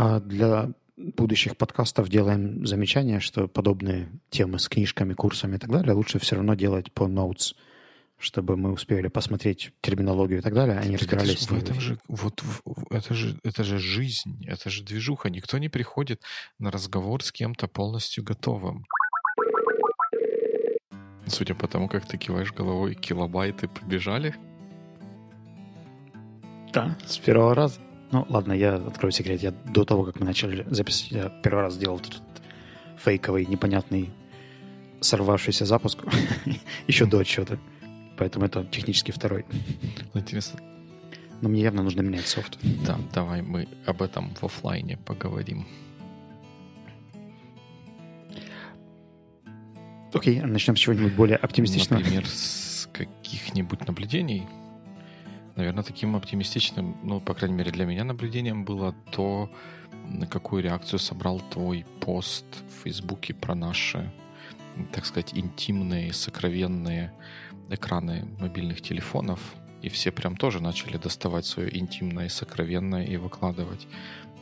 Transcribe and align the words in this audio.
А 0.00 0.20
для 0.20 0.70
будущих 0.96 1.56
подкастов 1.56 2.08
делаем 2.08 2.64
замечание, 2.64 3.18
что 3.18 3.48
подобные 3.48 4.08
темы 4.30 4.60
с 4.60 4.68
книжками, 4.68 5.12
курсами 5.12 5.56
и 5.56 5.58
так 5.58 5.72
далее 5.72 5.92
лучше 5.92 6.20
все 6.20 6.36
равно 6.36 6.54
делать 6.54 6.92
по 6.92 7.08
notes, 7.08 7.56
чтобы 8.16 8.56
мы 8.56 8.70
успели 8.70 9.08
посмотреть 9.08 9.72
терминологию 9.80 10.38
и 10.38 10.40
так 10.40 10.54
далее, 10.54 10.78
а 10.78 10.84
не 10.84 10.96
разбирались. 10.96 11.42
Это 11.42 11.50
же, 11.50 11.56
в 11.56 11.62
этом 11.64 11.80
же, 11.80 11.98
вот, 12.06 12.44
это, 12.90 13.12
же, 13.12 13.40
это 13.42 13.64
же 13.64 13.80
жизнь, 13.80 14.44
это 14.46 14.70
же 14.70 14.84
движуха. 14.84 15.30
Никто 15.30 15.58
не 15.58 15.68
приходит 15.68 16.22
на 16.60 16.70
разговор 16.70 17.24
с 17.24 17.32
кем-то 17.32 17.66
полностью 17.66 18.22
готовым. 18.22 18.84
Судя 21.26 21.56
по 21.56 21.66
тому, 21.66 21.88
как 21.88 22.06
ты 22.06 22.18
киваешь 22.18 22.52
головой, 22.52 22.94
килобайты 22.94 23.66
побежали. 23.66 24.36
Да, 26.72 26.96
с 27.04 27.18
первого 27.18 27.56
раза. 27.56 27.80
Ну, 28.10 28.26
ладно, 28.28 28.52
я 28.52 28.76
открою 28.76 29.12
секрет. 29.12 29.42
Я 29.42 29.50
до 29.50 29.84
того, 29.84 30.04
как 30.04 30.18
мы 30.20 30.26
начали 30.26 30.66
запись, 30.70 31.08
я 31.10 31.28
первый 31.28 31.62
раз 31.62 31.74
сделал 31.74 31.98
этот 31.98 32.22
фейковый, 32.98 33.46
непонятный, 33.46 34.10
сорвавшийся 35.00 35.66
запуск. 35.66 35.98
Еще 36.86 37.06
до 37.06 37.18
отчета. 37.18 37.58
Поэтому 38.16 38.46
это 38.46 38.64
технически 38.64 39.10
второй. 39.12 39.44
Интересно. 40.14 40.60
Но 41.40 41.48
мне 41.48 41.62
явно 41.62 41.82
нужно 41.82 42.00
менять 42.00 42.26
софт. 42.26 42.58
Да, 42.84 42.98
давай 43.12 43.42
мы 43.42 43.68
об 43.86 44.02
этом 44.02 44.34
в 44.34 44.44
офлайне 44.44 44.96
поговорим. 44.96 45.66
Окей, 50.12 50.40
начнем 50.40 50.74
с 50.74 50.80
чего-нибудь 50.80 51.14
более 51.14 51.36
оптимистичного. 51.36 52.00
Например, 52.00 52.26
с 52.26 52.88
каких-нибудь 52.92 53.86
наблюдений. 53.86 54.46
Наверное, 55.58 55.82
таким 55.82 56.14
оптимистичным, 56.14 56.96
ну, 57.02 57.20
по 57.20 57.34
крайней 57.34 57.56
мере, 57.56 57.72
для 57.72 57.84
меня 57.84 58.04
наблюдением 58.04 58.64
было 58.64 58.94
то, 59.10 59.50
на 60.06 60.28
какую 60.28 60.62
реакцию 60.62 61.00
собрал 61.00 61.40
твой 61.50 61.84
пост 61.98 62.44
в 62.68 62.84
Фейсбуке 62.84 63.34
про 63.34 63.56
наши, 63.56 64.08
так 64.92 65.04
сказать, 65.04 65.36
интимные, 65.36 66.12
сокровенные 66.12 67.12
экраны 67.70 68.28
мобильных 68.38 68.82
телефонов. 68.82 69.40
И 69.82 69.88
все 69.88 70.12
прям 70.12 70.36
тоже 70.36 70.62
начали 70.62 70.96
доставать 70.96 71.44
свое 71.44 71.76
интимное 71.76 72.26
и 72.26 72.28
сокровенное 72.28 73.04
и 73.04 73.16
выкладывать 73.16 73.88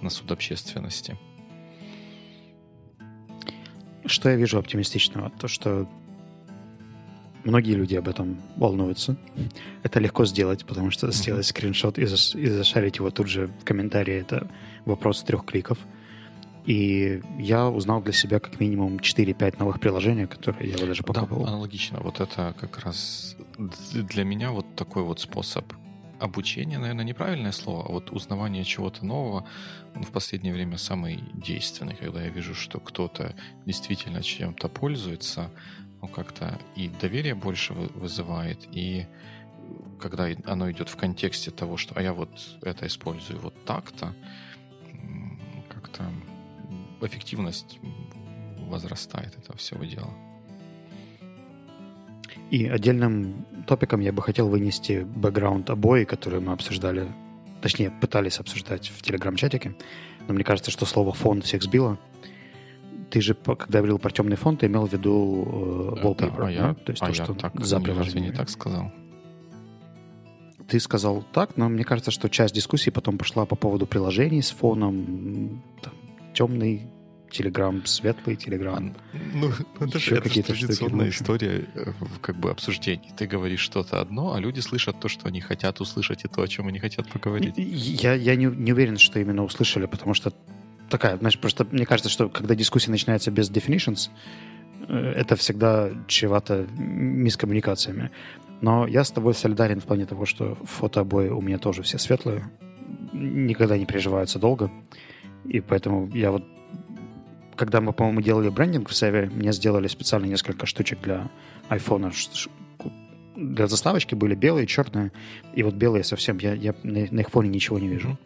на 0.03 0.11
суд 0.11 0.30
общественности. 0.30 1.17
Что 4.05 4.28
я 4.28 4.36
вижу 4.36 4.58
оптимистичного? 4.58 5.30
То, 5.30 5.48
что 5.48 5.89
многие 7.47 7.75
люди 7.75 7.94
об 7.94 8.08
этом 8.08 8.36
волнуются. 8.56 9.16
Это 9.83 10.00
легко 10.00 10.27
сделать, 10.27 10.64
потому 10.66 10.91
что 10.91 11.11
сделать 11.12 11.47
скриншот 11.47 11.98
и, 11.98 12.02
заш- 12.02 12.39
и 12.39 12.47
зашарить 12.47 12.97
его 12.97 13.11
тут 13.11 13.28
же 13.28 13.47
в 13.47 13.64
комментарии— 13.64 14.14
это 14.20 14.48
вопрос 14.84 15.22
трех 15.22 15.44
кликов. 15.44 15.78
И 16.67 17.22
я 17.39 17.69
узнал 17.69 18.02
для 18.02 18.12
себя 18.12 18.41
как 18.41 18.58
минимум 18.58 18.97
4-5 18.97 19.61
новых 19.61 19.78
приложений, 19.78 20.27
которые 20.27 20.72
я 20.72 20.78
бы 20.78 20.86
даже 20.86 21.05
попробовал. 21.05 21.44
Да, 21.44 21.50
аналогично. 21.52 22.00
Вот 22.00 22.20
это 22.20 22.55
как 22.58 22.80
раз 22.80 23.36
для 23.92 24.24
меня 24.24 24.50
вот 24.50 24.67
такой 24.74 25.05
вот 25.05 25.20
способ 25.20 25.72
обучения, 26.19 26.78
наверное, 26.78 27.05
неправильное 27.05 27.52
слово, 27.52 27.84
а 27.86 27.92
вот 27.92 28.11
узнавание 28.11 28.64
чего-то 28.64 29.05
нового 29.05 29.47
он 29.94 30.02
в 30.02 30.11
последнее 30.11 30.52
время 30.52 30.77
самый 30.78 31.22
действенный, 31.34 31.94
когда 31.94 32.22
я 32.22 32.28
вижу, 32.28 32.55
что 32.55 32.80
кто-то 32.80 33.34
действительно 33.64 34.22
чем-то 34.22 34.69
пользуется, 34.69 35.50
ну, 36.06 36.14
как-то 36.14 36.58
и 36.74 36.88
доверие 36.88 37.34
больше 37.34 37.72
вызывает, 37.74 38.58
и 38.72 39.06
когда 40.00 40.28
оно 40.44 40.70
идет 40.70 40.88
в 40.88 40.96
контексте 40.96 41.50
того, 41.50 41.76
что 41.76 41.94
а 41.96 42.02
я 42.02 42.12
вот 42.12 42.30
это 42.62 42.86
использую 42.86 43.40
вот 43.40 43.54
так-то, 43.64 44.14
как-то 45.68 46.04
эффективность 47.02 47.78
возрастает 48.68 49.36
этого 49.36 49.56
всего 49.58 49.84
дела. 49.84 50.12
И 52.50 52.66
отдельным 52.66 53.45
топиком 53.66 54.00
я 54.00 54.12
бы 54.12 54.22
хотел 54.22 54.48
вынести 54.48 55.02
бэкграунд 55.02 55.70
обои, 55.70 56.05
которые 56.05 56.40
мы 56.40 56.52
обсуждали, 56.52 57.08
точнее, 57.61 57.90
пытались 57.90 58.39
обсуждать 58.39 58.89
в 58.89 59.02
телеграм-чатике. 59.02 59.74
Но 60.28 60.34
мне 60.34 60.45
кажется, 60.45 60.70
что 60.70 60.86
слово 60.86 61.12
«фон» 61.12 61.42
всех 61.42 61.62
сбило. 61.62 61.98
Ты 63.11 63.20
же, 63.20 63.34
когда 63.34 63.78
говорил 63.78 63.98
про 63.98 64.11
темный 64.11 64.36
фон, 64.36 64.56
ты 64.56 64.67
имел 64.67 64.86
в 64.86 64.92
виду 64.92 65.94
э, 65.96 66.05
wallpaper, 66.05 66.39
да, 66.39 66.46
а 66.46 66.50
я, 66.50 66.74
То 66.74 66.92
есть 66.92 67.02
а 67.02 67.06
то, 67.06 67.12
я 67.12 67.24
что 67.24 67.34
так, 67.34 67.61
за 67.61 67.80
разве 67.80 68.20
не 68.20 68.33
так 68.33 68.48
сказал? 68.48 68.92
Ты 70.68 70.80
сказал 70.80 71.24
так, 71.33 71.56
но 71.56 71.68
мне 71.68 71.84
кажется, 71.84 72.11
что 72.11 72.28
часть 72.28 72.55
дискуссии 72.55 72.90
потом 72.90 73.18
пошла 73.18 73.46
по 73.46 73.55
поводу 73.55 73.86
приложений 73.86 74.42
с 74.42 74.50
фоном, 74.50 75.62
там, 75.80 75.95
темный 76.34 76.89
Телеграм, 77.30 77.84
светлый 77.84 78.36
Телеграм. 78.36 78.95
Ну, 79.34 79.50
это 79.80 79.98
же, 79.98 80.16
это 80.16 80.30
традиционная 80.30 81.11
история 81.11 81.66
э, 81.74 81.92
как 82.20 82.36
бы 82.36 82.50
обсуждений. 82.50 83.12
Ты 83.16 83.27
говоришь 83.27 83.61
что-то 83.61 84.00
одно, 84.00 84.34
а 84.34 84.40
люди 84.40 84.61
слышат 84.61 85.00
то, 85.00 85.08
что 85.08 85.28
они 85.28 85.40
хотят 85.40 85.80
услышать, 85.80 86.24
и 86.24 86.28
то, 86.28 86.42
о 86.42 86.48
чем 86.48 86.68
они 86.68 86.78
хотят 86.78 87.08
поговорить. 87.08 87.55
Я, 87.56 88.14
я 88.14 88.36
не, 88.36 88.46
не 88.46 88.72
уверен, 88.72 88.96
что 88.98 89.18
именно 89.18 89.45
услышали, 89.45 89.86
потому 89.86 90.14
что 90.14 90.33
такая, 90.89 91.17
знаешь, 91.19 91.39
просто 91.39 91.67
мне 91.70 91.86
кажется, 91.86 92.11
что 92.11 92.29
когда 92.29 92.55
дискуссия 92.55 92.91
начинается 92.91 93.30
без 93.30 93.51
definitions, 93.51 94.11
э, 94.89 95.13
это 95.17 95.36
всегда 95.36 95.91
чревато 96.07 96.67
мискоммуникациями. 96.77 98.11
Но 98.61 98.86
я 98.86 99.05
с 99.05 99.11
тобой 99.11 99.35
солидарен 99.35 99.80
в 99.80 99.85
плане 99.85 100.07
того, 100.07 100.25
что 100.25 100.57
фотообои 100.64 101.29
у 101.29 101.41
меня 101.41 101.58
тоже 101.58 101.83
все 101.83 101.98
светлые, 101.98 102.51
никогда 103.13 103.77
не 103.77 103.86
приживаются 103.86 104.39
долго. 104.39 104.70
И 105.45 105.61
поэтому 105.61 106.08
я 106.14 106.30
вот 106.30 106.45
когда 107.57 107.80
мы, 107.80 107.92
по-моему, 107.92 108.20
делали 108.20 108.51
брендинг 108.51 108.91
в 108.91 108.95
Севе, 108.95 109.30
мне 109.33 109.51
сделали 109.52 109.89
специально 109.89 110.27
несколько 110.27 110.67
штучек 110.67 111.01
для 111.01 111.30
айфона. 111.69 112.13
Для 113.35 113.67
заставочки 113.67 114.14
были 114.14 114.35
белые, 114.35 114.67
черные. 114.67 115.11
И 115.55 115.63
вот 115.63 115.75
белые 115.75 116.05
совсем, 116.05 116.39
я, 116.39 116.52
я 116.52 116.75
на, 116.83 117.07
на 117.11 117.20
их 117.20 117.30
фоне 117.30 117.48
ничего 117.48 117.79
не 117.79 117.89
вижу. 117.89 118.19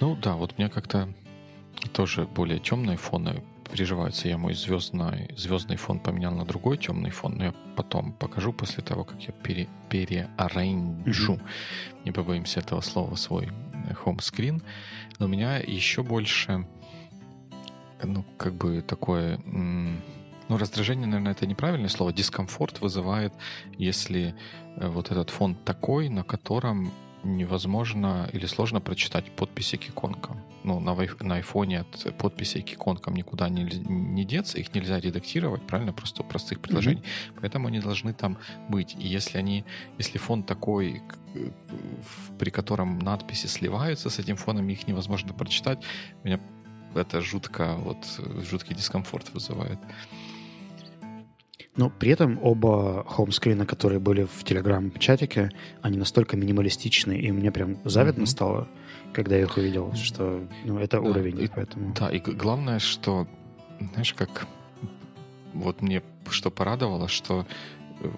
Ну 0.00 0.16
да, 0.16 0.34
вот 0.36 0.56
мне 0.58 0.68
как-то 0.68 1.08
тоже 1.92 2.26
более 2.26 2.58
темные 2.58 2.96
фоны 2.96 3.42
приживаются. 3.70 4.28
Я 4.28 4.38
мой 4.38 4.54
звездный, 4.54 5.34
звездный 5.36 5.76
фон 5.76 5.98
поменял 5.98 6.34
на 6.34 6.44
другой 6.44 6.76
темный 6.76 7.10
фон, 7.10 7.36
но 7.36 7.44
я 7.44 7.54
потом 7.76 8.12
покажу 8.12 8.52
после 8.52 8.82
того, 8.82 9.04
как 9.04 9.20
я 9.22 9.32
пере, 9.32 9.68
переарранжу, 9.88 11.34
mm-hmm. 11.34 12.04
не 12.04 12.12
побоимся 12.12 12.60
этого 12.60 12.82
слова, 12.82 13.14
свой 13.16 13.50
home-скрин. 14.04 14.62
Но 15.18 15.26
у 15.26 15.28
меня 15.28 15.56
еще 15.58 16.02
больше 16.02 16.66
ну, 18.04 18.24
как 18.36 18.54
бы 18.54 18.82
такое... 18.82 19.38
Ну, 20.48 20.58
раздражение, 20.58 21.06
наверное, 21.06 21.32
это 21.32 21.46
неправильное 21.46 21.88
слово. 21.88 22.12
Дискомфорт 22.12 22.80
вызывает, 22.80 23.32
если 23.78 24.34
э, 24.76 24.88
вот 24.88 25.10
этот 25.10 25.30
фон 25.30 25.54
такой, 25.54 26.08
на 26.08 26.24
котором 26.24 26.92
невозможно 27.24 28.28
или 28.32 28.46
сложно 28.46 28.80
прочитать 28.80 29.30
подписи 29.36 29.76
к 29.76 29.88
иконкам. 29.88 30.40
Ну, 30.64 30.80
на, 30.80 30.94
на 31.20 31.34
айфоне 31.36 31.80
от 31.80 32.16
подписей 32.18 32.62
к 32.62 32.72
иконкам 32.72 33.14
никуда 33.14 33.48
не, 33.48 33.64
не 33.64 34.24
деться, 34.24 34.58
их 34.58 34.74
нельзя 34.74 35.00
редактировать, 35.00 35.66
правильно, 35.66 35.92
просто 35.92 36.22
простых 36.22 36.60
приложений. 36.60 37.02
Mm-hmm. 37.02 37.38
Поэтому 37.40 37.68
они 37.68 37.80
должны 37.80 38.12
там 38.12 38.38
быть. 38.68 38.94
И 38.94 39.06
если 39.06 39.38
они, 39.38 39.64
если 39.98 40.18
фон 40.18 40.42
такой, 40.42 41.02
э, 41.34 41.50
при 42.38 42.50
котором 42.50 42.98
надписи 42.98 43.46
сливаются 43.46 44.10
с 44.10 44.18
этим 44.18 44.36
фоном, 44.36 44.68
их 44.68 44.86
невозможно 44.86 45.32
прочитать, 45.32 45.82
меня 46.24 46.40
это 46.94 47.20
жутко, 47.20 47.74
вот, 47.76 47.98
жуткий 48.48 48.74
дискомфорт 48.74 49.32
вызывает. 49.32 49.78
Но 51.76 51.88
при 51.88 52.10
этом 52.10 52.38
оба 52.42 53.04
хоумскрина, 53.08 53.64
которые 53.64 53.98
были 53.98 54.24
в 54.24 54.44
телеграм-чатике, 54.44 55.50
они 55.80 55.96
настолько 55.96 56.36
минималистичны, 56.36 57.18
и 57.18 57.32
мне 57.32 57.50
прям 57.50 57.78
завидно 57.84 58.24
mm-hmm. 58.24 58.26
стало, 58.26 58.68
когда 59.14 59.36
я 59.36 59.42
их 59.42 59.56
увидел, 59.56 59.94
что 59.94 60.46
ну, 60.64 60.78
это 60.78 61.00
да, 61.00 61.08
уровень. 61.08 61.40
И, 61.40 61.48
поэтому... 61.48 61.94
Да, 61.94 62.10
и 62.10 62.18
главное, 62.18 62.78
что, 62.78 63.26
знаешь, 63.92 64.12
как 64.12 64.46
вот 65.54 65.80
мне 65.80 66.02
что 66.30 66.50
порадовало, 66.50 67.08
что 67.08 67.46
э, 68.00 68.10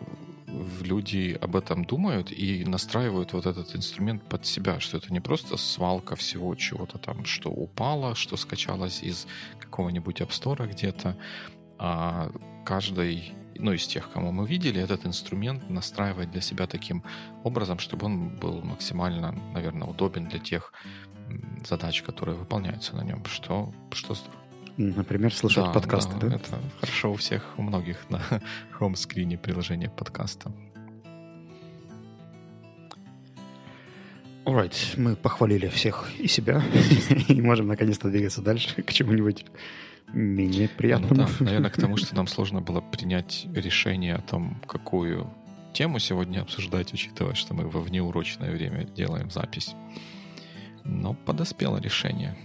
люди 0.80 1.36
об 1.40 1.56
этом 1.56 1.84
думают 1.84 2.32
и 2.32 2.64
настраивают 2.64 3.32
вот 3.32 3.46
этот 3.46 3.74
инструмент 3.74 4.22
под 4.24 4.46
себя, 4.46 4.80
что 4.80 4.96
это 4.98 5.12
не 5.12 5.20
просто 5.20 5.56
свалка 5.56 6.16
всего 6.16 6.54
чего-то 6.54 6.98
там, 6.98 7.24
что 7.24 7.50
упало, 7.50 8.14
что 8.14 8.36
скачалось 8.36 9.02
из 9.02 9.26
какого-нибудь 9.58 10.20
App 10.20 10.30
Store 10.30 10.70
где-то, 10.70 11.16
а 11.78 12.30
каждый, 12.64 13.34
ну, 13.58 13.72
из 13.72 13.86
тех, 13.86 14.10
кому 14.10 14.32
мы 14.32 14.46
видели, 14.46 14.80
этот 14.80 15.06
инструмент 15.06 15.68
настраивает 15.70 16.30
для 16.30 16.40
себя 16.40 16.66
таким 16.66 17.02
образом, 17.42 17.78
чтобы 17.78 18.06
он 18.06 18.28
был 18.28 18.62
максимально, 18.62 19.32
наверное, 19.52 19.88
удобен 19.88 20.28
для 20.28 20.38
тех 20.38 20.72
задач, 21.66 22.02
которые 22.02 22.36
выполняются 22.36 22.94
на 22.96 23.02
нем, 23.02 23.24
что, 23.24 23.72
что 23.92 24.14
здорово. 24.14 24.44
Например, 24.76 25.32
слушать 25.32 25.64
да, 25.64 25.72
подкасты, 25.72 26.16
да, 26.18 26.28
да? 26.28 26.36
Это 26.36 26.60
хорошо 26.80 27.12
у 27.12 27.14
всех, 27.14 27.42
у 27.56 27.62
многих 27.62 28.10
на 28.10 28.20
хом-скрине 28.72 29.38
приложения 29.38 29.88
подкаста. 29.88 30.52
Alright, 34.44 34.74
мы 34.98 35.16
похвалили 35.16 35.68
всех 35.68 36.10
и 36.18 36.26
себя, 36.26 36.62
и 37.28 37.40
можем 37.40 37.68
наконец-то 37.68 38.10
двигаться 38.10 38.42
дальше 38.42 38.82
к 38.82 38.92
чему-нибудь 38.92 39.46
менее 40.12 40.68
приятному. 40.68 41.14
Ну, 41.14 41.26
да, 41.26 41.44
наверное, 41.44 41.70
к 41.70 41.76
тому, 41.76 41.96
что 41.98 42.14
нам 42.14 42.26
сложно 42.26 42.60
было 42.60 42.80
принять 42.80 43.46
решение 43.54 44.16
о 44.16 44.22
том, 44.22 44.60
какую 44.66 45.32
тему 45.72 45.98
сегодня 45.98 46.40
обсуждать, 46.40 46.92
учитывая, 46.94 47.34
что 47.34 47.54
мы 47.54 47.68
во 47.68 47.80
внеурочное 47.80 48.50
время 48.52 48.84
делаем 48.84 49.30
запись. 49.30 49.74
Но 50.84 51.14
подоспело 51.14 51.78
решение. 51.78 52.36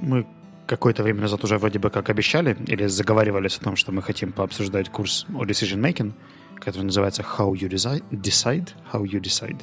Мы 0.00 0.26
какое-то 0.66 1.02
время 1.02 1.22
назад 1.22 1.44
уже 1.44 1.58
вроде 1.58 1.78
бы 1.78 1.90
как 1.90 2.10
обещали 2.10 2.56
или 2.66 2.86
заговаривались 2.86 3.56
о 3.58 3.62
том, 3.62 3.76
что 3.76 3.92
мы 3.92 4.02
хотим 4.02 4.32
пообсуждать 4.32 4.90
курс 4.90 5.26
о 5.34 5.44
decision 5.44 5.80
making, 5.80 6.12
который 6.56 6.84
называется 6.84 7.22
How 7.22 7.52
You 7.52 7.68
Decide, 7.68 8.68
How 8.92 9.02
You 9.02 9.20
Decide. 9.20 9.62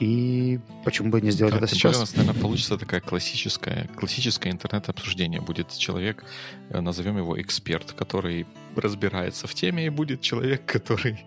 И 0.00 0.60
почему 0.84 1.10
бы 1.10 1.20
не 1.20 1.32
сделать 1.32 1.54
да, 1.54 1.58
это 1.58 1.66
сейчас? 1.66 1.96
у 1.96 2.00
нас, 2.00 2.14
наверное, 2.14 2.40
получится 2.40 2.78
такая 2.78 3.00
классическая, 3.00 3.88
классическое 3.96 4.52
интернет-обсуждение. 4.52 5.40
Будет 5.40 5.76
человек, 5.76 6.24
э, 6.70 6.80
назовем 6.80 7.18
его 7.18 7.40
эксперт, 7.40 7.92
который 7.92 8.46
разбирается 8.76 9.48
в 9.48 9.54
теме, 9.54 9.86
и 9.86 9.88
будет 9.88 10.20
человек, 10.20 10.64
который, 10.72 11.24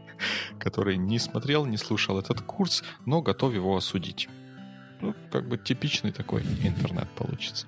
который 0.57 0.95
не 0.95 1.19
смотрел, 1.19 1.65
не 1.65 1.77
слушал 1.77 2.17
этот 2.17 2.41
курс, 2.41 2.83
но 3.05 3.21
готов 3.21 3.53
его 3.53 3.75
осудить. 3.75 4.29
Ну, 5.01 5.15
как 5.31 5.49
бы 5.49 5.57
типичный 5.57 6.13
такой 6.13 6.43
интернет 6.63 7.09
получится. 7.09 7.67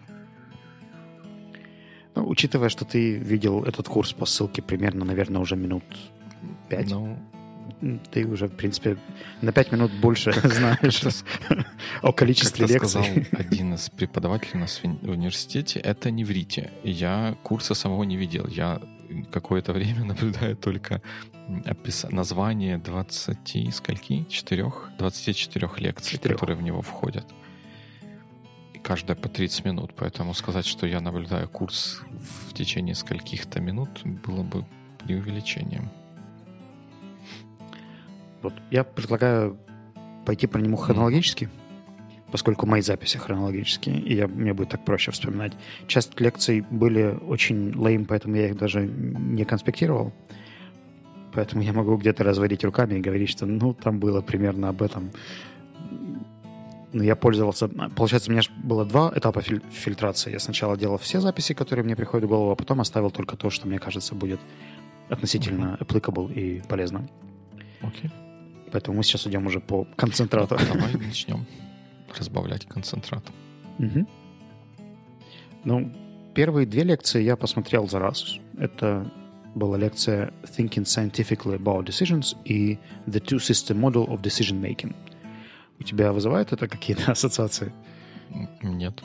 Ну, 2.15 2.29
учитывая, 2.29 2.69
что 2.69 2.85
ты 2.85 3.15
видел 3.15 3.63
этот 3.63 3.89
курс 3.89 4.13
по 4.13 4.25
ссылке 4.25 4.61
примерно, 4.61 5.03
наверное, 5.03 5.41
уже 5.41 5.55
минут 5.57 5.83
пять. 6.69 6.89
Ну, 6.91 7.17
ты 8.11 8.25
уже, 8.25 8.47
в 8.47 8.55
принципе, 8.55 8.97
на 9.41 9.51
пять 9.51 9.71
минут 9.71 9.91
больше 9.91 10.31
знаешь 10.31 11.03
о 12.01 12.11
количестве 12.13 12.65
лекций. 12.65 12.87
сказал 12.87 13.05
один 13.31 13.73
из 13.73 13.89
преподавателей 13.89 14.55
у 14.55 14.59
нас 14.59 14.81
в 14.81 15.09
университете, 15.09 15.79
это 15.79 16.11
не 16.11 16.23
врите. 16.23 16.71
Я 16.83 17.35
курса 17.43 17.73
самого 17.73 18.03
не 18.03 18.15
видел. 18.15 18.47
Я 18.47 18.81
какое-то 19.31 19.73
время 19.73 20.03
наблюдаю 20.05 20.55
только 20.55 21.01
опис... 21.65 22.05
название 22.09 22.77
20 22.77 23.73
скольки? 23.73 24.25
Четырех? 24.29 24.89
24 24.97 25.69
лекций, 25.77 26.11
4. 26.13 26.33
которые 26.33 26.57
в 26.57 26.61
него 26.61 26.81
входят. 26.81 27.25
И 28.73 28.79
каждая 28.79 29.17
по 29.17 29.29
30 29.29 29.65
минут. 29.65 29.93
Поэтому 29.95 30.33
сказать, 30.33 30.65
что 30.65 30.87
я 30.87 31.01
наблюдаю 31.01 31.49
курс 31.49 32.01
в 32.47 32.53
течение 32.53 32.95
скольких-то 32.95 33.59
минут, 33.59 33.89
было 34.03 34.43
бы 34.43 34.65
преувеличением. 34.99 35.89
Вот 38.43 38.53
я 38.69 38.83
предлагаю 38.83 39.57
пойти 40.25 40.47
про 40.47 40.61
него 40.61 40.75
хронологически, 40.75 41.49
поскольку 42.31 42.65
мои 42.65 42.81
записи 42.81 43.17
хронологические, 43.17 43.99
и 43.99 44.15
я, 44.15 44.27
мне 44.27 44.53
будет 44.53 44.69
так 44.69 44.83
проще 44.85 45.11
вспоминать. 45.11 45.53
Часть 45.87 46.19
лекций 46.19 46.65
были 46.69 47.17
очень 47.27 47.73
лейм, 47.73 48.05
поэтому 48.05 48.35
я 48.35 48.47
их 48.49 48.57
даже 48.57 48.85
не 48.85 49.45
конспектировал. 49.45 50.13
Поэтому 51.33 51.63
я 51.63 51.73
могу 51.73 51.95
где-то 51.97 52.23
разводить 52.23 52.63
руками 52.63 52.95
и 52.95 53.01
говорить, 53.01 53.29
что 53.29 53.45
ну, 53.45 53.73
там 53.73 53.99
было 53.99 54.21
примерно 54.21 54.69
об 54.69 54.83
этом. 54.83 55.11
Но 56.91 57.03
я 57.03 57.15
пользовался... 57.15 57.67
Получается, 57.67 58.29
у 58.29 58.33
меня 58.33 58.43
было 58.63 58.85
два 58.85 59.11
этапа 59.15 59.41
филь- 59.41 59.63
фильтрации. 59.71 60.31
Я 60.31 60.39
сначала 60.39 60.77
делал 60.77 60.99
все 60.99 61.19
записи, 61.21 61.55
которые 61.55 61.83
мне 61.83 61.95
приходят 61.95 62.25
в 62.25 62.29
голову, 62.29 62.51
а 62.51 62.55
потом 62.55 62.81
оставил 62.81 63.09
только 63.09 63.35
то, 63.35 63.49
что 63.49 63.67
мне 63.67 63.79
кажется 63.79 64.13
будет 64.13 64.39
относительно 65.09 65.77
applicable 65.79 66.31
и 66.31 66.61
полезно. 66.67 67.07
Окей. 67.81 68.11
Okay. 68.11 68.22
Поэтому 68.73 68.97
мы 68.97 69.03
сейчас 69.03 69.27
идем 69.27 69.45
уже 69.45 69.59
по 69.59 69.85
концентрату. 69.95 70.57
Давай 70.57 70.93
начнем 70.95 71.45
разбавлять 72.17 72.65
концентрат. 72.65 73.23
Угу. 73.77 74.07
Ну, 75.63 75.93
первые 76.33 76.65
две 76.65 76.83
лекции 76.83 77.21
я 77.21 77.35
посмотрел 77.35 77.87
за 77.87 77.99
раз. 77.99 78.39
Это 78.57 79.11
была 79.53 79.77
лекция 79.77 80.33
Thinking 80.41 80.85
Scientifically 80.85 81.59
About 81.59 81.85
Decisions 81.85 82.35
и 82.45 82.79
The 83.05 83.23
Two-System 83.23 83.79
Model 83.79 84.07
of 84.07 84.21
Decision 84.23 84.59
Making. 84.59 84.95
У 85.79 85.83
тебя 85.83 86.11
вызывает 86.11 86.51
это 86.51 86.67
какие-то 86.67 87.11
ассоциации? 87.11 87.71
Нет. 88.63 89.03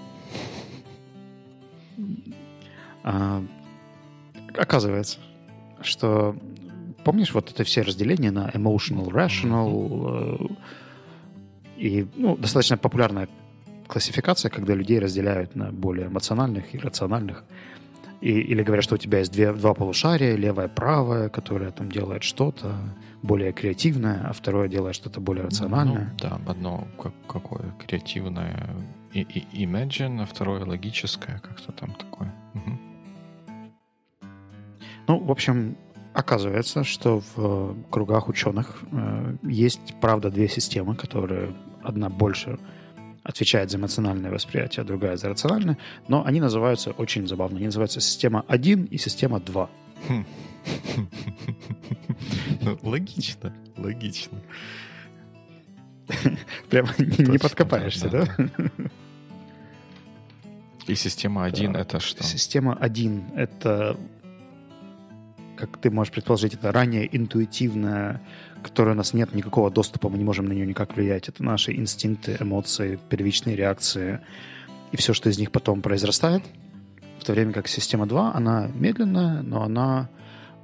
А, 3.04 3.44
оказывается, 4.56 5.18
что 5.82 6.34
помнишь 7.04 7.34
вот 7.34 7.50
это 7.50 7.64
все 7.64 7.82
разделения 7.82 8.30
на 8.30 8.48
emotional, 8.50 9.08
rational, 9.08 10.38
э, 10.40 10.54
и 11.76 12.06
ну, 12.16 12.36
достаточно 12.36 12.76
популярная 12.76 13.28
классификация, 13.86 14.50
когда 14.50 14.74
людей 14.74 14.98
разделяют 14.98 15.56
на 15.56 15.72
более 15.72 16.08
эмоциональных 16.08 16.74
и 16.74 16.78
рациональных. 16.78 17.44
И, 18.20 18.32
или 18.32 18.64
говорят, 18.64 18.84
что 18.84 18.96
у 18.96 18.98
тебя 18.98 19.20
есть 19.20 19.32
две, 19.32 19.52
два 19.52 19.74
полушария, 19.74 20.34
левое, 20.34 20.66
правое, 20.68 21.28
которое 21.28 21.70
там 21.70 21.90
делает 21.90 22.24
что-то 22.24 22.74
более 23.22 23.52
креативное, 23.52 24.26
а 24.28 24.32
второе 24.32 24.68
делает 24.68 24.96
что-то 24.96 25.20
более 25.20 25.44
рациональное. 25.44 26.12
Ну, 26.20 26.28
да, 26.28 26.40
одно 26.50 26.88
как, 27.00 27.12
какое 27.28 27.72
креативное 27.86 28.68
и, 29.12 29.20
и 29.20 29.64
imagine, 29.64 30.22
а 30.22 30.26
второе 30.26 30.64
логическое, 30.64 31.38
как-то 31.38 31.72
там 31.72 31.92
такое. 31.94 32.32
Угу. 32.54 32.78
Ну, 35.08 35.18
в 35.20 35.30
общем, 35.30 35.76
Оказывается, 36.18 36.82
что 36.82 37.20
в 37.20 37.34
э, 37.36 37.74
кругах 37.90 38.28
ученых 38.28 38.82
э, 38.90 39.36
есть, 39.44 39.94
правда, 40.00 40.30
две 40.30 40.48
системы, 40.48 40.96
которые 40.96 41.54
одна 41.84 42.08
больше 42.08 42.58
отвечает 43.22 43.70
за 43.70 43.78
эмоциональное 43.78 44.32
восприятие, 44.32 44.82
а 44.82 44.84
другая 44.84 45.16
за 45.16 45.28
рациональное, 45.28 45.78
но 46.08 46.24
они 46.26 46.40
называются 46.40 46.90
очень 46.90 47.28
забавно. 47.28 47.58
Они 47.58 47.66
называются 47.66 48.00
система 48.00 48.44
1 48.48 48.86
и 48.86 48.98
система 48.98 49.38
2. 49.38 49.70
Ну, 52.62 52.78
логично, 52.82 53.54
логично. 53.76 54.38
Прямо 56.68 56.88
не 56.98 57.38
подкопаешься, 57.38 58.08
да? 58.10 58.26
И 60.88 60.96
система 60.96 61.44
1 61.44 61.76
это 61.76 62.00
что? 62.00 62.24
Система 62.24 62.74
1 62.74 63.34
это 63.36 63.96
как 65.58 65.76
ты 65.78 65.90
можешь 65.90 66.12
предположить, 66.12 66.54
это 66.54 66.70
ранее 66.70 67.08
интуитивное, 67.16 68.20
которое 68.62 68.92
у 68.92 68.94
нас 68.94 69.12
нет 69.12 69.34
никакого 69.34 69.70
доступа, 69.70 70.08
мы 70.08 70.16
не 70.16 70.24
можем 70.24 70.46
на 70.46 70.52
нее 70.52 70.66
никак 70.66 70.96
влиять. 70.96 71.28
Это 71.28 71.42
наши 71.42 71.72
инстинкты, 71.72 72.36
эмоции, 72.38 72.98
первичные 73.08 73.56
реакции 73.56 74.20
и 74.92 74.96
все, 74.96 75.12
что 75.12 75.28
из 75.28 75.38
них 75.38 75.50
потом 75.50 75.82
произрастает. 75.82 76.42
В 77.18 77.24
то 77.24 77.32
время 77.32 77.52
как 77.52 77.66
система 77.68 78.06
2, 78.06 78.34
она 78.34 78.68
медленная, 78.72 79.42
но 79.42 79.62
она 79.62 80.08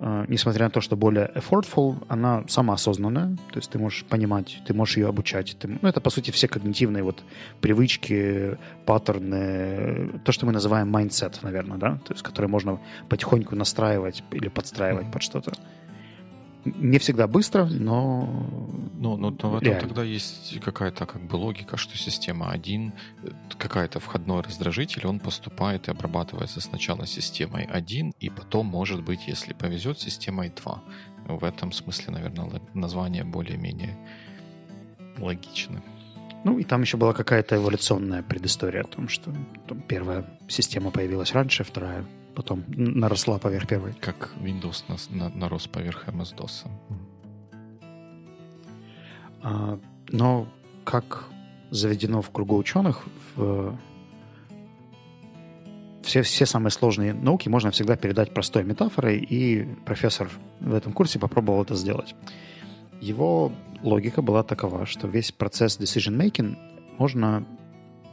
несмотря 0.01 0.67
на 0.67 0.71
то, 0.71 0.81
что 0.81 0.97
более 0.97 1.31
effortful, 1.35 2.05
она 2.09 2.45
самоосознанная, 2.49 3.37
то 3.53 3.59
есть 3.59 3.71
ты 3.71 3.79
можешь 3.79 4.05
понимать, 4.05 4.61
ты 4.67 4.75
можешь 4.75 4.97
ее 4.97 5.09
обучать. 5.09 5.57
Ты, 5.59 5.69
ну, 5.81 5.89
это, 5.89 6.01
по 6.01 6.11
сути, 6.11 6.31
все 6.31 6.49
когнитивные 6.49 7.03
вот 7.03 7.23
привычки, 7.61 8.59
паттерны, 8.87 10.21
то, 10.25 10.33
что 10.33 10.47
мы 10.47 10.53
называем 10.53 10.95
mindset, 10.95 11.39
наверное, 11.43 11.79
да, 11.79 11.99
то 12.05 12.13
есть 12.13 12.23
которые 12.23 12.51
можно 12.51 12.81
потихоньку 13.09 13.55
настраивать 13.55 14.25
или 14.33 14.49
подстраивать 14.49 15.07
mm-hmm. 15.07 15.13
под 15.13 15.23
что-то 15.23 15.53
не 16.64 16.99
всегда 16.99 17.26
быстро, 17.26 17.64
но 17.66 18.28
Ну, 18.99 19.16
но 19.16 19.30
в 19.30 19.56
этом 19.56 19.80
тогда 19.80 20.02
есть 20.02 20.61
какая-то 20.61 21.06
как 21.06 21.23
бы 21.23 21.37
логика, 21.37 21.76
что 21.76 21.97
система 21.97 22.50
1, 22.50 22.92
э, 23.23 23.28
какая-то 23.59 24.00
входной 24.00 24.42
раздражитель, 24.42 25.06
он 25.06 25.21
поступает 25.21 25.88
и 25.88 25.90
обрабатывается 25.90 26.61
сначала 26.61 27.06
системой 27.06 27.64
1, 27.64 28.12
и 28.21 28.30
потом, 28.30 28.66
может 28.66 29.02
быть, 29.02 29.28
если 29.28 29.52
повезет, 29.52 30.00
системой 30.00 30.52
2. 30.64 30.83
В 31.28 31.44
этом 31.44 31.73
смысле, 31.73 32.14
наверное, 32.14 32.61
название 32.75 33.25
более-менее 33.25 33.97
логично. 35.18 35.83
Ну, 36.44 36.59
и 36.59 36.64
там 36.64 36.83
еще 36.83 36.97
была 36.97 37.12
какая-то 37.12 37.56
эволюционная 37.56 38.23
предыстория 38.23 38.83
о 38.83 38.87
том, 38.87 39.09
что 39.09 39.33
там, 39.66 39.80
первая 39.88 40.25
система 40.49 40.90
появилась 40.90 41.33
раньше, 41.33 41.64
вторая 41.64 42.04
потом 42.35 42.64
наросла 42.69 43.38
поверх 43.38 43.67
первой. 43.67 43.95
Как 43.95 44.33
Windows 44.41 44.85
нас, 44.88 45.09
на, 45.11 45.29
нарос 45.31 45.67
поверх 45.67 46.09
MS-DOS. 46.09 46.67
А, 49.43 49.79
но 50.09 50.49
как 50.85 51.25
заведено 51.71 52.23
в 52.23 52.31
кругу 52.31 52.57
ученых, 52.57 53.05
в, 53.37 53.76
все, 56.03 56.23
все 56.23 56.47
самые 56.47 56.71
сложные 56.71 57.12
науки 57.14 57.49
можно 57.49 57.71
всегда 57.71 57.97
передать 57.97 58.33
простой 58.33 58.64
метафорой, 58.64 59.19
и 59.19 59.64
профессор 59.85 60.31
в 60.61 60.75
этом 60.75 60.93
курсе 60.93 61.19
попробовал 61.19 61.62
это 61.62 61.75
сделать. 61.75 62.14
Его 63.00 63.53
логика 63.83 64.23
была 64.23 64.43
такова, 64.43 64.87
что 64.87 65.09
весь 65.09 65.33
процесс 65.33 65.79
decision-making 65.79 66.57
можно 66.99 67.45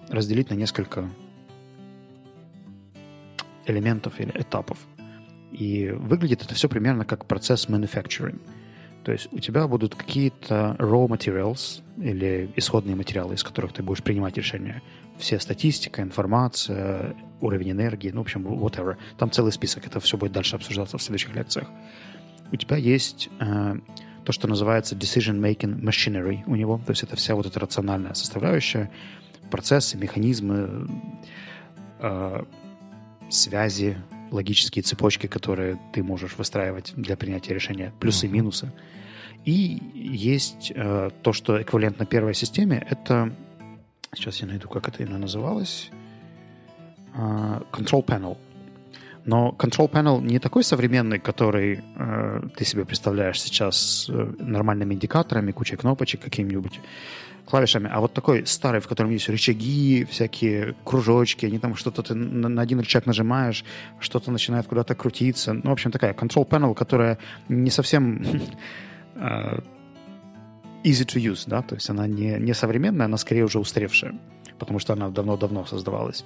разделить 0.10 0.50
на 0.50 0.56
несколько 0.56 1.10
элементов 3.72 4.20
или 4.20 4.32
этапов. 4.36 4.78
И 5.52 5.90
выглядит 5.90 6.44
это 6.44 6.56
все 6.56 6.70
примерно 6.70 7.06
как 7.06 7.26
процесс 7.26 7.68
manufacturing. 7.68 8.40
То 9.04 9.12
есть 9.12 9.30
у 9.32 9.40
тебя 9.40 9.68
будут 9.68 9.96
какие-то 9.96 10.76
raw 10.78 11.08
materials 11.08 11.82
или 11.98 12.52
исходные 12.56 12.96
материалы, 12.96 13.34
из 13.34 13.44
которых 13.44 13.74
ты 13.74 13.82
будешь 13.82 14.04
принимать 14.04 14.38
решения. 14.38 14.82
Все 15.18 15.40
статистика, 15.40 16.02
информация, 16.02 17.16
уровень 17.42 17.72
энергии, 17.72 18.12
ну, 18.12 18.20
в 18.20 18.26
общем, 18.26 18.48
whatever. 18.48 18.98
Там 19.18 19.32
целый 19.32 19.52
список, 19.52 19.88
это 19.88 20.00
все 20.00 20.18
будет 20.18 20.32
дальше 20.32 20.56
обсуждаться 20.56 20.98
в 20.98 21.02
следующих 21.02 21.36
лекциях. 21.36 21.68
У 22.52 22.56
тебя 22.56 22.78
есть 22.78 23.30
э, 23.40 23.76
то, 24.24 24.32
что 24.32 24.48
называется 24.48 24.96
decision-making 24.96 25.82
machinery 25.82 26.44
у 26.46 26.56
него, 26.56 26.80
то 26.86 26.92
есть 26.92 27.04
это 27.04 27.16
вся 27.16 27.34
вот 27.34 27.46
эта 27.46 27.60
рациональная 27.60 28.14
составляющая, 28.14 28.92
процессы, 29.50 29.98
механизмы, 29.98 30.88
э, 32.00 32.44
связи, 33.34 33.98
логические 34.32 34.84
цепочки, 34.84 35.28
которые 35.28 35.80
ты 35.94 36.04
можешь 36.04 36.38
выстраивать 36.38 36.94
для 36.96 37.18
принятия 37.18 37.54
решения, 37.54 37.94
плюсы 38.00 38.28
и 38.28 38.30
минусы. 38.30 38.72
И 39.46 39.82
есть 39.94 40.72
э, 40.74 41.10
то, 41.22 41.34
что 41.34 41.62
эквивалентно 41.62 42.06
первой 42.06 42.34
системе, 42.34 42.86
это, 42.90 43.34
сейчас 44.14 44.42
я 44.42 44.48
найду, 44.48 44.70
как 44.70 44.88
это 44.88 45.04
именно 45.04 45.18
называлось, 45.18 45.90
э, 47.14 47.62
Control 47.72 48.06
Panel. 48.06 48.38
Но 49.26 49.56
Control 49.58 49.90
Panel 49.90 50.22
не 50.22 50.40
такой 50.40 50.64
современный, 50.64 51.20
который 51.20 51.84
э, 51.96 52.42
ты 52.56 52.66
себе 52.66 52.86
представляешь 52.86 53.42
сейчас 53.42 54.08
э, 54.10 54.34
нормальными 54.40 54.94
индикаторами, 54.94 55.52
кучей 55.52 55.76
кнопочек 55.76 56.22
какими-нибудь 56.22 56.80
клавишами, 57.46 57.90
а 57.92 58.00
вот 58.00 58.14
такой 58.14 58.46
старый, 58.46 58.80
в 58.82 58.88
котором 58.88 59.12
есть 59.12 59.30
рычаги, 59.30 60.06
всякие 60.10 60.76
кружочки, 60.84 61.46
они 61.46 61.60
там 61.60 61.76
что-то 61.76 62.02
ты 62.02 62.16
на, 62.16 62.62
один 62.62 62.80
рычаг 62.80 63.06
нажимаешь, 63.06 63.64
что-то 64.00 64.32
начинает 64.32 64.68
куда-то 64.68 64.96
крутиться. 64.96 65.54
Ну, 65.54 65.70
в 65.70 65.74
общем, 65.74 65.92
такая 65.92 66.14
control 66.14 66.48
panel, 66.48 66.74
которая 66.74 67.18
не 67.50 67.70
совсем 67.70 68.22
э, 69.16 69.60
easy 70.84 71.06
to 71.06 71.20
use, 71.20 71.44
да, 71.48 71.62
то 71.62 71.76
есть 71.76 71.90
она 71.90 72.08
не, 72.08 72.38
не 72.40 72.54
современная, 72.54 73.06
она 73.06 73.18
скорее 73.18 73.44
уже 73.44 73.60
устаревшая, 73.60 74.14
потому 74.60 74.80
что 74.80 74.94
она 74.94 75.10
давно-давно 75.10 75.66
создавалась. 75.66 76.26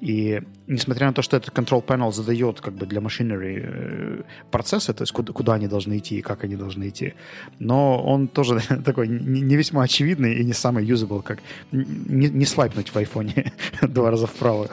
И 0.00 0.40
несмотря 0.66 1.08
на 1.08 1.12
то, 1.12 1.22
что 1.22 1.36
этот 1.36 1.54
control 1.54 1.84
panel 1.84 2.10
задает 2.10 2.60
как 2.60 2.74
бы 2.74 2.86
для 2.86 3.00
machinery 3.00 3.60
э, 3.62 4.22
процессы, 4.50 4.94
то 4.94 5.02
есть 5.02 5.12
куда, 5.12 5.32
куда 5.32 5.54
они 5.54 5.68
должны 5.68 5.98
идти 5.98 6.18
и 6.18 6.22
как 6.22 6.44
они 6.44 6.56
должны 6.56 6.88
идти, 6.88 7.14
но 7.58 8.02
он 8.02 8.28
тоже 8.28 8.60
такой 8.84 9.08
не, 9.08 9.56
весьма 9.56 9.82
очевидный 9.82 10.36
и 10.36 10.44
не 10.44 10.54
самый 10.54 10.86
usable, 10.86 11.22
как 11.22 11.40
не, 11.70 12.28
не 12.28 12.46
свайпнуть 12.46 12.88
в 12.88 12.96
айфоне 12.96 13.52
два 13.82 14.10
раза 14.10 14.26
вправо. 14.26 14.68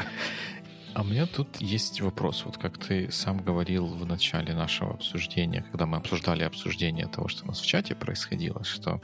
А 0.98 1.02
у 1.02 1.04
меня 1.04 1.28
тут 1.28 1.58
есть 1.58 2.02
вопрос. 2.02 2.44
Вот 2.44 2.58
как 2.58 2.80
ты 2.80 3.12
сам 3.12 3.38
говорил 3.38 3.86
в 3.86 4.04
начале 4.08 4.56
нашего 4.56 4.96
обсуждения, 4.96 5.64
когда 5.70 5.86
мы 5.86 5.98
обсуждали 5.98 6.44
обсуждение 6.44 7.06
того, 7.06 7.28
что 7.28 7.44
у 7.44 7.48
нас 7.50 7.60
в 7.60 7.66
чате 7.68 7.94
происходило, 7.94 8.64
что 8.64 9.00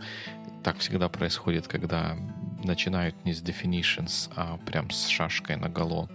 так 0.63 0.77
всегда 0.77 1.09
происходит, 1.09 1.67
когда 1.67 2.17
начинают 2.63 3.25
не 3.25 3.33
с 3.33 3.43
definitions, 3.43 4.31
а 4.35 4.57
прям 4.65 4.89
с 4.89 5.07
шашкой 5.07 5.57
на 5.57 5.69
голо 5.69 6.09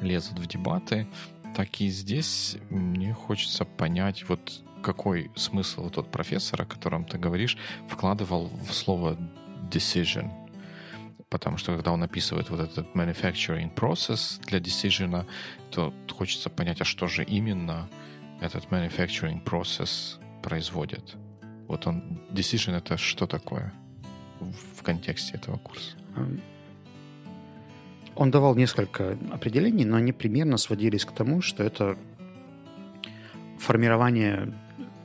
лезут 0.00 0.38
в 0.38 0.46
дебаты, 0.46 1.06
так 1.54 1.80
и 1.80 1.88
здесь 1.88 2.56
мне 2.70 3.14
хочется 3.14 3.64
понять, 3.64 4.28
вот 4.28 4.62
какой 4.82 5.30
смысл 5.36 5.88
тот 5.88 6.10
профессор, 6.10 6.62
о 6.62 6.66
котором 6.66 7.04
ты 7.04 7.16
говоришь, 7.16 7.56
вкладывал 7.88 8.48
в 8.48 8.72
слово 8.72 9.16
decision. 9.70 10.30
Потому 11.30 11.56
что 11.56 11.74
когда 11.74 11.92
он 11.92 12.02
описывает 12.02 12.50
вот 12.50 12.60
этот 12.60 12.94
manufacturing 12.94 13.74
process 13.74 14.40
для 14.46 14.58
decision, 14.58 15.26
то 15.70 15.94
хочется 16.10 16.50
понять, 16.50 16.80
а 16.80 16.84
что 16.84 17.06
же 17.06 17.24
именно 17.24 17.88
этот 18.40 18.66
manufacturing 18.66 19.42
process 19.42 20.20
производит. 20.42 21.16
Вот 21.66 21.86
он, 21.86 22.20
decision 22.30 22.76
это 22.76 22.96
что 22.98 23.26
такое? 23.26 23.72
В 24.40 24.82
контексте 24.82 25.34
этого 25.34 25.58
курса? 25.58 25.96
Он 28.16 28.30
давал 28.30 28.54
несколько 28.54 29.18
определений, 29.32 29.84
но 29.84 29.96
они 29.96 30.12
примерно 30.12 30.56
сводились 30.56 31.04
к 31.04 31.12
тому, 31.12 31.42
что 31.42 31.64
это 31.64 31.98
формирование 33.58 34.54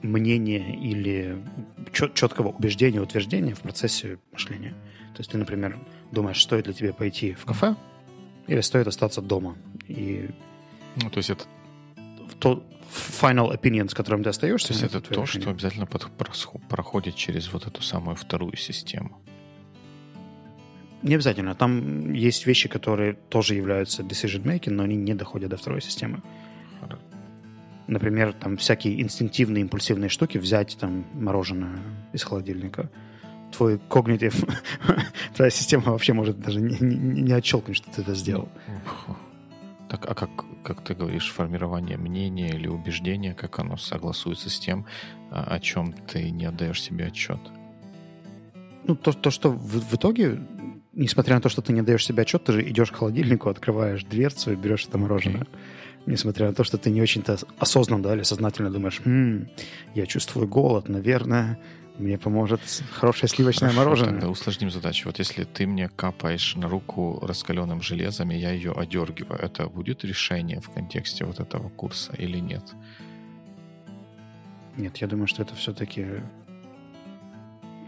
мнения 0.01 0.75
или 0.75 1.43
чет- 1.91 2.13
четкого 2.13 2.49
убеждения, 2.49 3.01
утверждения 3.01 3.55
в 3.55 3.61
процессе 3.61 4.19
мышления. 4.31 4.75
То 5.13 5.21
есть 5.21 5.31
ты, 5.31 5.37
например, 5.37 5.77
думаешь, 6.11 6.41
стоит 6.41 6.67
ли 6.67 6.73
тебе 6.73 6.93
пойти 6.93 7.33
в 7.33 7.45
кафе 7.45 7.75
или 8.47 8.61
стоит 8.61 8.87
остаться 8.87 9.21
дома. 9.21 9.57
И 9.87 10.29
ну, 11.01 11.09
то 11.09 11.17
есть 11.17 11.29
это 11.29 11.45
то 12.39 12.63
final 12.91 13.51
opinion, 13.51 13.89
с 13.89 13.93
которым 13.93 14.23
ты 14.23 14.29
остаешься. 14.29 14.69
То 14.69 14.73
есть 14.73 14.85
это 14.85 15.01
то, 15.01 15.21
решение. 15.21 15.41
что 15.41 15.51
обязательно 15.51 15.85
проходит 15.85 17.15
через 17.15 17.51
вот 17.51 17.67
эту 17.67 17.81
самую 17.81 18.15
вторую 18.15 18.55
систему. 18.57 19.21
Не 21.01 21.15
обязательно. 21.15 21.55
Там 21.55 22.13
есть 22.13 22.45
вещи, 22.45 22.67
которые 22.67 23.13
тоже 23.13 23.55
являются 23.55 24.03
decision-making, 24.03 24.71
но 24.71 24.83
они 24.83 24.95
не 24.95 25.13
доходят 25.13 25.49
до 25.49 25.57
второй 25.57 25.81
системы. 25.81 26.21
Например, 27.87 28.33
там 28.33 28.57
всякие 28.57 29.01
инстинктивные, 29.01 29.61
импульсивные 29.61 30.09
штуки, 30.09 30.37
взять 30.37 30.77
там 30.79 31.05
мороженое 31.13 31.79
из 32.13 32.23
холодильника. 32.23 32.91
Твой 33.51 33.79
когнитив, 33.89 34.43
твоя 35.35 35.49
система 35.49 35.91
вообще 35.91 36.13
может 36.13 36.39
даже 36.39 36.61
не, 36.61 36.77
не, 36.79 37.21
не 37.23 37.33
отщелкнуть, 37.33 37.77
что 37.77 37.89
ты 37.89 38.01
это 38.01 38.13
сделал. 38.13 38.49
Так, 39.89 40.05
а 40.07 40.13
как, 40.13 40.29
как 40.63 40.83
ты 40.83 40.93
говоришь, 40.93 41.31
формирование 41.31 41.97
мнения 41.97 42.49
или 42.49 42.67
убеждения, 42.67 43.33
как 43.33 43.59
оно 43.59 43.77
согласуется 43.77 44.49
с 44.49 44.59
тем, 44.59 44.85
а, 45.31 45.43
о 45.43 45.59
чем 45.59 45.93
ты 45.93 46.29
не 46.31 46.45
отдаешь 46.45 46.81
себе 46.81 47.07
отчет? 47.07 47.39
Ну, 48.85 48.95
то, 48.95 49.11
то 49.13 49.31
что 49.31 49.51
в, 49.51 49.57
в 49.57 49.95
итоге 49.95 50.39
несмотря 50.93 51.35
на 51.35 51.41
то, 51.41 51.49
что 51.49 51.61
ты 51.61 51.73
не 51.73 51.81
даешь 51.81 52.05
себе 52.05 52.23
отчет, 52.23 52.43
ты 52.43 52.53
же 52.53 52.69
идешь 52.69 52.91
к 52.91 52.95
холодильнику, 52.95 53.49
открываешь 53.49 54.03
дверцу 54.03 54.53
и 54.53 54.55
берешь 54.55 54.85
это 54.85 54.97
мороженое. 54.97 55.47
Несмотря 56.05 56.47
на 56.47 56.53
то, 56.53 56.63
что 56.63 56.77
ты 56.77 56.89
не 56.89 57.01
очень-то 57.01 57.37
осознанно 57.59 58.03
да, 58.03 58.15
или 58.15 58.23
сознательно 58.23 58.71
думаешь, 58.71 59.01
м-м, 59.05 59.49
я 59.93 60.05
чувствую 60.05 60.47
голод, 60.47 60.89
наверное, 60.89 61.59
мне 61.97 62.17
поможет 62.17 62.61
хорошее 62.93 63.27
сливочное 63.29 63.69
Хорошо, 63.69 63.83
мороженое. 63.83 64.13
Тогда 64.13 64.29
усложним 64.29 64.71
задачу. 64.71 65.09
Вот 65.09 65.19
если 65.19 65.43
ты 65.43 65.67
мне 65.67 65.89
капаешь 65.89 66.55
на 66.55 66.69
руку 66.69 67.19
раскаленным 67.21 67.81
железом, 67.81 68.31
и 68.31 68.37
я 68.37 68.51
ее 68.51 68.71
одергиваю, 68.71 69.39
это 69.39 69.67
будет 69.67 70.05
решение 70.05 70.61
в 70.61 70.69
контексте 70.69 71.25
вот 71.25 71.41
этого 71.41 71.67
курса 71.69 72.13
или 72.17 72.39
нет? 72.39 72.63
Нет, 74.77 74.97
я 74.97 75.07
думаю, 75.07 75.27
что 75.27 75.41
это 75.41 75.55
все-таки 75.55 76.05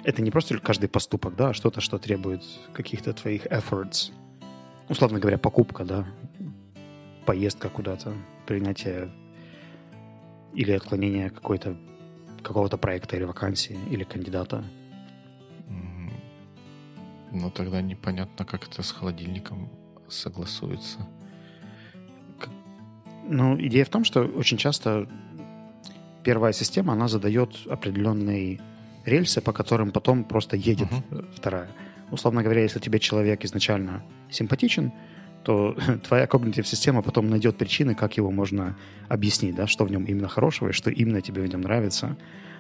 это 0.03 0.21
не 0.21 0.31
просто 0.31 0.57
каждый 0.59 0.89
поступок, 0.89 1.35
да, 1.35 1.49
а 1.49 1.53
что-то, 1.53 1.81
что 1.81 1.97
требует 1.97 2.43
каких-то 2.73 3.13
твоих 3.13 3.45
efforts. 3.45 4.11
Условно 4.89 5.19
говоря, 5.19 5.37
покупка, 5.37 5.85
да, 5.85 6.05
поездка 7.25 7.69
куда-то, 7.69 8.13
принятие 8.45 9.11
или 10.53 10.71
отклонение 10.71 11.29
какой-то 11.29 11.77
какого-то 12.43 12.77
проекта 12.77 13.15
или 13.15 13.23
вакансии 13.23 13.77
или 13.89 14.03
кандидата. 14.03 14.63
Ну, 17.31 17.49
тогда 17.49 17.81
непонятно, 17.81 18.43
как 18.43 18.67
это 18.67 18.83
с 18.83 18.91
холодильником 18.91 19.69
согласуется. 20.09 21.07
Ну, 23.29 23.57
идея 23.61 23.85
в 23.85 23.89
том, 23.89 24.03
что 24.03 24.23
очень 24.23 24.57
часто 24.57 25.07
первая 26.23 26.51
система, 26.51 26.93
она 26.93 27.07
задает 27.07 27.55
определенный 27.69 28.59
рельсы, 29.05 29.41
по 29.41 29.53
которым 29.53 29.91
потом 29.91 30.23
просто 30.23 30.55
едет 30.57 30.89
uh-huh. 30.89 31.33
вторая. 31.35 31.69
Условно 32.11 32.43
говоря, 32.43 32.61
если 32.61 32.79
тебе 32.79 32.99
человек 32.99 33.45
изначально 33.45 34.03
симпатичен, 34.29 34.91
то 35.43 35.75
твоя 36.07 36.27
когнитив-система 36.27 37.01
потом 37.01 37.29
найдет 37.29 37.57
причины, 37.57 37.95
как 37.95 38.17
его 38.17 38.31
можно 38.31 38.77
объяснить, 39.07 39.55
да, 39.55 39.67
что 39.67 39.85
в 39.85 39.91
нем 39.91 40.05
именно 40.05 40.27
хорошего 40.27 40.69
и 40.69 40.73
что 40.73 40.89
именно 40.89 41.21
тебе 41.21 41.41
в 41.41 41.47
нем 41.47 41.61
нравится, 41.61 42.17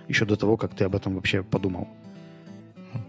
еще 0.07 0.25
до 0.25 0.35
того, 0.35 0.57
как 0.57 0.75
ты 0.75 0.85
об 0.85 0.95
этом 0.95 1.15
вообще 1.15 1.43
подумал. 1.43 1.87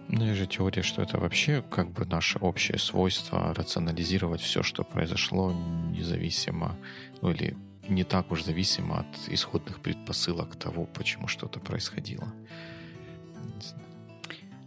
Ну, 0.08 0.26
есть 0.26 0.38
же 0.38 0.46
теория, 0.46 0.82
что 0.82 1.02
это 1.02 1.18
вообще 1.18 1.64
как 1.70 1.90
бы 1.90 2.04
наше 2.04 2.38
общее 2.38 2.78
свойство 2.78 3.54
рационализировать 3.54 4.42
все, 4.42 4.62
что 4.62 4.84
произошло, 4.84 5.54
независимо, 5.90 6.76
ну 7.22 7.30
или 7.30 7.56
не 7.88 8.04
так 8.04 8.30
уж 8.30 8.44
зависимо 8.44 9.00
от 9.00 9.28
исходных 9.28 9.80
предпосылок 9.80 10.54
того, 10.56 10.84
почему 10.84 11.28
что-то 11.28 11.60
происходило. 11.60 12.28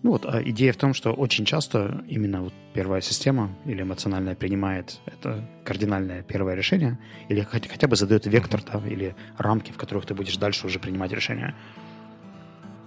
Ну 0.04 0.12
вот, 0.12 0.26
а 0.26 0.40
идея 0.44 0.72
в 0.72 0.78
том, 0.78 0.94
что 0.94 1.14
очень 1.14 1.46
часто 1.46 2.04
именно 2.08 2.44
вот 2.44 2.54
первая 2.74 3.02
система 3.02 3.50
или 3.66 3.82
эмоциональная 3.82 4.36
принимает 4.36 5.00
это 5.08 5.50
кардинальное 5.64 6.22
первое 6.22 6.54
решение, 6.54 7.00
или 7.28 7.42
хотя, 7.42 7.70
хотя 7.70 7.88
бы 7.88 7.96
задает 7.96 8.28
вектор, 8.28 8.62
да, 8.62 8.80
или 8.88 9.16
рамки, 9.40 9.72
в 9.72 9.78
которых 9.78 10.06
ты 10.06 10.14
будешь 10.14 10.38
дальше 10.38 10.68
уже 10.68 10.80
принимать 10.80 11.12
решения. 11.12 11.56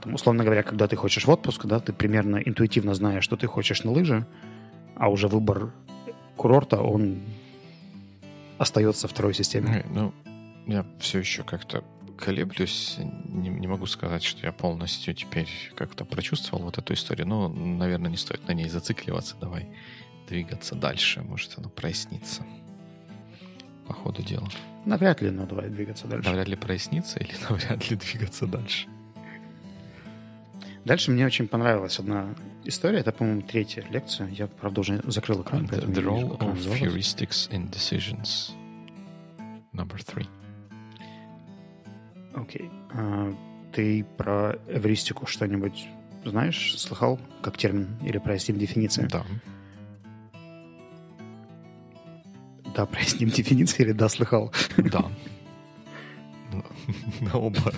Там, 0.00 0.14
условно 0.14 0.44
говоря, 0.44 0.62
когда 0.62 0.86
ты 0.86 0.94
хочешь 0.94 1.26
в 1.26 1.30
отпуск, 1.30 1.66
да, 1.66 1.80
ты 1.80 1.92
примерно 1.92 2.36
интуитивно 2.36 2.94
знаешь, 2.94 3.24
что 3.24 3.36
ты 3.36 3.48
хочешь 3.48 3.82
на 3.82 3.90
лыжи, 3.90 4.24
а 4.94 5.08
уже 5.08 5.26
выбор 5.26 5.72
курорта, 6.36 6.80
он 6.80 7.18
остается 8.58 9.08
второй 9.08 9.34
системе. 9.34 9.84
Ну, 9.90 10.14
я 10.68 10.86
все 11.00 11.18
еще 11.18 11.42
как-то 11.42 11.82
колеблюсь. 12.18 12.96
Не, 12.98 13.48
не 13.48 13.66
могу 13.66 13.86
сказать, 13.86 14.22
что 14.22 14.44
я 14.46 14.52
полностью 14.52 15.14
теперь 15.14 15.48
как-то 15.74 16.04
прочувствовал 16.04 16.64
вот 16.64 16.78
эту 16.78 16.94
историю. 16.94 17.26
Но, 17.26 17.48
наверное, 17.48 18.10
не 18.10 18.16
стоит 18.16 18.46
на 18.48 18.52
ней 18.52 18.68
зацикливаться. 18.68 19.36
Давай 19.40 19.68
двигаться 20.28 20.74
дальше. 20.74 21.22
Может, 21.22 21.54
оно 21.56 21.68
прояснится 21.68 22.42
по 23.86 23.94
ходу 23.94 24.22
дела. 24.22 24.48
Навряд 24.84 25.22
ли, 25.22 25.30
но 25.30 25.46
давай 25.46 25.68
двигаться 25.68 26.06
дальше. 26.06 26.28
Навряд 26.28 26.48
ли 26.48 26.56
прояснится 26.56 27.18
или 27.20 27.34
навряд 27.48 27.90
ли 27.90 27.96
двигаться 27.96 28.46
дальше? 28.46 28.88
Дальше 30.84 31.10
мне 31.10 31.26
очень 31.26 31.48
понравилась 31.48 31.98
одна 31.98 32.34
история. 32.64 33.00
Это, 33.00 33.12
по-моему, 33.12 33.42
третья 33.42 33.84
лекция. 33.90 34.28
Я, 34.28 34.46
правда, 34.46 34.80
уже 34.80 35.00
закрыл 35.04 35.42
экран. 35.42 35.66
The, 35.66 35.86
the 35.86 36.02
role 36.02 36.38
of 36.38 36.56
heuristics 36.80 37.50
in 37.50 37.70
decisions. 37.70 38.52
Number 39.72 39.98
three. 39.98 40.26
Окей. 42.34 42.62
Okay. 42.62 42.70
А, 42.94 43.34
ты 43.72 44.04
про 44.16 44.58
эвристику 44.68 45.26
что-нибудь 45.26 45.88
знаешь, 46.24 46.78
слыхал 46.78 47.18
как 47.42 47.56
термин 47.56 47.96
или 48.02 48.18
проясним 48.18 48.58
дефиницию? 48.58 49.08
Да. 49.08 49.24
Да, 52.74 52.86
проясним 52.86 53.28
дефиницию 53.28 53.86
или 53.86 53.92
да, 53.92 54.08
слыхал? 54.08 54.52
Да. 54.76 55.10
На 57.20 57.34
оба. 57.34 57.72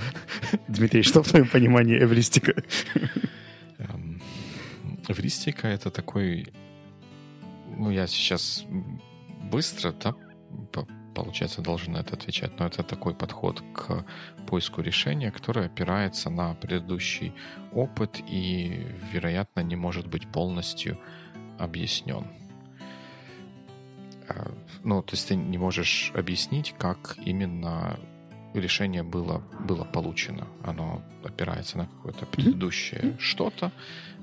Дмитрий, 0.68 1.02
что 1.02 1.22
в 1.22 1.28
твоем 1.28 1.48
понимании 1.48 1.98
эвристика? 1.98 2.54
Эм, 3.78 4.20
эвристика— 5.08 5.68
это 5.68 5.90
такой... 5.90 6.52
Ну, 7.76 7.90
я 7.90 8.06
сейчас 8.06 8.64
быстро, 9.50 9.92
да, 9.92 10.14
получается, 11.14 11.62
должен 11.62 11.96
это 11.96 12.14
отвечать, 12.14 12.58
но 12.58 12.66
это 12.66 12.82
такой 12.82 13.14
подход 13.14 13.62
к 13.74 14.04
поиску 14.46 14.80
решения, 14.80 15.30
который 15.30 15.66
опирается 15.66 16.30
на 16.30 16.54
предыдущий 16.54 17.32
опыт 17.72 18.20
и, 18.26 18.86
вероятно, 19.12 19.60
не 19.60 19.76
может 19.76 20.06
быть 20.06 20.26
полностью 20.28 20.98
объяснен. 21.58 22.26
А, 24.28 24.52
ну, 24.84 25.02
то 25.02 25.14
есть 25.14 25.28
ты 25.28 25.36
не 25.36 25.58
можешь 25.58 26.12
объяснить, 26.14 26.74
как 26.78 27.16
именно 27.24 27.98
решение 28.54 29.02
было, 29.02 29.42
было 29.60 29.84
получено. 29.84 30.46
Оно 30.64 31.02
опирается 31.24 31.78
на 31.78 31.86
какое-то 31.86 32.26
предыдущее 32.26 33.00
mm-hmm. 33.00 33.20
что-то, 33.20 33.72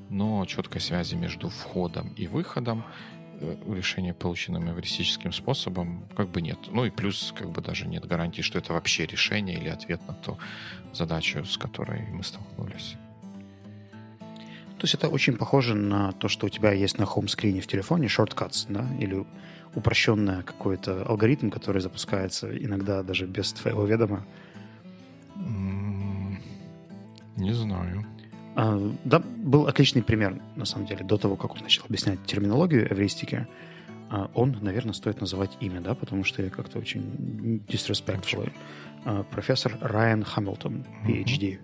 но 0.10 0.46
четкой 0.46 0.82
связи 0.82 1.16
между 1.16 1.50
входом 1.50 2.10
и 2.10 2.28
выходом 2.28 2.84
Э, 2.84 3.17
решения, 3.68 4.14
полученным 4.14 4.70
эвристическим 4.70 5.32
способом, 5.32 6.08
как 6.16 6.30
бы 6.30 6.42
нет. 6.42 6.58
Ну 6.72 6.86
и 6.86 6.90
плюс, 6.90 7.34
как 7.38 7.50
бы 7.50 7.62
даже 7.62 7.88
нет 7.88 8.06
гарантии, 8.06 8.42
что 8.42 8.60
это 8.60 8.74
вообще 8.74 9.06
решение 9.06 9.58
или 9.58 9.70
ответ 9.70 10.02
на 10.08 10.14
ту 10.14 10.38
задачу, 10.94 11.46
с 11.46 11.58
которой 11.58 12.02
мы 12.12 12.24
столкнулись. 12.24 12.96
То 14.78 14.84
есть 14.84 14.94
это 14.94 15.08
очень 15.10 15.38
похоже 15.38 15.74
на 15.74 16.12
то, 16.12 16.28
что 16.28 16.46
у 16.46 16.50
тебя 16.50 16.72
есть 16.72 17.00
на 17.00 17.06
хоум-скрине 17.06 17.62
в 17.62 17.68
телефоне, 17.68 18.08
shortcuts, 18.08 18.66
да, 18.70 18.86
или 19.00 19.26
упрощенный 19.74 20.44
какой-то 20.44 21.04
алгоритм, 21.04 21.50
который 21.50 21.82
запускается 21.82 22.56
иногда 22.56 23.02
даже 23.04 23.26
без 23.26 23.54
твоего 23.54 23.86
ведома. 23.86 24.26
Не 27.36 27.54
знаю. 27.54 28.06
А, 28.60 28.76
да, 29.04 29.20
был 29.20 29.68
отличный 29.68 30.02
пример, 30.02 30.42
на 30.56 30.66
самом 30.66 30.88
деле, 30.88 31.06
до 31.06 31.18
того, 31.18 31.36
как 31.36 31.54
он 31.54 31.62
начал 31.62 31.84
объяснять 31.88 32.26
терминологию 32.26 32.92
эвристики. 32.92 33.48
А, 34.10 34.32
он, 34.34 34.58
наверное, 34.62 34.94
стоит 34.94 35.22
называть 35.22 35.56
имя, 35.60 35.80
да, 35.80 35.94
потому 35.94 36.24
что 36.24 36.42
я 36.42 36.50
как-то 36.50 36.80
очень 36.80 37.62
disrespectful. 37.68 38.52
А, 39.06 39.22
профессор 39.22 39.78
Райан 39.80 40.24
Хамилтон, 40.24 40.86
PhD. 41.06 41.60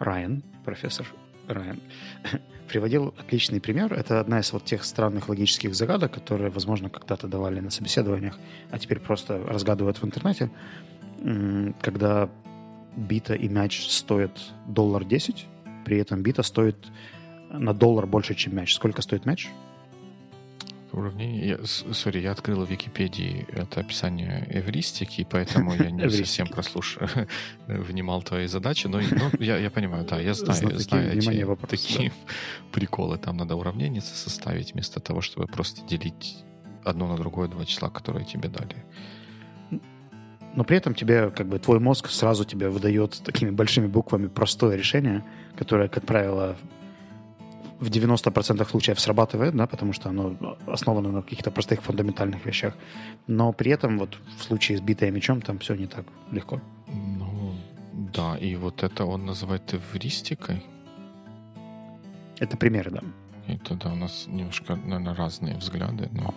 Райан, 0.00 0.42
профессор 0.64 1.06
Райан, 1.46 1.78
приводил 2.68 3.14
отличный 3.16 3.60
пример. 3.60 3.92
Это 3.92 4.18
одна 4.18 4.40
из 4.40 4.52
вот 4.52 4.64
тех 4.64 4.82
странных 4.82 5.28
логических 5.28 5.72
загадок, 5.76 6.14
которые, 6.14 6.50
возможно, 6.50 6.90
когда-то 6.90 7.28
давали 7.28 7.60
на 7.60 7.70
собеседованиях, 7.70 8.40
а 8.72 8.78
теперь 8.80 8.98
просто 8.98 9.38
разгадывают 9.38 10.02
в 10.02 10.04
интернете, 10.04 10.50
когда 11.80 12.28
бита 12.96 13.34
и 13.34 13.48
мяч 13.48 13.86
стоят 13.88 14.52
доллар 14.66 15.04
10, 15.04 15.46
при 15.84 15.98
этом 15.98 16.22
бита 16.22 16.42
стоит 16.42 16.76
на 17.50 17.72
доллар 17.72 18.06
больше, 18.06 18.34
чем 18.34 18.56
мяч. 18.56 18.74
Сколько 18.74 19.02
стоит 19.02 19.26
мяч? 19.26 19.48
Уровней. 20.92 21.56
Сори, 21.64 22.20
я 22.20 22.30
открыл 22.30 22.64
в 22.64 22.70
Википедии 22.70 23.48
это 23.52 23.80
описание 23.80 24.46
эвристики, 24.48 25.26
поэтому 25.28 25.74
я 25.74 25.90
не 25.90 26.08
совсем 26.08 26.46
прослушал, 26.46 27.08
внимал 27.66 28.22
твои 28.22 28.46
задачи, 28.46 28.86
но, 28.86 29.00
но 29.00 29.30
я, 29.40 29.58
я 29.58 29.70
понимаю, 29.70 30.04
да, 30.04 30.20
я 30.20 30.34
знаю, 30.34 30.54
Знатоки, 30.54 30.82
знаю 30.84 31.18
эти, 31.18 31.42
вопрос, 31.42 31.70
такие 31.70 32.10
да. 32.10 32.14
приколы. 32.72 33.18
Там 33.18 33.36
надо 33.36 33.56
уравнение 33.56 34.02
составить 34.02 34.74
вместо 34.74 35.00
того, 35.00 35.20
чтобы 35.20 35.48
просто 35.48 35.84
делить 35.84 36.44
одно 36.84 37.08
на 37.08 37.16
другое 37.16 37.48
два 37.48 37.64
числа, 37.64 37.90
которые 37.90 38.24
тебе 38.24 38.48
дали 38.48 38.76
но 40.56 40.64
при 40.64 40.76
этом 40.76 40.94
тебе, 40.94 41.30
как 41.30 41.48
бы, 41.48 41.58
твой 41.58 41.80
мозг 41.80 42.08
сразу 42.08 42.44
тебе 42.44 42.68
выдает 42.68 43.20
такими 43.24 43.50
большими 43.50 43.86
буквами 43.86 44.28
простое 44.28 44.76
решение, 44.76 45.24
которое, 45.56 45.88
как 45.88 46.06
правило, 46.06 46.56
в 47.80 47.88
90% 47.88 48.68
случаев 48.68 49.00
срабатывает, 49.00 49.54
да, 49.54 49.66
потому 49.66 49.92
что 49.92 50.08
оно 50.08 50.36
основано 50.66 51.10
на 51.10 51.22
каких-то 51.22 51.50
простых 51.50 51.82
фундаментальных 51.82 52.46
вещах. 52.46 52.74
Но 53.26 53.52
при 53.52 53.72
этом 53.72 53.98
вот 53.98 54.16
в 54.38 54.44
случае 54.44 54.78
с 54.78 54.80
битой 54.80 55.10
мечом 55.10 55.42
там 55.42 55.58
все 55.58 55.74
не 55.74 55.86
так 55.86 56.06
легко. 56.30 56.60
Ну, 56.86 57.54
да, 58.12 58.36
и 58.36 58.56
вот 58.56 58.82
это 58.82 59.04
он 59.04 59.26
называет 59.26 59.74
эвристикой? 59.74 60.64
Это 62.38 62.56
примеры, 62.56 62.90
да. 62.90 63.00
И 63.46 63.58
тогда 63.58 63.92
у 63.92 63.96
нас 63.96 64.26
немножко, 64.28 64.76
наверное, 64.76 65.14
разные 65.14 65.56
взгляды, 65.56 66.08
но 66.12 66.34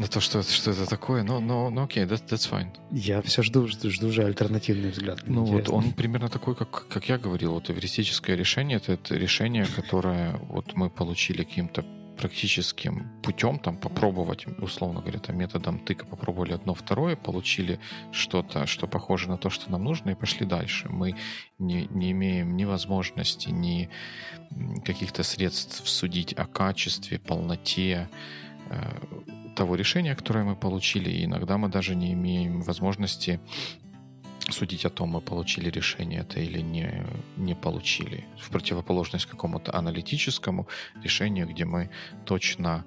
на 0.00 0.06
то, 0.06 0.20
что, 0.20 0.42
что 0.42 0.70
это 0.70 0.86
такое, 0.88 1.22
но, 1.22 1.40
но, 1.40 1.68
но 1.68 1.82
окей, 1.82 2.04
that, 2.04 2.26
that's 2.26 2.50
fine. 2.50 2.68
Я 2.90 3.20
все 3.20 3.42
жду, 3.42 3.68
жду, 3.68 3.90
жду 3.90 4.10
же 4.10 4.24
альтернативный 4.24 4.90
взгляд. 4.90 5.20
Ну 5.26 5.44
вот 5.44 5.68
он 5.68 5.92
примерно 5.92 6.30
такой, 6.30 6.56
как, 6.56 6.88
как 6.88 7.08
я 7.10 7.18
говорил, 7.18 7.52
вот 7.52 7.68
эвристическое 7.68 8.34
решение, 8.34 8.78
это, 8.78 8.94
это 8.94 9.14
решение, 9.16 9.66
которое 9.66 10.38
вот 10.48 10.74
мы 10.74 10.88
получили 10.88 11.44
каким-то 11.44 11.84
практическим 12.16 13.10
путем, 13.22 13.58
там, 13.58 13.76
попробовать, 13.76 14.46
условно 14.58 15.00
говоря, 15.00 15.18
там, 15.18 15.36
методом 15.36 15.78
тыка 15.78 16.06
попробовали 16.06 16.54
одно, 16.54 16.72
второе, 16.72 17.14
получили 17.14 17.78
что-то, 18.10 18.66
что 18.66 18.86
похоже 18.86 19.28
на 19.28 19.36
то, 19.36 19.50
что 19.50 19.70
нам 19.70 19.84
нужно, 19.84 20.10
и 20.10 20.14
пошли 20.14 20.46
дальше. 20.46 20.88
Мы 20.88 21.14
не, 21.58 21.86
не 21.90 22.12
имеем 22.12 22.56
ни 22.56 22.64
возможности, 22.64 23.50
ни 23.50 23.90
каких-то 24.84 25.22
средств 25.22 25.86
судить 25.86 26.32
о 26.32 26.46
качестве, 26.46 27.18
полноте, 27.18 28.08
э, 28.70 29.39
того 29.54 29.74
решения, 29.74 30.14
которое 30.14 30.44
мы 30.44 30.56
получили, 30.56 31.10
и 31.10 31.24
иногда 31.24 31.58
мы 31.58 31.68
даже 31.68 31.94
не 31.94 32.12
имеем 32.12 32.62
возможности 32.62 33.40
судить 34.52 34.84
о 34.84 34.90
том, 34.90 35.10
мы 35.10 35.20
получили 35.20 35.70
решение 35.70 36.20
это 36.20 36.40
или 36.40 36.60
не, 36.60 37.04
не 37.36 37.54
получили. 37.54 38.24
В 38.38 38.50
противоположность 38.50 39.26
какому-то 39.26 39.74
аналитическому 39.76 40.66
решению, 41.02 41.48
где 41.48 41.64
мы 41.64 41.90
точно 42.24 42.84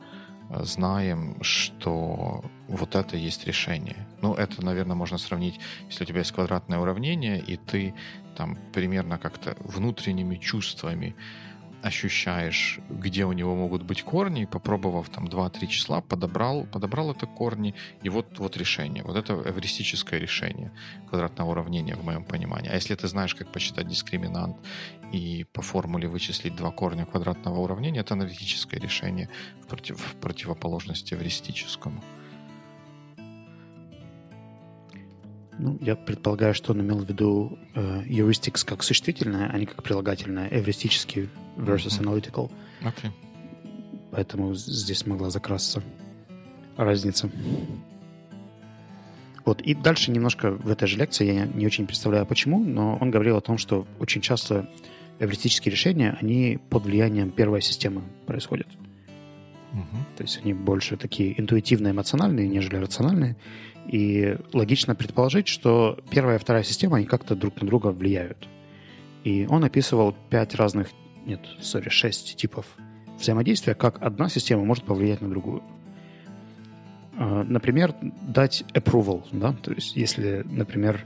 э, 0.49 0.63
знаем, 0.63 1.37
что 1.41 2.43
вот 2.67 2.95
это 2.95 3.17
есть 3.17 3.47
решение. 3.47 4.07
Ну, 4.21 4.33
это, 4.33 4.63
наверное, 4.65 4.95
можно 4.95 5.17
сравнить, 5.17 5.59
если 5.89 6.03
у 6.03 6.07
тебя 6.07 6.19
есть 6.19 6.31
квадратное 6.31 6.79
уравнение, 6.79 7.39
и 7.39 7.57
ты 7.57 7.93
там 8.35 8.57
примерно 8.73 9.17
как-то 9.17 9.55
внутренними 9.59 10.35
чувствами 10.35 11.15
ощущаешь, 11.83 12.79
где 12.89 13.25
у 13.25 13.33
него 13.33 13.55
могут 13.55 13.83
быть 13.83 14.03
корни, 14.03 14.45
попробовав 14.45 15.09
там 15.09 15.25
2-3 15.25 15.67
числа, 15.67 16.01
подобрал, 16.01 16.65
подобрал 16.65 17.11
это 17.11 17.27
корни, 17.27 17.75
и 18.01 18.09
вот, 18.09 18.39
вот 18.39 18.57
решение. 18.57 19.03
Вот 19.03 19.17
это 19.17 19.33
эвристическое 19.33 20.19
решение 20.19 20.71
квадратного 21.09 21.51
уравнения 21.51 21.95
в 21.95 22.05
моем 22.05 22.23
понимании. 22.23 22.71
А 22.71 22.75
если 22.75 22.95
ты 22.95 23.07
знаешь, 23.07 23.35
как 23.35 23.51
посчитать 23.51 23.87
дискриминант 23.87 24.55
и 25.11 25.45
по 25.51 25.61
формуле 25.61 26.07
вычислить 26.07 26.55
два 26.55 26.71
корня 26.71 27.05
квадратного 27.05 27.59
уравнения, 27.59 27.99
это 27.99 28.13
аналитическое 28.13 28.79
решение 28.79 29.29
в, 29.61 29.67
против, 29.67 29.99
в 29.99 30.15
противоположности 30.15 31.15
эвристическому. 31.15 32.01
Ну, 35.59 35.77
я 35.81 35.95
предполагаю, 35.95 36.53
что 36.53 36.73
он 36.73 36.81
имел 36.81 36.99
в 36.99 37.07
виду 37.07 37.57
э, 37.75 38.03
heuristics 38.05 38.65
как 38.65 38.83
существительное, 38.83 39.49
а 39.49 39.57
не 39.57 39.65
как 39.65 39.83
прилагательное, 39.83 40.47
эвристический 40.49 41.29
versus 41.57 42.01
analytical. 42.01 42.51
Okay. 42.81 43.11
Поэтому 44.11 44.53
здесь 44.55 45.05
могла 45.05 45.29
закрасться 45.29 45.83
разница. 46.77 47.29
Вот. 49.45 49.61
И 49.61 49.75
дальше 49.75 50.11
немножко 50.11 50.51
в 50.51 50.69
этой 50.69 50.87
же 50.87 50.97
лекции, 50.97 51.25
я 51.25 51.45
не 51.45 51.65
очень 51.65 51.85
представляю 51.85 52.25
почему, 52.25 52.63
но 52.63 52.97
он 52.99 53.11
говорил 53.11 53.37
о 53.37 53.41
том, 53.41 53.57
что 53.57 53.85
очень 53.99 54.21
часто 54.21 54.69
эвристические 55.19 55.71
решения, 55.71 56.17
они 56.21 56.59
под 56.69 56.83
влиянием 56.83 57.31
первой 57.31 57.61
системы 57.61 58.01
происходят. 58.25 58.67
Угу. 59.73 59.97
То 60.17 60.23
есть 60.23 60.39
они 60.43 60.53
больше 60.53 60.97
такие 60.97 61.39
интуитивно-эмоциональные, 61.39 62.47
нежели 62.47 62.77
рациональные. 62.77 63.35
И 63.87 64.37
логично 64.53 64.95
предположить, 64.95 65.47
что 65.47 65.99
первая 66.09 66.37
и 66.37 66.39
вторая 66.39 66.63
система, 66.63 66.97
они 66.97 67.05
как-то 67.05 67.35
друг 67.35 67.61
на 67.61 67.67
друга 67.67 67.87
влияют. 67.87 68.47
И 69.23 69.45
он 69.49 69.63
описывал 69.63 70.15
пять 70.29 70.55
разных, 70.55 70.89
нет, 71.25 71.41
сори, 71.59 71.89
шесть 71.89 72.35
типов 72.35 72.65
взаимодействия, 73.19 73.75
как 73.75 74.01
одна 74.01 74.29
система 74.29 74.65
может 74.65 74.83
повлиять 74.83 75.21
на 75.21 75.29
другую. 75.29 75.63
А, 77.15 77.43
например, 77.43 77.93
дать 78.01 78.63
approval, 78.73 79.23
да, 79.31 79.53
то 79.53 79.71
есть 79.71 79.95
если, 79.95 80.43
например, 80.45 81.05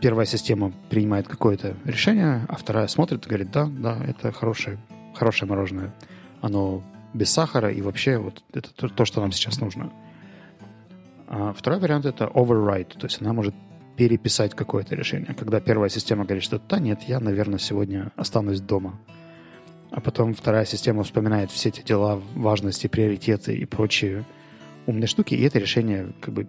первая 0.00 0.26
система 0.26 0.72
принимает 0.90 1.28
какое-то 1.28 1.76
решение, 1.84 2.46
а 2.48 2.56
вторая 2.56 2.86
смотрит 2.86 3.26
и 3.26 3.28
говорит, 3.28 3.50
да, 3.50 3.66
да, 3.66 3.98
это 4.04 4.32
хорошее, 4.32 4.78
хорошее 5.14 5.48
мороженое, 5.48 5.94
оно 6.40 6.82
без 7.14 7.30
сахара 7.30 7.70
и 7.70 7.82
вообще 7.82 8.18
вот 8.18 8.42
это 8.52 8.72
то, 8.72 8.88
то 8.88 9.04
что 9.04 9.20
нам 9.20 9.32
сейчас 9.32 9.60
нужно. 9.60 9.92
А 11.34 11.54
второй 11.54 11.80
вариант 11.80 12.04
это 12.04 12.26
override, 12.26 12.98
то 12.98 13.06
есть 13.06 13.22
она 13.22 13.32
может 13.32 13.54
переписать 13.96 14.54
какое-то 14.54 14.94
решение. 14.94 15.32
Когда 15.32 15.60
первая 15.60 15.88
система 15.88 16.24
говорит, 16.24 16.44
что 16.44 16.60
да, 16.68 16.78
нет, 16.78 17.00
я, 17.04 17.20
наверное, 17.20 17.58
сегодня 17.58 18.12
останусь 18.16 18.60
дома. 18.60 19.00
А 19.90 20.02
потом 20.02 20.34
вторая 20.34 20.66
система 20.66 21.04
вспоминает 21.04 21.50
все 21.50 21.70
эти 21.70 21.80
дела, 21.80 22.20
важности, 22.34 22.86
приоритеты 22.86 23.56
и 23.56 23.64
прочие 23.64 24.26
умные 24.86 25.06
штуки, 25.06 25.34
и 25.34 25.42
это 25.42 25.58
решение 25.58 26.12
как 26.20 26.34
бы 26.34 26.48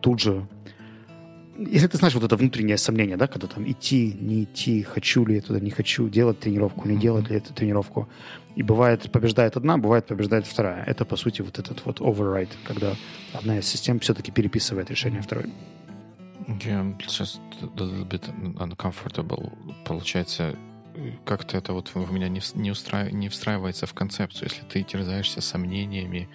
тут 0.00 0.18
же... 0.18 0.46
Если 1.58 1.88
ты 1.88 1.98
знаешь 1.98 2.14
вот 2.14 2.24
это 2.24 2.36
внутреннее 2.36 2.78
сомнение, 2.78 3.16
да, 3.16 3.26
когда 3.26 3.46
там 3.46 3.70
идти, 3.70 4.16
не 4.18 4.44
идти, 4.44 4.82
хочу 4.82 5.26
ли 5.26 5.34
я 5.34 5.40
туда, 5.42 5.60
не 5.60 5.70
хочу, 5.70 6.08
делать 6.08 6.40
тренировку, 6.40 6.88
не 6.88 6.96
делать 6.96 7.28
ли 7.28 7.36
эту 7.36 7.52
тренировку. 7.52 8.08
И 8.56 8.62
бывает 8.62 9.10
побеждает 9.12 9.56
одна, 9.56 9.76
бывает 9.76 10.06
побеждает 10.06 10.46
вторая. 10.46 10.84
Это, 10.84 11.04
по 11.04 11.16
сути, 11.16 11.42
вот 11.42 11.58
этот 11.58 11.84
вот 11.84 12.00
override, 12.00 12.50
когда 12.64 12.94
одна 13.32 13.58
из 13.58 13.66
систем 13.66 14.00
все-таки 14.00 14.32
переписывает 14.32 14.90
решение 14.90 15.22
второй. 15.22 15.52
Я 16.64 16.82
just 16.98 17.40
a 17.60 17.66
little 17.76 18.08
bit 18.08 18.24
uncomfortable. 18.56 19.52
Получается, 19.84 20.56
как-то 21.24 21.56
это 21.56 21.72
вот 21.72 21.90
в 21.94 22.12
меня 22.12 22.28
не, 22.28 22.40
не, 22.54 22.70
устраив... 22.70 23.12
не 23.12 23.28
встраивается 23.28 23.86
в 23.86 23.94
концепцию. 23.94 24.48
Если 24.50 24.64
ты 24.66 24.82
терзаешься 24.82 25.40
сомнениями 25.40 26.28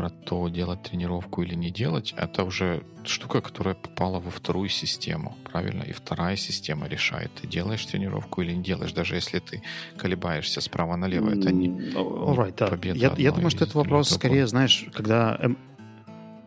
про 0.00 0.08
то, 0.08 0.48
делать 0.48 0.82
тренировку 0.82 1.42
или 1.42 1.54
не 1.54 1.70
делать, 1.70 2.14
это 2.16 2.44
уже 2.44 2.82
штука, 3.04 3.42
которая 3.42 3.74
попала 3.74 4.18
во 4.18 4.30
вторую 4.30 4.70
систему, 4.70 5.36
правильно? 5.52 5.82
И 5.82 5.92
вторая 5.92 6.36
система 6.36 6.88
решает, 6.88 7.30
ты 7.42 7.46
делаешь 7.46 7.84
тренировку 7.84 8.40
или 8.40 8.54
не 8.54 8.62
делаешь, 8.62 8.92
даже 8.92 9.16
если 9.16 9.40
ты 9.40 9.62
колебаешься 9.98 10.62
справа 10.62 10.96
налево. 10.96 11.28
Это 11.28 11.52
не, 11.52 11.68
All 11.68 12.34
right, 12.34 12.54
да. 12.56 12.68
победа. 12.68 12.98
Я, 12.98 13.14
я 13.18 13.32
думаю, 13.32 13.50
что 13.50 13.64
это 13.64 13.76
вопрос 13.76 14.08
скорее, 14.08 14.46
знаешь, 14.46 14.86
когда 14.94 15.36
эм, 15.38 15.58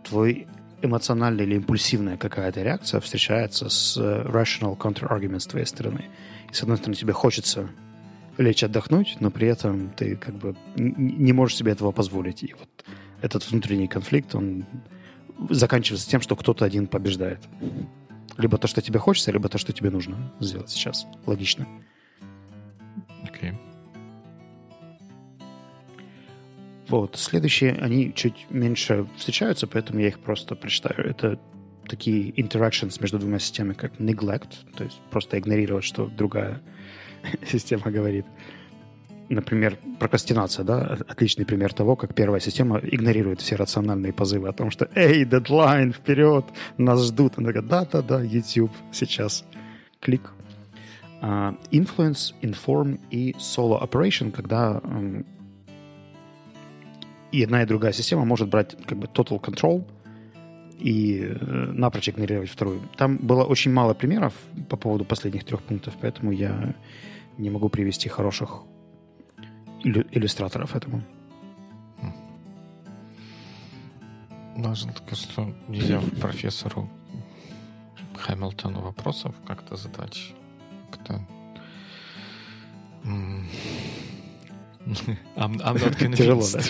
твой 0.04 0.48
эмоциональная 0.82 1.46
или 1.46 1.56
импульсивная 1.56 2.18
какая-то 2.18 2.64
реакция 2.64 3.02
встречается 3.02 3.70
с 3.70 3.98
э, 3.98 4.26
rational 4.26 4.76
counter-argument 4.76 5.42
с 5.42 5.46
твоей 5.46 5.68
стороны. 5.68 6.06
И, 6.52 6.56
с 6.56 6.64
одной 6.64 6.78
стороны, 6.78 6.96
тебе 6.96 7.14
хочется 7.14 7.70
лечь 8.40 8.64
отдохнуть, 8.64 9.18
но 9.20 9.30
при 9.30 9.48
этом 9.48 9.92
ты 9.96 10.16
как 10.16 10.34
бы 10.34 10.56
не 10.76 11.34
можешь 11.34 11.58
себе 11.58 11.72
этого 11.72 11.92
позволить. 11.92 12.42
И 12.44 12.56
вот 12.58 12.68
этот 13.24 13.50
внутренний 13.50 13.88
конфликт, 13.88 14.36
он 14.36 14.66
заканчивается 15.50 16.10
тем, 16.10 16.22
что 16.22 16.36
кто-то 16.36 16.66
один 16.66 16.88
побеждает. 16.88 17.40
Либо 18.38 18.58
то, 18.58 18.68
что 18.68 18.82
тебе 18.82 19.00
хочется, 19.00 19.32
либо 19.32 19.48
то, 19.50 19.58
что 19.58 19.74
тебе 19.74 19.90
нужно 19.90 20.32
сделать 20.40 20.70
сейчас. 20.70 21.08
Логично. 21.26 21.68
Окей. 23.24 23.52
Okay. 23.52 23.58
Вот. 26.90 27.16
Следующие, 27.16 27.74
они 27.76 28.14
чуть 28.14 28.46
меньше 28.50 29.08
встречаются, 29.18 29.68
поэтому 29.68 30.00
я 30.00 30.10
их 30.10 30.20
просто 30.20 30.56
прочитаю. 30.56 31.10
Это 31.10 31.40
такие 31.88 32.32
interactions 32.32 33.00
между 33.02 33.20
двумя 33.20 33.40
системами, 33.40 33.74
как 33.74 34.00
neglect, 34.00 34.52
то 34.76 34.84
есть 34.84 35.00
просто 35.10 35.40
игнорировать, 35.40 35.86
что 35.86 36.08
другая 36.08 36.62
система 37.48 37.90
говорит. 37.90 38.26
Например, 39.30 39.78
прокрастинация, 40.00 40.66
да, 40.66 40.98
отличный 41.08 41.46
пример 41.46 41.74
того, 41.74 41.96
как 41.96 42.14
первая 42.14 42.42
система 42.42 42.80
игнорирует 42.80 43.42
все 43.42 43.56
рациональные 43.56 44.14
позывы 44.14 44.50
о 44.50 44.54
том, 44.54 44.70
что 44.70 44.90
«Эй, 44.96 45.26
дедлайн, 45.26 45.94
вперед, 45.94 46.46
нас 46.78 47.06
ждут». 47.06 47.38
Она 47.38 47.52
говорит 47.52 47.70
«Да-да-да, 47.70 48.22
YouTube, 48.22 48.72
сейчас». 48.92 49.46
Клик. 50.00 50.32
Uh, 51.22 51.58
influence, 51.72 52.34
inform 52.42 53.00
и 53.10 53.34
solo 53.40 53.82
operation, 53.82 54.30
когда 54.30 54.82
и 57.32 57.44
одна 57.44 57.64
и 57.64 57.66
другая 57.66 57.94
система 57.94 58.26
может 58.26 58.50
брать 58.50 58.76
как 58.86 58.98
бы 58.98 59.08
total 59.08 59.42
control 59.42 59.86
и 60.78 61.24
э, 61.24 61.46
напрочь 61.72 62.10
игнорировать 62.10 62.50
вторую. 62.50 62.82
Там 62.98 63.18
было 63.18 63.44
очень 63.44 63.72
мало 63.72 63.94
примеров 63.94 64.34
по 64.70 64.78
поводу 64.78 65.06
последних 65.06 65.44
трех 65.44 65.62
пунктов, 65.64 65.96
поэтому 66.00 66.32
я 66.32 66.76
не 67.38 67.50
могу 67.50 67.70
привести 67.70 68.10
хороших 68.10 68.64
иллю- 69.84 70.08
иллюстраторов 70.12 70.76
этому. 70.76 71.04
Важно 74.56 74.94
только, 74.94 75.16
что 75.16 75.54
нельзя 75.68 76.00
профессору 76.22 76.90
Хэмилтону 78.16 78.82
вопросов 78.82 79.36
как-то 79.48 79.76
задать. 79.76 80.34
Как-то 80.92 81.26
I'm, 83.04 83.48
I'm 85.36 85.78
not 85.78 85.98
convinced. 86.00 86.16
Тяжело, 86.18 86.46
да? 86.54 86.62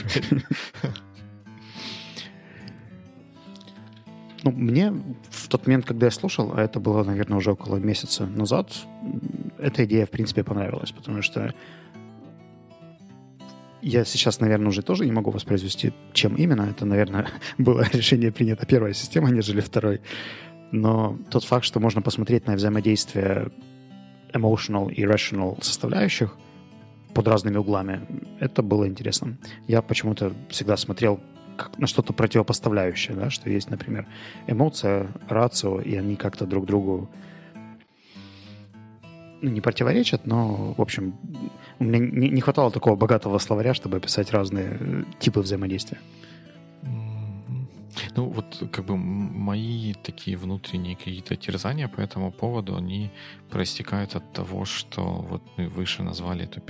Ну, 4.43 4.51
мне 4.51 4.91
в 5.29 5.47
тот 5.47 5.65
момент, 5.67 5.85
когда 5.85 6.07
я 6.07 6.11
слушал, 6.11 6.53
а 6.53 6.61
это 6.61 6.79
было, 6.79 7.03
наверное, 7.03 7.37
уже 7.37 7.51
около 7.51 7.77
месяца 7.77 8.25
назад, 8.25 8.73
эта 9.57 9.85
идея, 9.85 10.05
в 10.05 10.09
принципе, 10.09 10.43
понравилась, 10.43 10.91
потому 10.91 11.21
что 11.21 11.53
я 13.83 14.05
сейчас, 14.05 14.39
наверное, 14.39 14.69
уже 14.69 14.81
тоже 14.81 15.05
не 15.05 15.11
могу 15.11 15.31
воспроизвести, 15.31 15.93
чем 16.13 16.35
именно. 16.35 16.63
Это, 16.63 16.85
наверное, 16.85 17.27
было 17.57 17.85
решение 17.93 18.31
принято 18.31 18.65
первой 18.65 18.93
системой, 18.93 19.31
нежели 19.31 19.61
второй. 19.61 20.01
Но 20.71 21.17
тот 21.29 21.43
факт, 21.43 21.65
что 21.65 21.79
можно 21.79 22.01
посмотреть 22.01 22.47
на 22.47 22.55
взаимодействие 22.55 23.51
emotional 24.33 24.91
и 24.91 25.03
rational 25.03 25.63
составляющих– 25.63 26.35
под 27.13 27.27
разными 27.27 27.57
углами. 27.57 28.01
Это 28.39 28.61
было 28.61 28.87
интересно. 28.87 29.37
Я 29.67 29.81
почему-то 29.81 30.33
всегда 30.49 30.77
смотрел 30.77 31.19
как 31.55 31.77
на 31.77 31.85
что-то 31.85 32.13
противопоставляющее, 32.13 33.15
да, 33.15 33.29
что 33.29 33.49
есть, 33.49 33.69
например, 33.69 34.07
эмоция, 34.47 35.07
рацио, 35.29 35.79
и 35.81 35.95
они 35.95 36.15
как-то 36.15 36.45
друг 36.47 36.65
другу 36.65 37.09
ну, 39.43 39.49
не 39.51 39.61
противоречат, 39.61 40.25
но, 40.25 40.73
в 40.77 40.81
общем, 40.81 41.15
у 41.79 41.83
меня 41.83 41.99
не, 41.99 42.29
не 42.29 42.41
хватало 42.41 42.71
такого 42.71 42.95
богатого 42.95 43.37
словаря, 43.39 43.73
чтобы 43.73 43.97
описать 43.97 44.31
разные 44.31 44.77
э, 44.79 45.03
типы 45.19 45.41
взаимодействия. 45.41 45.99
Ну, 48.15 48.29
вот 48.29 48.63
как 48.71 48.85
бы 48.85 48.95
мои 48.95 49.93
такие 49.93 50.37
внутренние 50.37 50.95
какие-то 50.95 51.35
терзания 51.35 51.87
по 51.87 51.99
этому 51.99 52.31
поводу, 52.31 52.75
они 52.75 53.11
проистекают 53.49 54.15
от 54.15 54.33
того, 54.33 54.65
что 54.65 55.01
вот 55.03 55.41
мы 55.57 55.67
выше 55.67 56.03
назвали 56.03 56.45
эту 56.45 56.61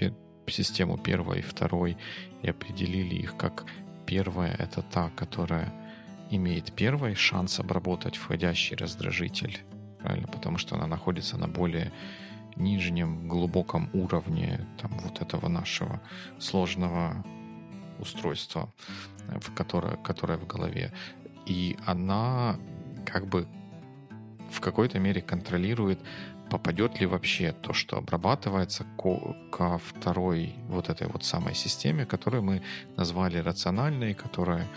систему 0.48 0.98
первой 0.98 1.40
и 1.40 1.42
второй 1.42 1.98
и 2.42 2.50
определили 2.50 3.16
их 3.16 3.38
как 3.38 3.66
первая— 4.06 4.56
это 4.60 4.82
та, 4.82 5.10
которая 5.16 5.74
имеет 6.32 6.74
первый 6.74 7.16
шанс 7.16 7.60
обработать 7.60 8.16
входящий 8.16 8.76
раздражитель, 8.76 9.60
правильно? 10.00 10.28
Потому 10.28 10.58
что 10.58 10.76
она 10.76 10.88
находится 10.88 11.38
на 11.38 11.48
более 11.48 11.92
нижнем, 12.56 13.28
глубоком 13.28 13.89
уровне 13.94 14.66
там, 14.82 14.92
вот 15.00 15.22
этого 15.22 15.48
нашего 15.48 16.02
сложного 16.39 17.24
устройства, 18.00 18.72
в 19.28 19.54
которое, 19.54 19.98
которое 19.98 20.38
в 20.38 20.48
голове. 20.48 20.92
И 21.46 21.78
она 21.86 22.58
как 23.06 23.28
бы 23.28 23.48
в 24.52 24.60
какой-то 24.60 25.00
мере 25.00 25.22
контролирует 25.22 26.00
попадет 26.50 27.00
ли 27.00 27.08
вообще 27.08 27.52
то, 27.52 27.74
что 27.74 27.98
обрабатывается 27.98 28.86
ко, 29.52 29.80
второй 29.80 30.56
вот 30.68 30.89
этой 30.89 31.08
вот 31.08 31.24
самой 31.24 31.56
системе, 31.56 32.06
которую 32.06 32.44
мы 32.44 32.62
назвали 32.96 33.38
рациональной, 33.38 34.13
которая 34.13 34.68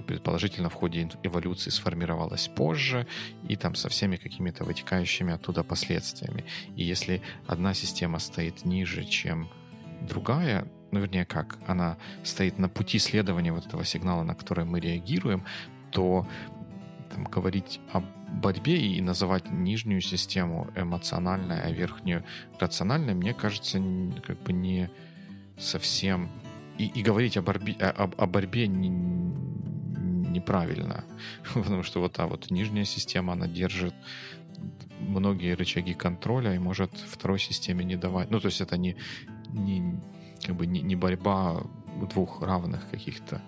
предположительно 0.00 0.70
в 0.70 0.74
ходе 0.74 1.10
эволюции 1.22 1.70
сформировалась 1.70 2.48
позже 2.48 3.06
и 3.48 3.56
там 3.56 3.74
со 3.74 3.88
всеми 3.88 4.16
какими-то 4.16 4.64
вытекающими 4.64 5.34
оттуда 5.34 5.62
последствиями. 5.62 6.44
И 6.76 6.84
если 6.84 7.20
одна 7.46 7.74
система 7.74 8.18
стоит 8.18 8.64
ниже, 8.64 9.04
чем 9.04 9.50
другая, 10.08 10.66
ну, 10.90 11.00
вернее, 11.00 11.24
как, 11.24 11.58
она 11.66 11.98
стоит 12.22 12.58
на 12.58 12.68
пути 12.68 12.98
следования 12.98 13.52
вот 13.52 13.66
этого 13.66 13.84
сигнала, 13.84 14.22
на 14.22 14.34
который 14.34 14.64
мы 14.64 14.80
реагируем, 14.80 15.44
то 15.90 16.26
там, 17.10 17.24
говорить 17.24 17.80
об 17.92 18.04
борьбе 18.32 18.78
и 18.78 19.00
называть 19.00 19.50
нижнюю 19.50 20.00
систему 20.00 20.70
эмоциональной, 20.74 21.60
а 21.60 21.70
верхнюю 21.70 22.24
рациональной, 22.58 23.14
мне 23.14 23.34
кажется, 23.34 23.82
как 24.26 24.42
бы 24.42 24.52
не 24.52 24.90
совсем... 25.58 26.30
И, 26.78 26.86
и 26.86 27.02
говорить 27.02 27.36
о 27.36 27.42
борьбе, 27.42 27.74
о, 27.74 28.10
о 28.16 28.26
борьбе 28.26 28.66
неправильно. 30.32 31.04
Потому 31.54 31.82
что 31.82 32.00
вот 32.00 32.12
та 32.12 32.26
вот 32.26 32.50
нижняя 32.50 32.84
система, 32.84 33.34
она 33.34 33.46
держит 33.46 33.94
многие 35.00 35.54
рычаги 35.54 35.94
контроля 35.94 36.54
и 36.54 36.58
может 36.58 36.92
второй 36.94 37.38
системе 37.38 37.84
не 37.84 37.96
давать. 37.96 38.30
Ну, 38.30 38.40
то 38.40 38.46
есть 38.46 38.60
это 38.60 38.76
не, 38.76 38.96
не, 39.48 40.00
как 40.44 40.56
бы 40.56 40.66
не, 40.66 40.80
не 40.80 40.96
борьба 40.96 41.62
двух 42.12 42.42
равных 42.42 42.88
каких-то 42.90 43.42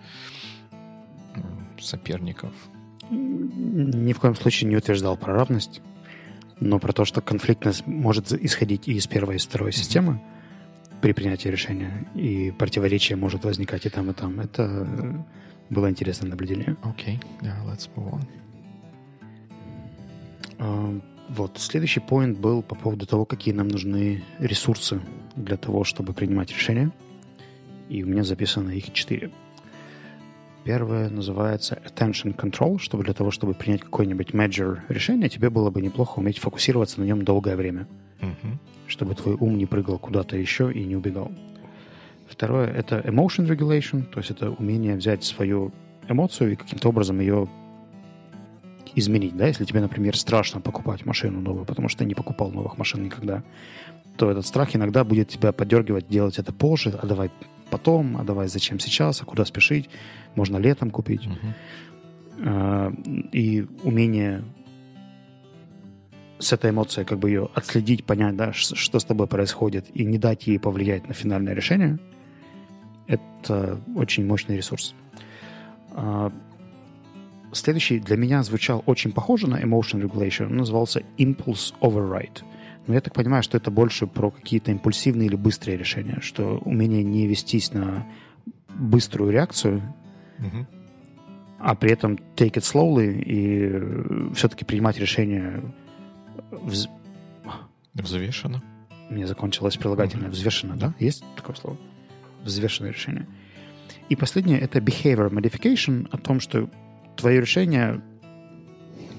соперников. 1.80 2.52
Ни 3.10 4.12
в 4.12 4.20
коем 4.20 4.34
случае 4.34 4.70
не 4.70 4.76
утверждал 4.76 5.16
про 5.16 5.34
равность, 5.34 5.82
но 6.60 6.78
про 6.78 6.92
то, 6.92 7.04
что 7.04 7.20
конфликтность 7.20 7.86
может 7.86 8.32
исходить 8.32 8.88
и 8.88 8.92
из 8.92 9.06
первой, 9.06 9.34
и 9.34 9.38
из 9.38 9.46
второй 9.46 9.70
mm-hmm. 9.70 9.72
системы 9.72 10.20
при 11.04 11.12
принятии 11.12 11.48
решения, 11.50 12.06
и 12.14 12.50
противоречие 12.50 13.16
может 13.16 13.44
возникать 13.44 13.84
и 13.84 13.90
там, 13.90 14.10
и 14.10 14.14
там. 14.14 14.40
Это 14.40 14.86
было 15.68 15.90
интересное 15.90 16.30
наблюдение. 16.30 16.78
Окей, 16.82 17.20
okay. 17.42 17.46
yeah, 17.46 17.62
let's 17.66 17.90
move 17.94 18.10
on. 18.10 18.22
Uh, 20.56 21.02
вот, 21.28 21.58
следующий 21.58 22.00
поинт 22.00 22.38
был 22.38 22.62
по 22.62 22.74
поводу 22.74 23.04
того, 23.04 23.26
какие 23.26 23.52
нам 23.52 23.68
нужны 23.68 24.24
ресурсы 24.38 25.02
для 25.36 25.58
того, 25.58 25.84
чтобы 25.84 26.14
принимать 26.14 26.50
решения. 26.50 26.90
И 27.90 28.02
у 28.02 28.06
меня 28.06 28.24
записано 28.24 28.70
их 28.70 28.90
четыре. 28.94 29.30
Первое 30.64 31.10
называется 31.10 31.82
attention 31.84 32.34
control, 32.34 32.78
чтобы 32.78 33.04
для 33.04 33.12
того, 33.12 33.30
чтобы 33.30 33.52
принять 33.52 33.82
какой-нибудь 33.82 34.30
major 34.30 34.80
решение, 34.88 35.28
тебе 35.28 35.50
было 35.50 35.68
бы 35.68 35.82
неплохо 35.82 36.20
уметь 36.20 36.38
фокусироваться 36.38 37.00
на 37.00 37.04
нем 37.04 37.24
долгое 37.24 37.56
время. 37.56 37.86
Uh-huh 38.24 38.58
чтобы 38.86 39.14
твой 39.14 39.34
ум 39.34 39.56
не 39.56 39.66
прыгал 39.66 39.98
куда-то 39.98 40.36
еще 40.36 40.72
и 40.72 40.84
не 40.84 40.96
убегал. 40.96 41.32
Второе— 42.28 42.68
это 42.74 43.00
emotion 43.00 43.46
regulation, 43.46 44.02
то 44.02 44.18
есть 44.18 44.30
это 44.30 44.50
умение 44.50 44.96
взять 44.96 45.24
свою 45.24 45.72
эмоцию 46.08 46.52
и 46.52 46.56
каким-то 46.56 46.88
образом 46.88 47.20
ее 47.20 47.48
изменить. 48.94 49.36
Да? 49.36 49.46
Если 49.46 49.64
тебе, 49.64 49.80
например, 49.80 50.16
страшно 50.16 50.60
покупать 50.60 51.04
машину 51.06 51.40
новую, 51.40 51.64
потому 51.64 51.88
что 51.88 52.00
ты 52.00 52.04
не 52.04 52.14
покупал 52.14 52.50
новых 52.50 52.78
машин 52.78 53.02
никогда, 53.02 53.42
то 54.16 54.30
этот 54.30 54.46
страх 54.46 54.76
иногда 54.76 55.04
будет 55.04 55.28
тебя 55.28 55.52
подергивать 55.52 56.08
делать 56.08 56.38
это 56.38 56.52
позже, 56.52 56.96
а 57.00 57.06
давай 57.06 57.30
потом, 57.70 58.16
а 58.16 58.24
давай 58.24 58.48
зачем 58.48 58.78
сейчас, 58.78 59.22
а 59.22 59.24
куда 59.24 59.44
спешить, 59.44 59.90
можно 60.34 60.56
летом 60.58 60.90
купить. 60.90 61.28
Uh-huh. 62.38 63.28
И 63.32 63.66
умение 63.82 64.44
с 66.44 66.52
этой 66.52 66.70
эмоцией 66.70 67.06
как 67.06 67.18
бы 67.18 67.30
ее 67.30 67.48
отследить, 67.54 68.04
понять, 68.04 68.36
да, 68.36 68.52
что 68.52 68.98
с 68.98 69.04
тобой 69.04 69.26
происходит, 69.26 69.86
и 69.94 70.04
не 70.04 70.18
дать 70.18 70.46
ей 70.46 70.58
повлиять 70.58 71.08
на 71.08 71.14
финальное 71.14 71.54
решение, 71.54 71.98
это 73.06 73.80
очень 73.94 74.26
мощный 74.26 74.56
ресурс. 74.56 74.94
А, 75.92 76.32
следующий 77.52 77.98
для 77.98 78.16
меня 78.16 78.42
звучал 78.42 78.82
очень 78.86 79.12
похоже 79.12 79.48
на 79.48 79.60
emotion 79.60 80.02
regulation, 80.02 80.46
он 80.46 80.56
назывался 80.56 81.02
impulse 81.18 81.74
override. 81.80 82.42
Но 82.86 82.94
я 82.94 83.00
так 83.00 83.14
понимаю, 83.14 83.42
что 83.42 83.56
это 83.56 83.70
больше 83.70 84.06
про 84.06 84.30
какие-то 84.30 84.70
импульсивные 84.70 85.26
или 85.26 85.36
быстрые 85.36 85.78
решения, 85.78 86.18
что 86.20 86.58
умение 86.64 87.02
не 87.02 87.26
вестись 87.26 87.72
на 87.72 88.06
быструю 88.68 89.30
реакцию, 89.30 89.82
mm-hmm. 90.38 90.66
а 91.60 91.74
при 91.74 91.92
этом 91.92 92.18
take 92.36 92.54
it 92.54 92.62
slowly 92.62 93.22
и 93.22 94.34
все-таки 94.34 94.64
принимать 94.64 94.98
решение 94.98 95.62
Вз... 96.50 96.88
Взвешено. 97.94 98.62
Мне 99.10 99.26
закончилось 99.26 99.76
прилагательное. 99.76 100.30
Взвешено, 100.30 100.76
да? 100.76 100.94
Есть 100.98 101.24
такое 101.36 101.56
слово? 101.56 101.76
Взвешенное 102.42 102.92
решение. 102.92 103.26
И 104.08 104.16
последнее— 104.16 104.58
это 104.60 104.78
behavior 104.78 105.30
modification, 105.30 106.08
о 106.10 106.18
том, 106.18 106.40
что 106.40 106.68
твое 107.16 107.40
решение 107.40 108.00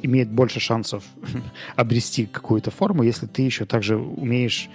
имеет 0.01 0.29
больше 0.29 0.59
шансов 0.59 1.03
обрести 1.75 2.25
какую-то 2.25 2.71
форму, 2.71 3.03
если 3.03 3.25
ты 3.25 3.41
еще 3.41 3.65
также 3.65 3.97
умеешь 3.97 4.69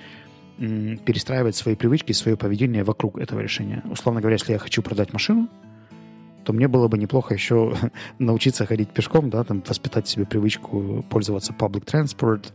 перестраивать 0.58 1.56
свои 1.56 1.74
привычки, 1.74 2.12
свое 2.12 2.36
поведение 2.36 2.84
вокруг 2.84 3.18
этого 3.18 3.40
решения. 3.40 3.82
Условно 3.90 4.20
говоря, 4.20 4.34
если 4.34 4.52
я 4.52 4.58
хочу 4.58 4.82
продать 4.82 5.12
машину, 5.12 5.48
то 6.44 6.52
мне 6.52 6.68
было 6.68 6.88
бы 6.88 6.98
неплохо 6.98 7.34
еще 7.34 7.74
научиться 8.18 8.66
ходить 8.66 8.90
пешком, 8.90 9.30
да, 9.30 9.44
там, 9.44 9.62
воспитать 9.66 10.08
себе 10.08 10.24
привычку 10.24 11.04
пользоваться 11.08 11.52
public 11.52 11.84
transport, 11.84 12.52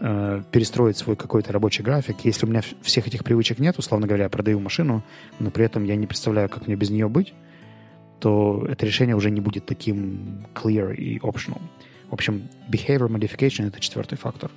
э, 0.00 0.42
перестроить 0.50 0.96
свой 0.96 1.16
какой-то 1.16 1.52
рабочий 1.52 1.82
график. 1.82 2.20
Если 2.24 2.46
у 2.46 2.48
меня 2.48 2.62
всех 2.82 3.06
этих 3.06 3.24
привычек 3.24 3.58
нет, 3.58 3.78
условно 3.78 4.06
говоря, 4.06 4.24
я 4.24 4.30
продаю 4.30 4.60
машину, 4.60 5.02
но 5.38 5.50
при 5.50 5.64
этом 5.64 5.84
я 5.84 5.96
не 5.96 6.06
представляю, 6.06 6.48
как 6.48 6.66
мне 6.66 6.76
без 6.76 6.90
нее 6.90 7.08
быть, 7.08 7.32
то 8.18 8.66
это 8.68 8.84
решение 8.84 9.16
уже 9.16 9.30
не 9.30 9.40
будет 9.40 9.66
таким 9.66 10.46
clear 10.54 10.94
и 10.94 11.18
optional. 11.18 11.60
В 12.10 12.14
общем, 12.14 12.48
behavior 12.68 13.08
modification— 13.08 13.66
это 13.68 13.80
четвертый 13.80 14.18
фактор. 14.18 14.50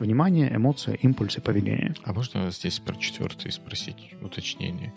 Внимание, 0.00 0.54
эмоции, 0.54 0.98
импульсы, 1.02 1.40
поведение. 1.40 1.94
А 2.04 2.12
можно 2.12 2.50
здесь 2.50 2.78
про 2.78 2.94
четвертый 2.96 3.50
спросить 3.50 4.14
уточнение? 4.22 4.92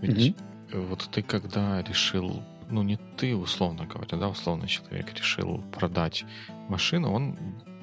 Ведь 0.00 0.28
mm-hmm 0.28 0.53
вот 0.72 1.08
ты 1.12 1.22
когда 1.22 1.82
решил, 1.82 2.42
ну 2.70 2.82
не 2.82 2.98
ты, 3.16 3.36
условно 3.36 3.86
говоря, 3.86 4.18
да, 4.18 4.28
условно 4.28 4.66
человек 4.66 5.12
решил 5.14 5.58
продать 5.72 6.24
машину, 6.68 7.12
он 7.12 7.36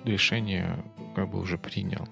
решение 0.06 0.84
как 1.16 1.30
бы 1.30 1.40
уже 1.40 1.58
принял. 1.58 2.08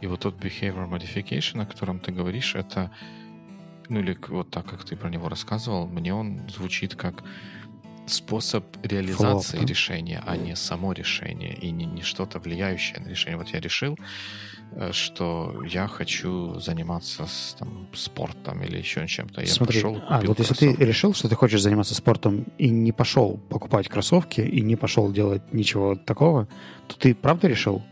И 0.00 0.06
вот 0.06 0.20
тот 0.20 0.36
behavior 0.36 0.88
modification, 0.88 1.62
о 1.62 1.66
котором 1.66 2.00
ты 2.00 2.12
говоришь, 2.12 2.54
это, 2.54 2.90
ну 3.88 4.00
или 4.00 4.18
вот 4.28 4.50
так, 4.50 4.66
как 4.66 4.84
ты 4.84 4.96
про 4.96 5.10
него 5.10 5.28
рассказывал, 5.28 5.86
мне 5.86 6.14
он 6.14 6.48
звучит 6.48 6.94
как 6.94 7.22
способ 8.12 8.64
реализации 8.82 9.64
решения, 9.64 10.22
а 10.26 10.36
не 10.36 10.56
само 10.56 10.92
решение, 10.92 11.54
и 11.54 11.70
не, 11.70 11.86
не 11.86 12.02
что-то 12.02 12.38
влияющее 12.38 13.00
на 13.00 13.08
решение. 13.08 13.36
Вот 13.36 13.48
я 13.48 13.60
решил, 13.60 13.98
э, 14.72 14.92
что 14.92 15.62
я 15.66 15.86
хочу 15.86 16.58
заниматься 16.60 17.26
с, 17.26 17.56
там, 17.58 17.88
спортом 17.92 18.62
или 18.62 18.78
еще 18.78 19.06
чем-то. 19.06 19.40
Я 19.40 19.46
Смотри, 19.46 19.80
пошел, 19.80 20.02
а, 20.08 20.20
вот 20.20 20.36
кроссовки. 20.36 20.64
если 20.64 20.76
ты 20.76 20.84
решил, 20.84 21.14
что 21.14 21.28
ты 21.28 21.34
хочешь 21.34 21.62
заниматься 21.62 21.94
спортом 21.94 22.46
и 22.58 22.68
не 22.68 22.92
пошел 22.92 23.38
покупать 23.48 23.88
кроссовки, 23.88 24.40
и 24.40 24.60
не 24.60 24.76
пошел 24.76 25.12
делать 25.12 25.52
ничего 25.52 25.94
такого, 25.94 26.48
то 26.88 26.98
ты 26.98 27.14
правда 27.14 27.48
решил? 27.48 27.82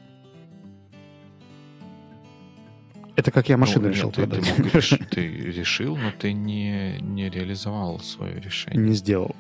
Это 3.17 3.33
как 3.33 3.49
я 3.49 3.57
ну, 3.57 3.63
машину 3.63 3.87
ну, 3.87 3.91
решил 3.91 4.09
нет, 4.09 4.15
продать. 4.17 4.45
Ты, 4.45 4.63
ты, 4.63 4.63
мог, 4.63 5.09
ты 5.11 5.27
решил, 5.27 5.97
но 5.97 6.13
ты 6.13 6.33
не, 6.33 6.99
не 7.01 7.29
реализовал 7.29 7.99
свое 7.99 8.41
решение. 8.41 8.81
Не 8.81 8.95
сделал 8.95 9.35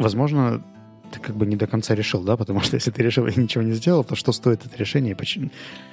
возможно, 0.00 0.62
ты 1.10 1.20
как 1.20 1.36
бы 1.36 1.46
не 1.46 1.56
до 1.56 1.66
конца 1.66 1.94
решил, 1.94 2.22
да, 2.22 2.36
потому 2.36 2.60
что 2.60 2.76
если 2.76 2.90
ты 2.90 3.02
решил 3.02 3.26
и 3.26 3.40
ничего 3.40 3.62
не 3.62 3.72
сделал, 3.72 4.04
то 4.04 4.14
что 4.14 4.32
стоит 4.32 4.64
это 4.66 4.76
решение? 4.76 5.14
Почему? 5.14 5.50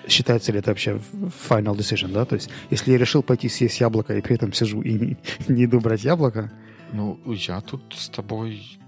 Считается 0.07 0.51
ли 0.51 0.59
это 0.59 0.71
вообще 0.71 1.01
final 1.49 1.75
decision, 1.75 2.11
да? 2.11 2.25
То 2.25 2.35
есть, 2.35 2.49
если 2.69 2.91
я 2.91 2.97
решил 2.97 3.23
пойти 3.23 3.49
съесть 3.49 3.79
яблоко 3.79 4.15
и 4.15 4.21
при 4.21 4.35
этом 4.35 4.53
сижу 4.53 4.81
и 4.81 4.93
не, 4.93 5.17
не 5.47 5.65
иду 5.65 5.79
брать 5.79 6.03
яблоко... 6.03 6.51
Ну, 6.93 7.19
я 7.25 7.59
тут 7.59 7.93
с 7.97 8.07
тобой 8.07 8.79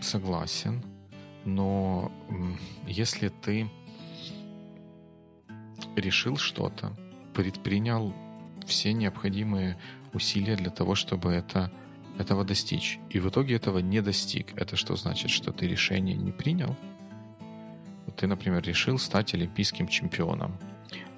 согласен, 0.00 0.84
но 1.44 2.12
если 2.86 3.28
ты 3.28 3.68
решил 5.96 6.36
что-то, 6.36 6.92
предпринял 7.34 8.14
все 8.66 8.92
необходимые 8.92 9.76
усилия 10.12 10.56
для 10.56 10.70
того, 10.70 10.94
чтобы 10.94 11.32
это 11.32 11.72
этого 12.18 12.44
достичь, 12.44 12.98
и 13.10 13.18
в 13.18 13.28
итоге 13.28 13.56
этого 13.56 13.78
не 13.78 14.00
достиг, 14.00 14.52
это 14.56 14.76
что 14.76 14.96
значит, 14.96 15.30
что 15.30 15.52
ты 15.52 15.66
решение 15.66 16.16
не 16.16 16.32
принял? 16.32 16.76
Вот 18.06 18.16
ты, 18.16 18.26
например, 18.26 18.62
решил 18.62 18.98
стать 18.98 19.34
олимпийским 19.34 19.88
чемпионом. 19.88 20.58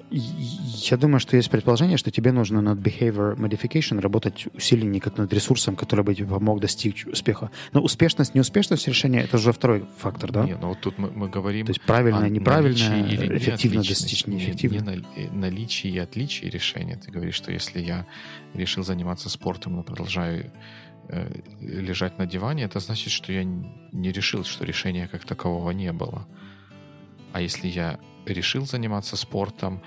Я 0.08 0.96
думаю, 0.96 1.18
что 1.18 1.36
есть 1.36 1.50
предположение, 1.50 1.96
что 1.96 2.12
тебе 2.12 2.30
нужно 2.30 2.60
над 2.60 2.78
behavior 2.78 3.36
modification 3.36 4.00
работать 4.00 4.46
усиленнее, 4.54 5.00
как 5.00 5.18
над 5.18 5.32
ресурсом, 5.32 5.74
который 5.74 6.04
бы 6.04 6.14
тебе 6.14 6.28
помог 6.28 6.60
достичь 6.60 7.04
успеха. 7.06 7.50
Но 7.72 7.80
успешность, 7.80 8.34
неуспешность 8.34 8.86
решения— 8.86 9.22
это 9.24 9.36
уже 9.36 9.52
второй 9.52 9.84
фактор, 9.98 10.30
да? 10.30 10.44
Нет, 10.44 10.58
ну 10.60 10.68
вот 10.68 10.80
тут 10.80 10.98
мы, 10.98 11.10
мы 11.10 11.28
говорим... 11.28 11.66
То 11.66 11.70
есть 11.70 11.82
правильное, 11.82 12.28
неправильное, 12.28 13.04
или 13.04 13.36
эффективно 13.36 13.82
достичь, 13.82 14.26
неэффективно. 14.26 14.90
Не, 14.90 15.24
не 15.24 15.28
наличие 15.30 15.92
и 15.94 15.98
отличие 15.98 16.50
решения. 16.50 16.96
Ты 16.96 17.10
говоришь, 17.10 17.34
что 17.34 17.50
если 17.50 17.80
я 17.80 18.06
решил 18.54 18.84
заниматься 18.84 19.28
спортом, 19.28 19.74
но 19.74 19.82
продолжаю 19.82 20.46
Э, 20.46 20.85
лежать 21.60 22.18
на 22.18 22.26
диване, 22.26 22.64
это 22.64 22.80
значит, 22.80 23.12
что 23.12 23.32
я 23.32 23.44
не 23.44 24.12
решил, 24.12 24.44
что 24.44 24.64
решения 24.64 25.08
как 25.08 25.24
такового 25.24 25.70
не 25.70 25.92
было. 25.92 26.26
А 27.32 27.40
если 27.40 27.68
я 27.68 27.98
решил 28.26 28.66
заниматься 28.66 29.16
спортом, 29.16 29.82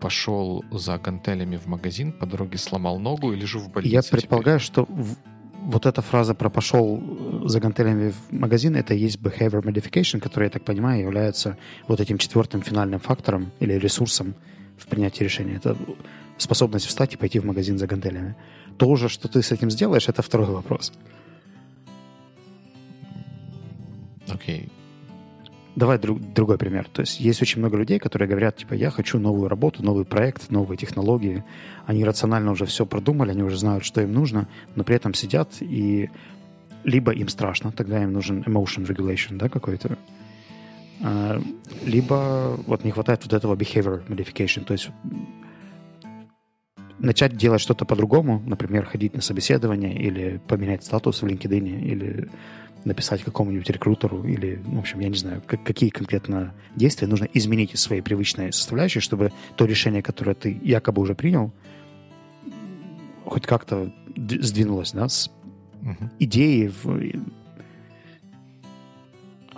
пошел 0.00 0.64
за 0.70 0.98
гантелями 0.98 1.56
в 1.56 1.66
магазин, 1.66 2.12
по 2.12 2.26
дороге 2.26 2.58
сломал 2.58 2.98
ногу 2.98 3.32
и 3.32 3.36
лежу 3.36 3.58
в 3.58 3.70
больнице. 3.70 3.94
Я 3.94 4.02
предполагаю, 4.02 4.60
теперь. 4.60 4.72
что 4.72 4.88
вот 5.62 5.86
эта 5.86 6.02
фраза 6.02 6.34
про 6.34 6.50
пошел 6.50 7.00
э, 7.00 7.48
за 7.48 7.60
гантелями 7.60 8.10
в 8.10 8.32
магазин, 8.32 8.76
это 8.76 8.94
и 8.94 8.98
есть 8.98 9.18
behavior 9.18 9.62
modification, 9.62 10.20
который, 10.20 10.44
я 10.44 10.50
так 10.50 10.64
понимаю, 10.64 11.00
является 11.02 11.56
вот 11.88 12.00
этим 12.00 12.18
четвертым 12.18 12.62
финальным 12.62 13.00
фактором 13.00 13.52
или 13.60 13.74
ресурсом 13.74 14.34
в 14.76 14.86
принятии 14.86 15.24
решения. 15.24 15.56
Это 15.56 15.76
способность 16.42 16.86
встать 16.86 17.14
и 17.14 17.16
пойти 17.16 17.38
в 17.38 17.44
магазин 17.44 17.78
за 17.78 17.86
гантелями. 17.86 18.34
То 18.76 18.96
же, 18.96 19.08
что 19.08 19.28
ты 19.28 19.42
с 19.42 19.52
этим 19.52 19.70
сделаешь, 19.70 20.08
это 20.08 20.22
второй 20.22 20.48
вопрос. 20.48 20.92
Окей. 24.28 24.60
Okay. 24.60 24.82
Давай 25.74 25.98
друг, 25.98 26.20
другой 26.34 26.58
пример. 26.58 26.86
То 26.92 27.00
есть 27.00 27.18
есть 27.18 27.40
очень 27.40 27.60
много 27.60 27.78
людей, 27.78 27.98
которые 27.98 28.28
говорят, 28.28 28.56
типа, 28.56 28.74
я 28.74 28.90
хочу 28.90 29.18
новую 29.18 29.48
работу, 29.48 29.82
новый 29.82 30.04
проект, 30.04 30.50
новые 30.50 30.76
технологии. 30.76 31.44
Они 31.86 32.04
рационально 32.04 32.50
уже 32.50 32.66
все 32.66 32.84
продумали, 32.84 33.30
они 33.30 33.42
уже 33.42 33.56
знают, 33.56 33.84
что 33.84 34.02
им 34.02 34.12
нужно, 34.12 34.48
но 34.74 34.84
при 34.84 34.96
этом 34.96 35.14
сидят 35.14 35.48
и 35.60 36.10
либо 36.84 37.12
им 37.12 37.28
страшно, 37.28 37.72
тогда 37.72 38.02
им 38.02 38.12
нужен 38.12 38.42
emotion 38.42 38.86
regulation, 38.86 39.38
да, 39.38 39.48
какой-то, 39.48 39.96
а, 41.00 41.40
либо 41.84 42.58
вот 42.66 42.84
не 42.84 42.90
хватает 42.90 43.24
вот 43.24 43.32
этого 43.32 43.54
behavior 43.54 44.06
modification, 44.08 44.64
то 44.64 44.72
есть 44.72 44.90
начать 46.98 47.36
делать 47.36 47.60
что-то 47.60 47.84
по-другому, 47.84 48.42
например, 48.46 48.84
ходить 48.86 49.14
на 49.14 49.22
собеседование 49.22 49.94
или 49.94 50.40
поменять 50.48 50.84
статус 50.84 51.22
в 51.22 51.26
LinkedIn, 51.26 51.80
или 51.80 52.28
написать 52.84 53.22
какому-нибудь 53.22 53.68
рекрутеру, 53.70 54.24
или, 54.24 54.60
в 54.64 54.78
общем, 54.78 55.00
я 55.00 55.08
не 55.08 55.16
знаю, 55.16 55.42
как, 55.46 55.62
какие 55.62 55.90
конкретно 55.90 56.52
действия 56.74 57.06
нужно 57.06 57.28
изменить 57.32 57.74
из 57.74 57.80
своей 57.80 58.02
привычной 58.02 58.52
составляющей, 58.52 59.00
чтобы 59.00 59.32
то 59.56 59.64
решение, 59.64 60.02
которое 60.02 60.34
ты 60.34 60.58
якобы 60.62 61.02
уже 61.02 61.14
принял, 61.14 61.52
хоть 63.24 63.46
как-то 63.46 63.92
сдвинулось, 64.16 64.92
да, 64.92 65.08
с 65.08 65.30
угу. 65.80 66.10
идеи 66.18 66.72
в... 66.82 67.22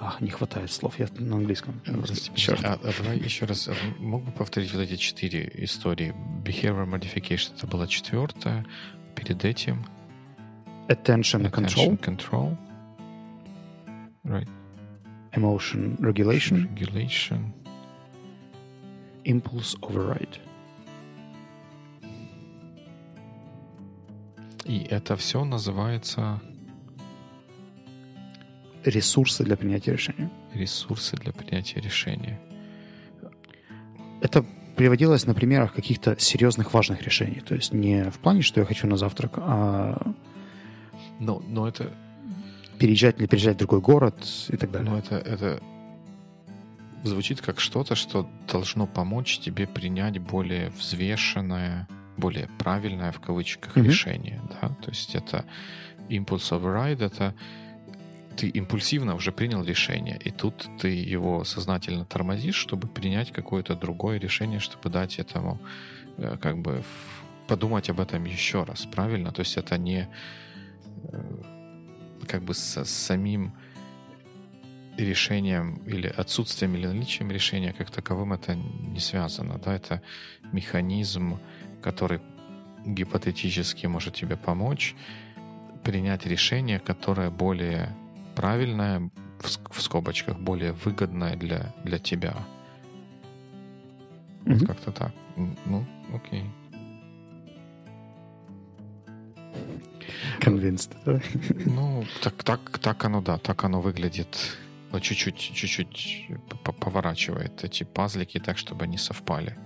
Ах, 0.06 0.20
не 0.20 0.28
хватает 0.28 0.70
слов, 0.70 0.98
я 0.98 1.08
на 1.18 1.36
английском. 1.36 1.80
Черт. 2.34 2.62
А, 2.62 2.74
а 2.74 2.92
давай 2.98 3.18
еще 3.18 3.46
раз, 3.46 3.68
а 3.68 3.74
мог 3.98 4.22
бы 4.22 4.32
повторить 4.32 4.70
вот 4.74 4.80
эти 4.80 4.96
четыре 4.96 5.50
истории? 5.54 6.14
Behavior 6.44 6.86
modification, 6.86 7.54
это 7.56 7.66
была 7.66 7.86
четвертая. 7.86 8.66
Перед 9.16 9.46
этим... 9.46 9.86
Attention, 10.88 11.50
Attention 11.50 11.98
control. 11.98 11.98
control. 11.98 12.56
Right. 14.24 14.48
Emotion 15.32 15.96
regulation. 16.00 16.68
Regulation. 16.74 17.54
Impulse 19.24 19.78
override. 19.80 20.38
И 24.66 24.86
это 24.90 25.16
все 25.16 25.44
называется... 25.46 26.42
Ресурсы 28.84 29.44
для 29.44 29.56
принятия 29.56 29.92
решения. 29.92 30.30
Ресурсы 30.52 31.16
для 31.16 31.32
принятия 31.32 31.80
решения. 31.80 32.40
Это 34.20 34.44
приводилось 34.76 35.26
на 35.26 35.34
примерах 35.34 35.72
каких-то 35.72 36.16
серьезных 36.18 36.74
важных 36.74 37.02
решений. 37.02 37.40
То 37.40 37.54
есть 37.54 37.72
не 37.72 38.10
в 38.10 38.18
плане, 38.18 38.42
что 38.42 38.60
я 38.60 38.66
хочу 38.66 38.86
на 38.86 38.96
завтрак, 38.96 39.32
а... 39.36 40.14
Но, 41.20 41.42
но 41.48 41.68
это... 41.68 41.92
Переезжать 42.78 43.20
или 43.20 43.26
переезжать 43.26 43.56
в 43.56 43.58
другой 43.58 43.80
город 43.80 44.16
и 44.48 44.56
так 44.56 44.70
далее. 44.70 44.90
Но 44.90 44.98
это, 44.98 45.16
это 45.16 45.62
звучит 47.04 47.40
как 47.40 47.60
что-то, 47.60 47.94
что 47.94 48.28
должно 48.50 48.86
помочь 48.86 49.38
тебе 49.38 49.66
принять 49.66 50.18
более 50.18 50.70
взвешенное 50.70 51.86
более 52.16 52.48
правильное 52.58 53.12
в 53.12 53.20
кавычках 53.20 53.76
mm-hmm. 53.76 53.84
решение, 53.84 54.40
да, 54.48 54.68
то 54.68 54.90
есть 54.90 55.14
это 55.14 55.44
импульс 56.08 56.52
override, 56.52 57.04
это 57.04 57.34
ты 58.36 58.48
импульсивно 58.48 59.14
уже 59.14 59.32
принял 59.32 59.64
решение, 59.64 60.18
и 60.24 60.30
тут 60.30 60.68
ты 60.80 60.88
его 60.88 61.44
сознательно 61.44 62.04
тормозишь, 62.04 62.56
чтобы 62.56 62.88
принять 62.88 63.32
какое-то 63.32 63.74
другое 63.74 64.18
решение, 64.18 64.60
чтобы 64.60 64.90
дать 64.90 65.18
этому 65.18 65.58
э, 66.16 66.36
как 66.40 66.58
бы 66.58 66.82
подумать 67.46 67.90
об 67.90 68.00
этом 68.00 68.24
еще 68.24 68.64
раз, 68.64 68.86
правильно? 68.86 69.32
То 69.32 69.40
есть 69.40 69.56
это 69.56 69.78
не 69.78 70.08
э, 71.12 71.42
как 72.26 72.42
бы 72.42 72.54
с 72.54 72.84
самим 72.84 73.52
решением 74.96 75.76
или 75.86 76.06
отсутствием 76.06 76.76
или 76.76 76.86
наличием 76.86 77.30
решения 77.30 77.72
как 77.72 77.90
таковым 77.90 78.32
это 78.32 78.54
не 78.54 79.00
связано, 79.00 79.58
да, 79.58 79.74
это 79.74 80.02
механизм 80.52 81.38
который 81.84 82.20
гипотетически 82.86 83.86
может 83.86 84.14
тебе 84.14 84.38
помочь 84.38 84.94
принять 85.82 86.24
решение, 86.24 86.80
которое 86.80 87.28
более 87.28 87.94
правильное, 88.34 89.10
в, 89.40 89.80
скобочках, 89.80 90.38
более 90.38 90.72
выгодное 90.72 91.36
для, 91.36 91.74
для 91.84 91.98
тебя. 91.98 92.34
Mm-hmm. 94.44 94.58
Вот 94.58 94.66
как-то 94.66 94.92
так. 94.92 95.12
Ну, 95.36 95.84
окей. 96.14 96.44
Convinced, 100.40 100.96
да? 101.04 101.20
Ну, 101.66 102.04
так, 102.22 102.42
так, 102.42 102.78
так 102.78 103.04
оно, 103.04 103.20
да, 103.20 103.38
так 103.38 103.64
оно 103.64 103.80
выглядит. 103.80 104.58
Но 104.92 105.00
чуть-чуть, 105.00 105.36
чуть-чуть 105.36 106.28
поворачивает 106.80 107.64
эти 107.64 107.84
пазлики 107.84 108.38
так, 108.38 108.58
чтобы 108.58 108.84
они 108.84 108.98
совпали. 108.98 109.56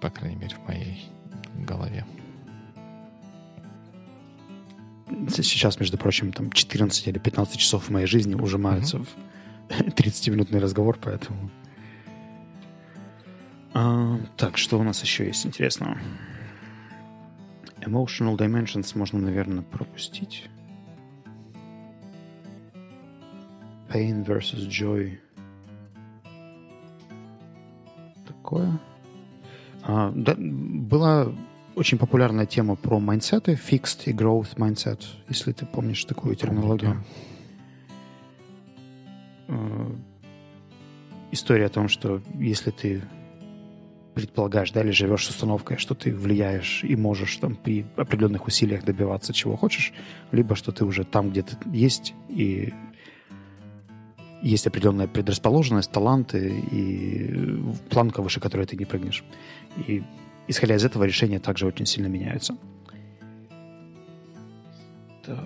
По 0.00 0.10
крайней 0.10 0.36
мере, 0.36 0.54
в 0.54 0.68
моей 0.68 1.10
голове. 1.66 2.04
Сейчас, 5.28 5.80
между 5.80 5.98
прочим, 5.98 6.32
там 6.32 6.50
14 6.50 7.08
или 7.08 7.18
15 7.18 7.56
часов 7.58 7.84
в 7.84 7.90
моей 7.90 8.06
жизни 8.06 8.34
ужимаются 8.34 8.98
mm-hmm. 8.98 9.90
в 9.90 9.94
30-минутный 9.94 10.60
разговор, 10.60 10.98
поэтому... 11.00 11.50
А, 13.74 14.18
так, 14.36 14.58
что 14.58 14.78
у 14.78 14.82
нас 14.82 15.02
еще 15.02 15.26
есть 15.26 15.46
интересного? 15.46 15.98
Emotional 17.80 18.36
Dimensions 18.36 18.96
можно, 18.96 19.18
наверное, 19.18 19.62
пропустить. 19.62 20.48
Pain 23.88 24.24
versus 24.24 24.68
Joy. 24.68 25.18
Такое. 28.26 28.78
А, 29.82 30.12
да, 30.14 30.34
была 30.36 31.32
очень 31.78 31.96
популярная 31.96 32.44
тема 32.44 32.74
про 32.74 32.98
майндсеты, 32.98 33.52
fixed 33.52 34.02
и 34.06 34.12
growth 34.12 34.56
mindset, 34.56 35.00
если 35.28 35.52
ты 35.52 35.64
помнишь 35.64 36.04
такую 36.04 36.34
терминологию. 36.34 37.04
Э, 39.46 39.90
история 41.30 41.66
о 41.66 41.68
том, 41.68 41.88
что 41.88 42.20
если 42.34 42.72
ты 42.72 43.02
предполагаешь, 44.14 44.72
да, 44.72 44.82
или 44.82 44.90
живешь 44.90 45.26
с 45.26 45.30
установкой, 45.30 45.76
что 45.76 45.94
ты 45.94 46.12
влияешь 46.12 46.82
и 46.82 46.96
можешь 46.96 47.36
там 47.36 47.54
при 47.54 47.86
определенных 47.96 48.48
усилиях 48.48 48.84
добиваться 48.84 49.32
чего 49.32 49.56
хочешь, 49.56 49.92
либо 50.32 50.56
что 50.56 50.72
ты 50.72 50.84
уже 50.84 51.04
там 51.04 51.30
где-то 51.30 51.56
есть 51.72 52.14
и 52.28 52.74
есть 54.42 54.66
определенная 54.66 55.06
предрасположенность, 55.06 55.92
таланты 55.92 56.60
и 56.72 57.60
планка, 57.90 58.22
выше 58.22 58.40
которой 58.40 58.66
ты 58.66 58.76
не 58.76 58.84
прыгнешь. 58.84 59.24
И 59.86 60.02
исходя 60.48 60.74
из 60.74 60.84
этого, 60.84 61.04
решения 61.04 61.38
также 61.38 61.66
очень 61.66 61.86
сильно 61.86 62.08
меняются. 62.08 62.56
Так. 65.24 65.38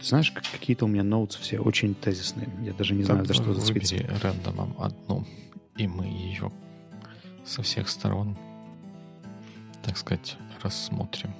Ты 0.00 0.06
знаешь, 0.06 0.30
какие-то 0.30 0.86
у 0.86 0.88
меня 0.88 1.02
ноутс 1.02 1.36
все 1.36 1.58
очень 1.58 1.94
тезисные. 1.94 2.48
Я 2.62 2.72
даже 2.72 2.94
не 2.94 3.04
знаю, 3.04 3.24
за 3.24 3.34
что 3.34 3.54
зацепиться. 3.54 3.96
рандомом 4.22 4.74
одну, 4.78 5.26
и 5.76 5.86
мы 5.86 6.06
ее 6.06 6.50
со 7.44 7.62
всех 7.62 7.88
сторон, 7.88 8.36
так 9.82 9.96
сказать, 9.96 10.36
рассмотрим. 10.62 11.32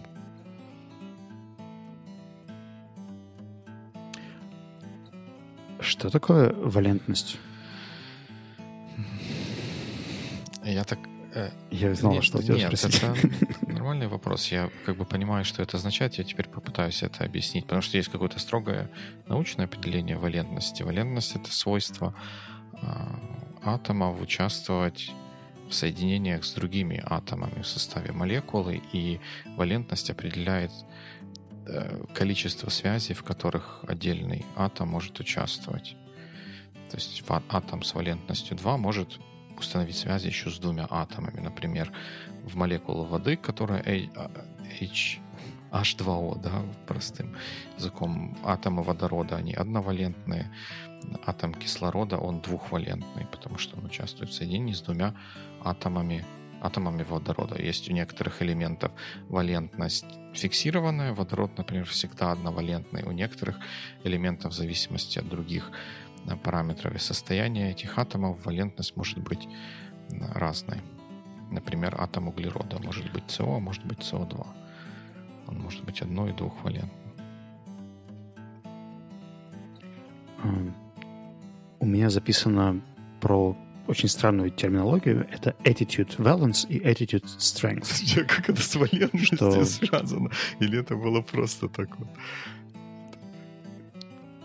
Что 5.81 6.11
такое 6.11 6.53
валентность? 6.53 7.39
Я 10.63 10.85
так 10.85 10.99
я 11.71 11.95
знал, 11.95 12.13
нет, 12.13 12.25
что 12.25 12.39
у 12.39 12.43
тебя 12.43 12.57
нет, 12.57 12.73
это 12.73 13.15
нормальный 13.67 14.09
вопрос. 14.09 14.49
Я 14.49 14.71
как 14.85 14.97
бы 14.97 15.05
понимаю, 15.05 15.45
что 15.45 15.63
это 15.63 15.77
означает. 15.77 16.15
Я 16.15 16.25
теперь 16.25 16.49
попытаюсь 16.49 17.03
это 17.03 17.25
объяснить. 17.25 17.65
Потому 17.65 17.83
что 17.83 17.97
есть 17.97 18.09
какое-то 18.09 18.39
строгое 18.41 18.91
научное 19.27 19.67
определение 19.67 20.17
валентности. 20.17 20.83
Валентность— 20.83 21.37
это 21.37 21.53
свойство 21.53 22.15
э, 22.73 22.87
атомов 23.63 24.21
участвовать 24.21 25.13
в 25.69 25.75
соединениях 25.75 26.45
с 26.45 26.53
другими 26.53 27.01
атомами 27.07 27.63
в 27.63 27.67
составе 27.67 28.11
молекулы, 28.13 28.83
и 28.93 29.21
валентность 29.57 30.11
определяет 30.11 30.73
э, 31.67 32.05
количество 32.13 32.71
связей, 32.71 33.15
в 33.15 33.23
которых 33.23 33.85
отдельный 33.87 34.45
атом 34.57 34.89
может 34.89 35.21
участвовать. 35.21 35.97
То 36.91 36.97
есть 36.97 37.23
атом 37.49 37.85
с 37.85 37.95
валентностью 37.95 38.57
2 38.57 38.77
может 38.77 39.21
установить 39.61 39.97
связи 39.97 40.27
еще 40.27 40.51
с 40.51 40.59
двумя 40.59 40.87
атомами. 40.91 41.41
Например, 41.41 41.93
в 42.45 42.57
молекулу 42.57 43.05
воды, 43.05 43.37
которая 43.37 43.83
H, 43.83 45.21
H2O, 45.71 46.41
да, 46.41 46.63
простым 46.87 47.37
языком, 47.79 48.37
атомы 48.45 48.83
водорода, 48.83 49.37
они 49.37 49.55
одновалентные, 49.55 50.51
атом 51.25 51.55
кислорода, 51.55 52.19
он 52.19 52.41
двухвалентный, 52.41 53.27
потому 53.27 53.59
что 53.59 53.77
он 53.77 53.87
участвует 53.87 54.31
в 54.31 54.35
соединении 54.35 54.73
с 54.73 54.83
двумя 54.83 55.15
атомами 55.63 56.25
атомами 56.63 57.03
водорода. 57.03 57.61
Есть 57.61 57.89
у 57.89 57.93
некоторых 57.93 58.43
элементов 58.43 58.93
валентность 59.29 60.05
фиксированная, 60.35 61.13
водород, 61.13 61.57
например, 61.59 61.87
всегда 61.87 62.33
одновалентный. 62.33 63.03
У 63.03 63.13
некоторых 63.13 63.57
элементов 64.05 64.53
в 64.53 64.57
зависимости 64.57 65.19
от 65.19 65.29
других 65.29 65.71
параметров 66.43 66.95
и 66.95 66.99
состояния 66.99 67.71
этих 67.71 67.99
атомов 67.99 68.45
валентность 68.45 68.97
может 68.97 69.19
быть 69.19 69.49
разной. 70.35 70.79
Например, 71.51 71.97
атом 71.99 72.29
углерода 72.29 72.79
может 72.79 73.11
быть 73.13 73.25
СО, 73.29 73.57
а 73.57 73.59
может 73.59 73.85
быть 73.85 73.99
СО2. 73.99 74.47
Он 75.49 75.59
может 75.59 75.85
быть 75.85 76.01
одно- 76.01 76.29
и 76.29 76.33
двухвалентным. 76.33 77.01
У 81.81 81.87
меня 81.87 82.11
записано 82.11 82.81
про 83.21 83.57
очень 83.87 84.09
странную 84.09 84.51
терминологию. 84.51 85.27
Это 85.31 85.57
attitude 85.65 86.17
valence 86.19 86.67
и 86.69 86.79
attitude 86.79 87.25
strength. 87.39 88.25
Как 88.29 88.49
это 88.49 88.63
с 88.63 88.77
валентностью 88.77 89.37
что... 89.37 89.65
связано? 89.65 90.31
Или 90.61 90.79
это 90.79 90.95
было 90.95 91.23
просто 91.23 91.69
так 91.69 91.99
вот? 91.99 92.09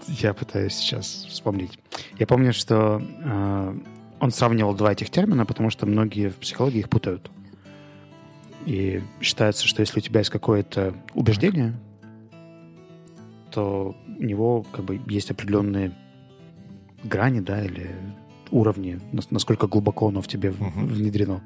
Я 0.08 0.34
пытаюсь 0.34 0.74
сейчас 0.74 1.26
вспомнить. 1.30 1.80
Я 2.20 2.28
помню, 2.28 2.54
что 2.54 3.02
э, 3.02 3.80
он 4.20 4.32
сравнивал 4.32 4.76
два 4.76 4.92
этих 4.92 5.10
термина, 5.10 5.46
потому 5.46 5.70
что 5.70 5.86
многие 5.86 6.30
в 6.30 6.36
психологии 6.36 6.80
их 6.80 6.90
путают. 6.90 7.32
И 8.66 9.04
считается, 9.22 9.68
что 9.68 9.82
если 9.82 10.00
у 10.00 10.02
тебя 10.02 10.20
есть 10.20 10.32
какое-то 10.32 10.96
убеждение, 11.14 11.74
то 13.52 13.96
у 14.20 14.24
него 14.24 14.64
как 14.72 14.86
бы 14.86 15.00
есть 15.08 15.32
определенные 15.32 15.92
грани, 17.04 17.40
да, 17.40 17.64
или 17.64 17.96
уровни, 18.52 19.00
насколько 19.30 19.68
глубоко 19.68 20.08
оно 20.08 20.22
в 20.22 20.28
тебе 20.28 20.50
uh-huh. 20.50 20.86
внедрено. 20.86 21.42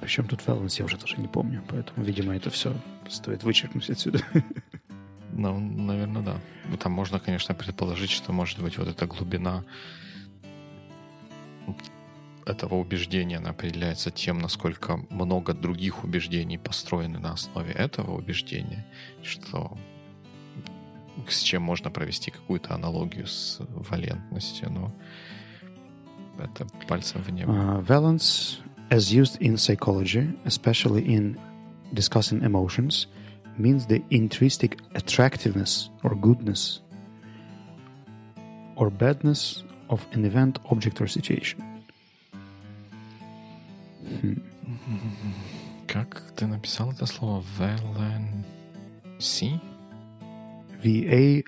А 0.00 0.04
при 0.04 0.08
чем 0.08 0.26
тут 0.26 0.40
Valence, 0.40 0.76
я 0.78 0.84
уже 0.84 0.96
тоже 0.96 1.16
не 1.18 1.28
помню. 1.28 1.62
Поэтому, 1.68 2.04
видимо, 2.04 2.34
это 2.34 2.50
все 2.50 2.74
стоит 3.08 3.44
вычеркнуть 3.44 3.90
отсюда. 3.90 4.20
Ну, 5.32 5.58
наверное, 5.60 6.22
да. 6.22 6.40
Там 6.78 6.92
можно, 6.92 7.20
конечно, 7.20 7.54
предположить, 7.54 8.10
что, 8.10 8.32
может 8.32 8.60
быть, 8.60 8.78
вот 8.78 8.88
эта 8.88 9.06
глубина 9.06 9.64
этого 12.46 12.74
убеждения 12.74 13.36
она 13.36 13.50
определяется 13.50 14.10
тем, 14.10 14.38
насколько 14.38 14.96
много 15.10 15.54
других 15.54 16.04
убеждений 16.04 16.58
построены 16.58 17.18
на 17.18 17.32
основе 17.32 17.72
этого 17.72 18.16
убеждения, 18.16 18.86
что 19.22 19.78
с 21.28 21.40
чем 21.40 21.62
можно 21.62 21.90
провести 21.90 22.30
какую-то 22.30 22.74
аналогию 22.74 23.26
с 23.26 23.58
валентностью, 23.60 24.70
но 24.70 24.92
это 26.38 26.66
пальцем 26.88 27.22
в 27.22 27.30
небо. 27.30 27.52
Valence, 27.86 28.58
as 28.91 29.13
used 29.13 29.41
in 29.41 29.57
psychology, 29.57 30.27
especially 30.45 31.13
in 31.13 31.37
discussing 31.93 32.41
emotions, 32.43 33.07
means 33.57 33.85
the 33.85 34.03
intrinsic 34.09 34.79
attractiveness 34.95 35.89
or 36.03 36.15
goodness 36.15 36.81
or 38.75 38.89
badness 38.89 39.63
of 39.89 40.05
an 40.11 40.25
event, 40.25 40.59
object 40.69 40.99
or 41.01 41.07
situation. 41.07 41.61
Хм. 44.21 44.41
Как 45.87 46.21
ты 46.35 46.47
написал 46.47 46.91
это 46.91 47.05
слово? 47.05 47.43
Valency? 47.57 49.61
V-A-L-E-N-C-E. 50.83 51.41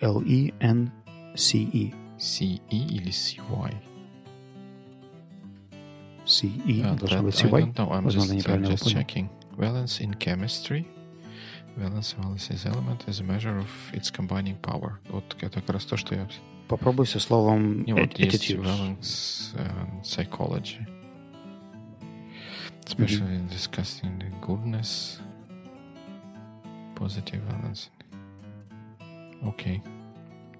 C-E 2.17 2.59
или 2.71 3.11
C-Y? 3.11 3.73
C-E. 6.32 6.82
Uh, 6.82 6.98
должно 6.98 7.22
быть 7.22 7.36
C-Y. 7.36 7.60
I 7.60 7.62
don't 7.62 7.74
know. 7.74 7.90
I'm 7.92 8.08
just, 8.08 8.86
uh, 8.86 8.90
checking. 8.90 9.28
Valence 9.56 10.00
in 10.00 10.14
chemistry. 10.14 10.86
Valence 11.76 12.14
analysis 12.18 12.66
element 12.66 13.04
is 13.06 13.20
a 13.20 13.24
measure 13.24 13.58
of 13.58 13.68
its 13.92 14.10
combining 14.10 14.56
power. 14.60 14.98
Вот 15.08 15.36
это 15.40 15.60
как 15.60 15.70
раз 15.70 15.84
то, 15.84 15.96
что 15.96 16.14
я... 16.14 16.28
Попробуй 16.68 17.06
со 17.06 17.20
словом 17.20 17.84
Не, 17.84 17.92
вот 17.92 18.18
есть 18.18 18.50
valence 18.50 19.54
uh, 19.54 20.02
psychology. 20.02 20.86
Especially 22.86 23.38
mm-hmm. 23.38 23.48
discussing 23.48 24.18
the 24.18 24.30
goodness, 24.40 25.20
positive 26.94 27.40
valence. 27.48 27.90
Окей. 29.42 29.78
Okay. 29.78 29.82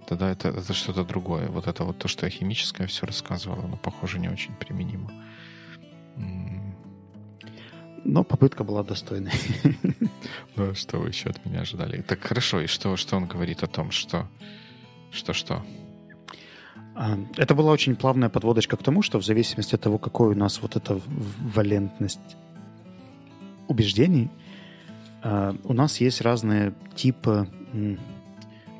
Тогда 0.06 0.30
это, 0.30 0.48
это 0.48 0.72
что-то 0.74 1.04
другое. 1.04 1.48
Вот 1.48 1.66
это 1.66 1.84
вот 1.84 1.98
то, 1.98 2.08
что 2.08 2.26
я 2.26 2.30
химическое 2.30 2.86
все 2.86 3.06
рассказывал, 3.06 3.64
оно, 3.64 3.76
похоже, 3.76 4.18
не 4.18 4.28
очень 4.28 4.54
применимо. 4.54 5.10
Но 8.04 8.24
попытка 8.24 8.64
была 8.64 8.82
достойной. 8.82 9.32
Ну, 10.54 10.74
что 10.74 10.98
вы 10.98 11.08
еще 11.08 11.30
от 11.30 11.44
меня 11.46 11.62
ожидали? 11.62 12.02
Так 12.02 12.22
хорошо, 12.22 12.60
и 12.60 12.66
что, 12.66 12.96
что 12.96 13.16
он 13.16 13.26
говорит 13.26 13.62
о 13.62 13.66
том, 13.66 13.90
что... 13.90 14.28
Что-что? 15.10 15.62
А, 16.94 17.18
это 17.36 17.54
была 17.54 17.72
очень 17.72 17.96
плавная 17.96 18.28
подводочка 18.28 18.76
к 18.76 18.82
тому, 18.82 19.02
что 19.02 19.18
в 19.18 19.24
зависимости 19.24 19.74
от 19.74 19.80
того, 19.80 19.98
какой 19.98 20.32
у 20.32 20.34
нас 20.34 20.60
вот 20.60 20.76
эта 20.76 21.00
валентность 21.54 22.36
убеждений, 23.66 24.30
а, 25.22 25.56
у 25.64 25.72
нас 25.72 26.00
есть 26.00 26.20
разные 26.20 26.74
типы, 26.94 27.48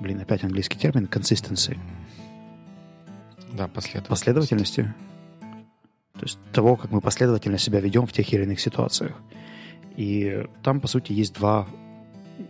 блин, 0.01 0.21
опять 0.21 0.45
английский 0.45 0.79
термин, 0.79 1.09
consistency. 1.11 1.79
Да, 3.53 3.69
последовательности. 3.69 4.09
Последовательности. 4.09 4.95
То 6.23 6.27
есть 6.27 6.39
того, 6.53 6.77
как 6.77 6.93
мы 6.93 7.01
последовательно 7.01 7.59
себя 7.59 7.81
ведем 7.81 8.07
в 8.07 8.13
тех 8.13 8.33
или 8.33 8.45
иных 8.45 8.61
ситуациях. 8.61 9.17
И 9.97 10.47
там, 10.63 10.81
по 10.81 10.87
сути, 10.87 11.11
есть 11.11 11.35
два 11.35 11.67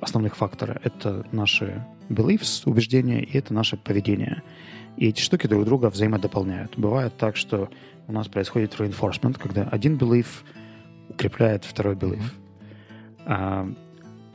основных 0.02 0.36
фактора. 0.36 0.78
Это 0.84 1.24
наши 1.32 1.82
beliefs, 2.10 2.64
убеждения, 2.66 3.22
и 3.22 3.38
это 3.38 3.54
наше 3.54 3.78
поведение. 3.78 4.42
И 4.98 5.08
эти 5.08 5.22
штуки 5.22 5.46
друг 5.46 5.64
друга 5.64 5.88
взаимодополняют. 5.88 6.76
Бывает 6.76 7.16
так, 7.16 7.34
что 7.34 7.70
у 8.08 8.12
нас 8.12 8.28
происходит 8.28 8.74
reinforcement, 8.74 9.40
когда 9.40 9.62
один 9.62 9.96
belief 9.96 10.26
укрепляет 11.08 11.64
второй 11.64 11.94
belief. 11.94 12.24
Mm-hmm. 13.24 13.74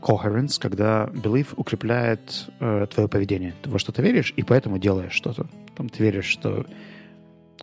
Coherence, 0.02 0.60
когда 0.60 1.12
belief 1.14 1.54
укрепляет 1.56 2.50
э, 2.60 2.88
твое 2.92 3.08
поведение. 3.08 3.54
Ты 3.62 3.70
во 3.70 3.78
что-то 3.78 4.02
веришь, 4.02 4.34
и 4.36 4.42
поэтому 4.42 4.80
делаешь 4.80 5.14
что-то. 5.14 5.46
Там 5.76 5.90
ты 5.90 6.02
веришь, 6.02 6.26
что 6.26 6.66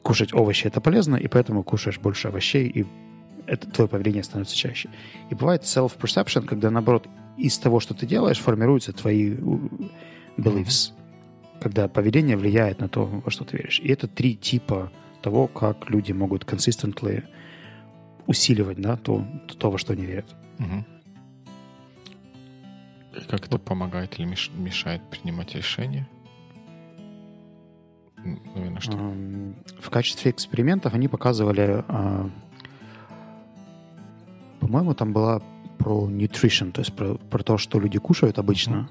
кушать 0.03 0.33
овощи 0.35 0.67
это 0.67 0.81
полезно, 0.81 1.17
и 1.17 1.29
поэтому 1.29 1.63
кушаешь 1.63 1.99
больше 1.99 2.29
овощей, 2.29 2.69
и 2.69 2.87
это, 3.47 3.71
твое 3.71 3.89
поведение 3.89 4.23
становится 4.23 4.57
чаще. 4.57 4.89
И 5.31 5.35
бывает 5.35 5.63
self-perception, 5.63 6.47
когда, 6.47 6.71
наоборот, 6.71 7.09
из 7.37 7.59
того, 7.59 7.81
что 7.81 7.95
ты 7.95 8.07
делаешь, 8.07 8.39
формируются 8.39 8.93
твои 8.93 9.35
beliefs. 10.37 10.93
Mm-hmm 10.93 11.05
когда 11.61 11.89
поведение 11.89 12.37
влияет 12.37 12.81
на 12.81 12.89
то, 12.89 13.07
во 13.07 13.31
что 13.31 13.45
ты 13.45 13.57
веришь. 13.57 13.81
И 13.81 13.89
это 13.89 14.07
три 14.07 14.37
типа 14.37 14.93
того, 15.23 15.47
как 15.47 15.89
люди 15.89 16.13
могут 16.13 16.45
consistently 16.45 17.25
усиливать 18.27 18.79
да, 18.79 18.97
то, 18.97 19.27
то, 19.59 19.71
во 19.71 19.79
что 19.79 19.95
они 19.95 20.05
верят. 20.05 20.27
Угу. 20.59 20.85
И 23.17 23.25
как 23.29 23.47
это 23.47 23.59
помогает 23.59 24.19
или 24.19 24.27
мешает 24.27 25.01
принимать 25.09 25.55
решения? 25.55 26.07
Наверное, 28.55 28.81
что? 28.81 29.15
В 29.81 29.91
качестве 29.91 30.31
экспериментов 30.31 30.95
они 30.95 31.09
показывали, 31.09 31.85
а, 31.89 32.31
по-моему, 34.61 34.95
там 34.95 35.13
была 35.13 35.43
про 35.79 36.09
nutrition, 36.09 36.73
то 36.73 36.81
есть 36.81 36.95
про, 36.95 37.17
про 37.17 37.43
то, 37.43 37.59
что 37.59 37.79
люди 37.79 37.99
кушают 37.99 38.39
обычно. 38.39 38.89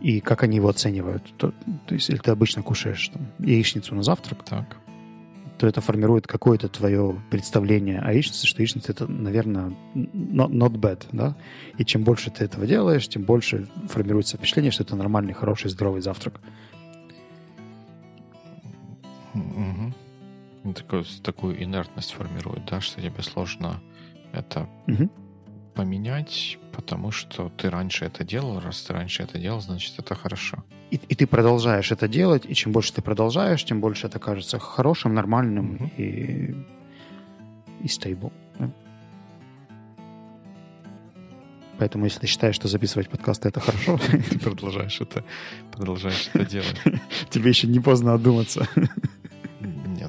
И 0.00 0.20
как 0.20 0.44
они 0.44 0.56
его 0.56 0.68
оценивают. 0.68 1.24
То, 1.38 1.52
то 1.86 1.94
есть, 1.94 2.08
если 2.08 2.22
ты 2.22 2.30
обычно 2.30 2.62
кушаешь 2.62 3.08
там, 3.08 3.26
яичницу 3.40 3.96
на 3.96 4.04
завтрак, 4.04 4.44
так. 4.44 4.76
то 5.58 5.66
это 5.66 5.80
формирует 5.80 6.28
какое-то 6.28 6.68
твое 6.68 7.20
представление 7.30 7.98
о 7.98 8.12
яичнице, 8.12 8.46
что 8.46 8.62
яичница 8.62 8.92
это, 8.92 9.08
наверное, 9.08 9.72
not, 9.96 10.50
not 10.50 10.72
bad, 10.74 11.06
да? 11.10 11.36
И 11.78 11.84
чем 11.84 12.04
больше 12.04 12.30
ты 12.30 12.44
этого 12.44 12.64
делаешь, 12.64 13.08
тем 13.08 13.24
больше 13.24 13.66
формируется 13.88 14.36
впечатление, 14.36 14.70
что 14.70 14.84
это 14.84 14.94
нормальный, 14.94 15.32
хороший, 15.32 15.68
здоровый 15.68 16.00
завтрак. 16.00 16.40
Угу. 19.38 20.72
Такую, 20.74 21.04
такую 21.22 21.62
инертность 21.62 22.12
формирует, 22.12 22.64
да, 22.66 22.80
что 22.80 23.00
тебе 23.00 23.22
сложно 23.22 23.80
это 24.32 24.68
угу 24.86 25.08
поменять, 25.78 26.58
потому 26.72 27.12
что 27.12 27.52
ты 27.56 27.70
раньше 27.70 28.04
это 28.04 28.24
делал, 28.24 28.58
раз 28.58 28.82
ты 28.82 28.92
раньше 28.92 29.22
это 29.22 29.38
делал, 29.38 29.60
значит 29.60 29.94
это 29.96 30.16
хорошо. 30.16 30.56
И, 30.90 30.96
и 30.96 31.14
ты 31.14 31.24
продолжаешь 31.28 31.92
это 31.92 32.08
делать, 32.08 32.42
и 32.48 32.54
чем 32.54 32.72
больше 32.72 32.92
ты 32.92 33.00
продолжаешь, 33.00 33.64
тем 33.64 33.80
больше 33.80 34.08
это 34.08 34.18
кажется 34.18 34.58
хорошим, 34.58 35.14
нормальным 35.14 35.76
mm-hmm. 35.76 35.90
и, 37.84 37.86
и. 37.86 38.16
Да? 38.58 38.70
Поэтому, 41.78 42.06
если 42.06 42.18
ты 42.18 42.26
считаешь, 42.26 42.56
что 42.56 42.66
записывать 42.66 43.08
подкасты 43.08 43.48
это 43.48 43.60
хорошо, 43.60 44.00
ты 44.30 44.38
продолжаешь 44.40 45.00
это, 45.00 45.22
продолжаешь 45.70 46.28
это 46.34 46.44
делать. 46.44 46.82
Тебе 47.30 47.50
еще 47.50 47.68
не 47.68 47.78
поздно 47.78 48.14
одуматься. 48.14 48.66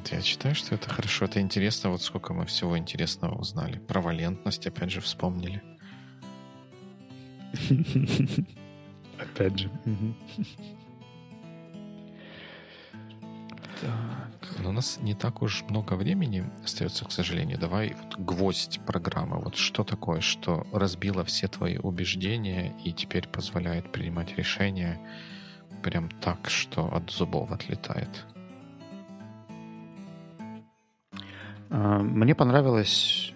Нет, 0.00 0.12
я 0.12 0.22
считаю, 0.22 0.54
что 0.54 0.74
это 0.74 0.88
хорошо. 0.88 1.26
Это 1.26 1.42
интересно, 1.42 1.90
вот 1.90 2.00
сколько 2.00 2.32
мы 2.32 2.46
всего 2.46 2.78
интересного 2.78 3.38
узнали. 3.38 3.78
Про 3.80 4.00
валентность, 4.00 4.66
опять 4.66 4.90
же, 4.90 5.02
вспомнили. 5.02 5.62
Опять 9.18 9.58
же. 9.58 9.70
Так, 13.82 14.58
но 14.60 14.70
у 14.70 14.72
нас 14.72 14.98
не 15.02 15.12
так 15.14 15.42
уж 15.42 15.64
много 15.68 15.92
времени 15.92 16.50
остается, 16.64 17.04
к 17.04 17.12
сожалению. 17.12 17.58
Давай 17.58 17.94
вот 17.94 18.16
гвоздь 18.18 18.80
программы. 18.86 19.38
Вот 19.38 19.56
что 19.56 19.84
такое, 19.84 20.22
что 20.22 20.66
разбило 20.72 21.24
все 21.26 21.46
твои 21.46 21.76
убеждения 21.76 22.74
и 22.82 22.94
теперь 22.94 23.28
позволяет 23.28 23.92
принимать 23.92 24.34
решения 24.38 24.98
прям 25.82 26.08
так, 26.08 26.48
что 26.48 26.86
от 26.90 27.10
зубов 27.10 27.52
отлетает? 27.52 28.24
Мне 31.70 32.34
понравилось, 32.34 33.32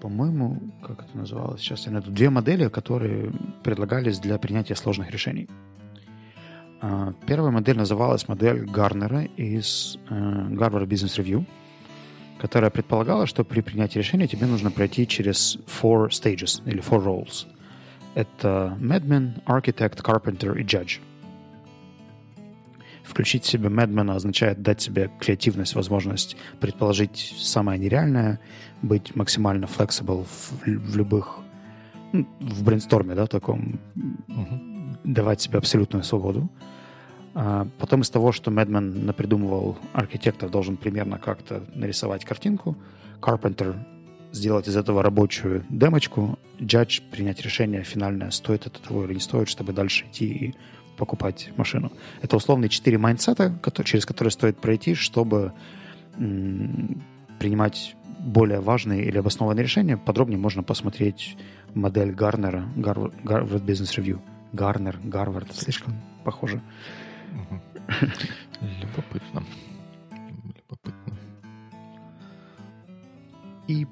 по-моему, 0.00 0.58
как 0.82 1.04
это 1.04 1.16
называлось, 1.16 1.60
сейчас 1.60 1.86
я 1.86 1.92
найду, 1.92 2.10
две 2.10 2.30
модели, 2.30 2.68
которые 2.68 3.30
предлагались 3.62 4.18
для 4.18 4.38
принятия 4.38 4.74
сложных 4.74 5.10
решений. 5.10 5.48
А, 6.80 7.12
первая 7.26 7.52
модель 7.52 7.76
называлась 7.76 8.26
модель 8.26 8.64
Гарнера 8.64 9.24
из 9.24 9.98
Harvard 10.08 10.86
Business 10.86 11.22
Review, 11.22 11.46
которая 12.38 12.70
предполагала, 12.70 13.26
что 13.26 13.44
при 13.44 13.60
принятии 13.60 13.98
решения 13.98 14.26
тебе 14.26 14.46
нужно 14.46 14.72
пройти 14.72 15.06
через 15.06 15.58
four 15.66 16.08
stages 16.08 16.60
или 16.66 16.82
four 16.82 17.04
roles. 17.04 17.46
Это 18.14 18.76
madman, 18.80 19.42
architect, 19.46 20.02
carpenter 20.02 20.58
и 20.58 20.64
judge. 20.64 20.98
Включить 23.04 23.44
в 23.44 23.48
себя 23.48 23.68
madman 23.68 24.14
означает 24.14 24.62
дать 24.62 24.80
себе 24.80 25.10
креативность, 25.20 25.74
возможность 25.74 26.36
предположить 26.60 27.34
самое 27.38 27.78
нереальное, 27.78 28.40
быть 28.80 29.16
максимально 29.16 29.66
flexible 29.66 30.24
в, 30.24 30.66
в 30.66 30.96
любых 30.96 31.38
ну, 32.12 32.26
в 32.40 32.62
brainstorm 32.62 33.05
е, 33.05 33.14
да, 33.14 33.26
таком, 33.26 33.80
uh-huh. 33.96 34.98
давать 35.04 35.40
себе 35.40 35.58
абсолютную 35.58 36.04
свободу. 36.04 36.48
А 37.34 37.66
потом 37.78 38.02
из 38.02 38.10
того, 38.10 38.32
что 38.32 38.50
Madman 38.50 39.06
напридумывал, 39.06 39.78
архитектор 39.94 40.50
должен 40.50 40.76
примерно 40.76 41.18
как-то 41.18 41.64
нарисовать 41.74 42.24
картинку, 42.24 42.76
Carpenter 43.20 43.76
сделать 44.32 44.68
из 44.68 44.76
этого 44.76 45.02
рабочую 45.02 45.64
демочку, 45.68 46.38
Judge 46.58 47.02
принять 47.10 47.40
решение 47.40 47.84
финальное, 47.84 48.30
стоит 48.30 48.66
это 48.66 48.80
того 48.80 49.04
или 49.04 49.14
не 49.14 49.20
стоит, 49.20 49.48
чтобы 49.48 49.72
дальше 49.72 50.06
идти 50.06 50.26
и 50.26 50.54
покупать 50.96 51.50
машину. 51.56 51.92
Это 52.20 52.36
условные 52.36 52.68
четыре 52.68 52.98
mindset 52.98 53.40
а, 53.40 53.52
через 53.84 54.06
которые 54.06 54.30
стоит 54.30 54.58
пройти, 54.58 54.94
чтобы 54.94 55.52
принимать 56.16 57.96
более 58.20 58.60
важные 58.60 59.04
или 59.04 59.18
обоснованные 59.18 59.62
решения. 59.64 59.96
Подробнее 59.96 60.38
можно 60.38 60.62
посмотреть 60.62 61.36
модель 61.74 62.12
Гарнера, 62.12 62.68
Гарвард 62.76 63.14
Business 63.24 63.98
Review. 63.98 64.20
Гарнер, 64.52 65.00
Гарвард, 65.02 65.52
слишком 65.54 65.94
похоже. 66.24 66.60
Любопытно. 68.60 69.42
Любопытно. 70.44 71.18
И 73.66 73.86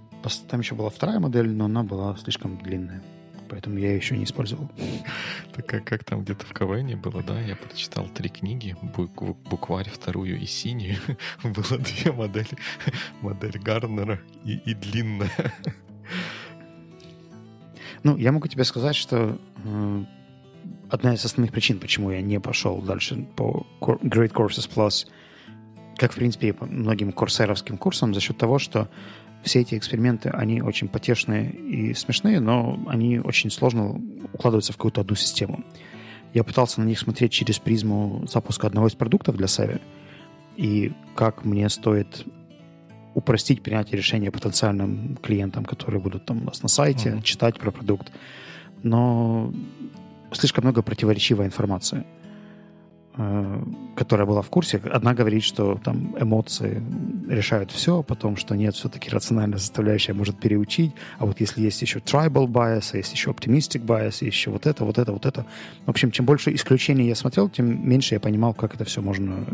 там 0.48 0.60
еще 0.60 0.74
была 0.74 0.90
вторая 0.90 1.18
модель, 1.18 1.50
но 1.50 1.64
она 1.64 1.82
была 1.82 2.14
слишком 2.18 2.58
длинная. 2.58 3.02
Поэтому 3.50 3.78
я 3.78 3.94
еще 3.94 4.16
не 4.16 4.24
использовал. 4.24 4.70
Так 5.52 5.66
как, 5.66 5.84
как 5.84 6.04
там 6.04 6.22
где-то 6.22 6.46
в 6.46 6.52
КВН 6.54 6.98
было, 7.00 7.22
да? 7.22 7.38
Я 7.40 7.56
прочитал 7.56 8.06
три 8.14 8.28
книги, 8.28 8.76
бук, 8.80 9.36
букварь 9.48 9.90
вторую 9.90 10.38
и 10.38 10.46
синюю. 10.46 10.96
было 11.42 11.78
две 11.78 12.12
модели. 12.12 12.56
Модель 13.20 13.58
Гарнера 13.58 14.20
и, 14.44 14.54
и 14.54 14.74
длинная. 14.74 15.52
Ну, 18.04 18.16
я 18.16 18.30
могу 18.30 18.46
тебе 18.46 18.64
сказать, 18.64 18.94
что 18.94 19.38
э, 19.64 20.04
одна 20.88 21.14
из 21.14 21.24
основных 21.24 21.52
причин, 21.52 21.80
почему 21.80 22.12
я 22.12 22.22
не 22.22 22.38
пошел 22.38 22.80
дальше 22.80 23.26
по 23.36 23.66
Great 23.80 24.32
Courses 24.32 24.70
Plus, 24.72 25.08
как, 26.00 26.12
в 26.12 26.14
принципе, 26.14 26.48
и 26.48 26.52
по 26.52 26.64
многим 26.64 27.12
курсеровским 27.12 27.76
курсам, 27.76 28.14
за 28.14 28.20
счет 28.20 28.38
того, 28.38 28.58
что 28.58 28.88
все 29.42 29.60
эти 29.60 29.76
эксперименты, 29.76 30.30
они 30.30 30.62
очень 30.62 30.88
потешные 30.88 31.50
и 31.50 31.92
смешные, 31.92 32.40
но 32.40 32.82
они 32.86 33.18
очень 33.18 33.50
сложно 33.50 34.00
укладываются 34.32 34.72
в 34.72 34.76
какую-то 34.76 35.02
одну 35.02 35.14
систему. 35.14 35.62
Я 36.32 36.42
пытался 36.42 36.80
на 36.80 36.86
них 36.86 36.98
смотреть 36.98 37.32
через 37.32 37.58
призму 37.58 38.24
запуска 38.26 38.66
одного 38.66 38.86
из 38.86 38.94
продуктов 38.94 39.36
для 39.36 39.44
Savvy, 39.44 39.78
и 40.56 40.94
как 41.14 41.44
мне 41.44 41.68
стоит 41.68 42.24
упростить 43.14 43.62
принятие 43.62 43.98
решения 43.98 44.30
потенциальным 44.30 45.18
клиентам, 45.22 45.66
которые 45.66 46.00
будут 46.00 46.24
там 46.24 46.40
у 46.40 46.44
нас 46.46 46.62
на 46.62 46.70
сайте, 46.70 47.10
uh-huh. 47.10 47.22
читать 47.22 47.58
про 47.58 47.70
продукт. 47.70 48.10
Но 48.82 49.52
слишком 50.32 50.64
много 50.64 50.80
противоречивой 50.80 51.44
информации, 51.44 52.06
которая 53.96 54.26
была 54.26 54.40
в 54.40 54.48
курсе. 54.50 54.78
Одна 54.78 55.14
говорит, 55.14 55.42
что 55.42 55.80
там 55.82 56.16
эмоции 56.18 56.82
решают 57.28 57.70
все, 57.70 58.02
потом, 58.02 58.36
что 58.36 58.54
нет, 58.54 58.74
все-таки 58.74 59.10
рациональная 59.10 59.58
составляющая 59.58 60.12
может 60.12 60.38
переучить, 60.38 60.92
а 61.18 61.26
вот 61.26 61.40
если 61.40 61.60
есть 61.60 61.82
еще 61.82 61.98
tribal 61.98 62.46
bias, 62.46 62.90
а 62.92 62.98
есть 62.98 63.12
еще 63.12 63.30
optimistic 63.30 63.84
bias, 63.84 64.24
еще 64.24 64.50
вот 64.50 64.66
это, 64.66 64.84
вот 64.84 64.98
это, 64.98 65.12
вот 65.12 65.26
это. 65.26 65.44
В 65.86 65.90
общем, 65.90 66.12
чем 66.12 66.24
больше 66.24 66.54
исключений 66.54 67.08
я 67.08 67.14
смотрел, 67.14 67.48
тем 67.48 67.88
меньше 67.88 68.14
я 68.14 68.20
понимал, 68.20 68.54
как 68.54 68.74
это 68.74 68.84
все 68.84 69.02
можно 69.02 69.44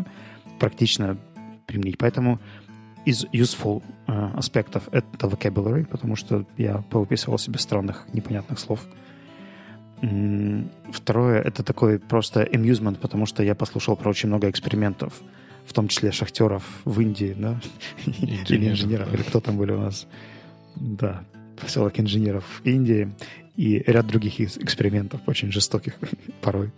практично 0.59 1.17
применить. 1.67 1.99
Поэтому 1.99 2.39
из 3.05 3.25
useful 3.27 3.83
uh, 4.07 4.37
аспектов 4.37 4.89
это 4.93 5.27
vocabulary, 5.27 5.87
потому 5.87 6.17
что 6.17 6.45
я 6.57 6.83
повыписывал 6.91 7.39
себе 7.39 7.59
странных, 7.59 8.07
непонятных 8.13 8.59
слов. 8.59 8.81
Второе, 10.92 11.40
это 11.40 11.62
такой 11.62 11.99
просто 11.99 12.42
amusement, 12.42 12.97
потому 12.97 13.26
что 13.26 13.42
я 13.42 13.55
послушал 13.55 13.97
про 13.97 14.11
очень 14.11 14.28
много 14.28 14.51
экспериментов, 14.51 15.14
в 15.66 15.72
том 15.72 15.88
числе 15.88 16.12
шахтеров 16.12 16.64
в 16.84 17.01
Индии, 17.01 17.34
да, 17.36 17.61
или 18.07 18.68
инженеров, 18.68 19.12
или 19.14 19.22
кто 19.22 19.40
там 19.40 19.57
были 19.57 19.72
у 19.72 19.80
нас. 19.80 20.07
Да, 20.76 21.24
поселок 21.61 21.99
инженеров 21.99 22.44
в 22.44 22.66
Индии 22.66 23.11
и 23.57 23.82
ряд 23.86 24.07
других 24.07 24.40
экспериментов, 24.40 25.20
очень 25.26 25.51
жестоких 25.51 25.94
порой. 26.42 26.70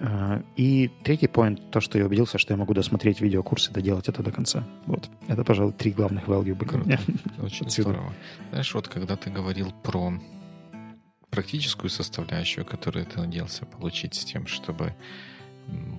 А, 0.00 0.42
и 0.56 0.90
третий 1.04 1.28
поинт, 1.28 1.70
то, 1.70 1.80
что 1.80 1.98
я 1.98 2.06
убедился, 2.06 2.38
что 2.38 2.54
я 2.54 2.56
могу 2.58 2.74
досмотреть 2.74 3.20
видеокурс 3.20 3.68
и 3.68 3.72
доделать 3.72 4.08
это 4.08 4.22
до 4.22 4.32
конца. 4.32 4.66
Вот. 4.86 5.08
Это, 5.28 5.44
пожалуй, 5.44 5.72
три 5.72 5.92
главных 5.92 6.24
value 6.24 6.54
были. 6.54 6.98
Очень 7.40 7.70
здорово. 7.70 8.12
Знаешь, 8.50 8.74
вот 8.74 8.88
когда 8.88 9.16
ты 9.16 9.30
говорил 9.30 9.72
про 9.82 10.14
практическую 11.32 11.88
составляющую, 11.90 12.66
которую 12.66 13.06
ты 13.06 13.18
надеялся 13.18 13.64
получить 13.64 14.14
с 14.14 14.24
тем, 14.24 14.46
чтобы 14.46 14.94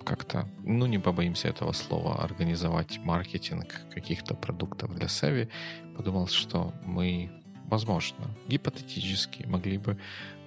как-то, 0.06 0.48
ну 0.64 0.86
не 0.86 1.00
побоимся 1.00 1.48
этого 1.48 1.72
слова, 1.72 2.24
организовать 2.24 3.00
маркетинг 3.00 3.82
каких-то 3.92 4.36
продуктов 4.36 4.94
для 4.96 5.08
Севи, 5.08 5.50
подумал, 5.98 6.28
что 6.28 6.72
мы, 6.86 7.32
возможно, 7.66 8.38
гипотетически 8.48 9.44
могли 9.48 9.80
бы 9.80 9.98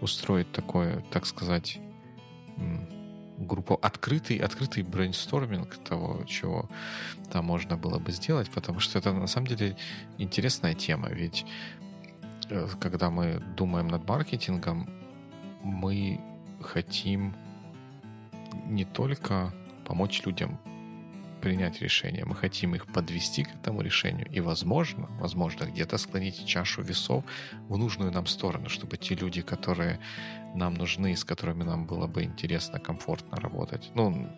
устроить 0.00 0.52
такое, 0.52 1.02
так 1.10 1.26
сказать, 1.26 1.80
группу 3.38 3.74
открытый, 3.82 4.36
открытый 4.36 4.84
брейнсторминг 4.84 5.78
того, 5.84 6.24
чего 6.26 6.70
там 7.32 7.44
можно 7.44 7.76
было 7.76 7.98
бы 7.98 8.12
сделать, 8.12 8.50
потому 8.50 8.78
что 8.78 9.00
это 9.00 9.12
на 9.12 9.26
самом 9.26 9.48
деле 9.48 9.76
интересная 10.16 10.74
тема, 10.74 11.08
ведь 11.08 11.44
когда 12.80 13.10
мы 13.10 13.42
думаем 13.56 13.88
над 13.88 14.08
маркетингом, 14.08 14.88
мы 15.62 16.20
хотим 16.60 17.34
не 18.66 18.84
только 18.84 19.52
помочь 19.84 20.22
людям 20.24 20.58
принять 21.40 21.80
решение, 21.80 22.24
мы 22.24 22.34
хотим 22.34 22.74
их 22.74 22.86
подвести 22.86 23.44
к 23.44 23.54
этому 23.54 23.82
решению 23.82 24.26
и, 24.32 24.40
возможно, 24.40 25.08
возможно, 25.20 25.64
где-то 25.64 25.98
склонить 25.98 26.46
чашу 26.46 26.82
весов 26.82 27.24
в 27.68 27.76
нужную 27.76 28.10
нам 28.10 28.26
сторону, 28.26 28.68
чтобы 28.68 28.96
те 28.96 29.14
люди, 29.14 29.42
которые 29.42 30.00
нам 30.54 30.74
нужны, 30.74 31.14
с 31.14 31.24
которыми 31.24 31.62
нам 31.62 31.86
было 31.86 32.06
бы 32.06 32.24
интересно, 32.24 32.80
комфортно 32.80 33.38
работать, 33.38 33.90
ну, 33.94 34.28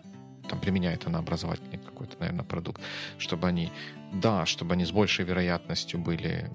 там 0.49 0.61
применяет 0.61 1.07
она 1.07 1.18
образовательный 1.18 1.78
какой-то, 1.78 2.16
наверное, 2.18 2.44
продукт, 2.44 2.82
чтобы 3.18 3.46
они, 3.46 3.70
да, 4.12 4.44
чтобы 4.46 4.74
они 4.74 4.84
с 4.84 4.90
большей 4.90 5.24
вероятностью 5.24 6.01
были 6.01 6.51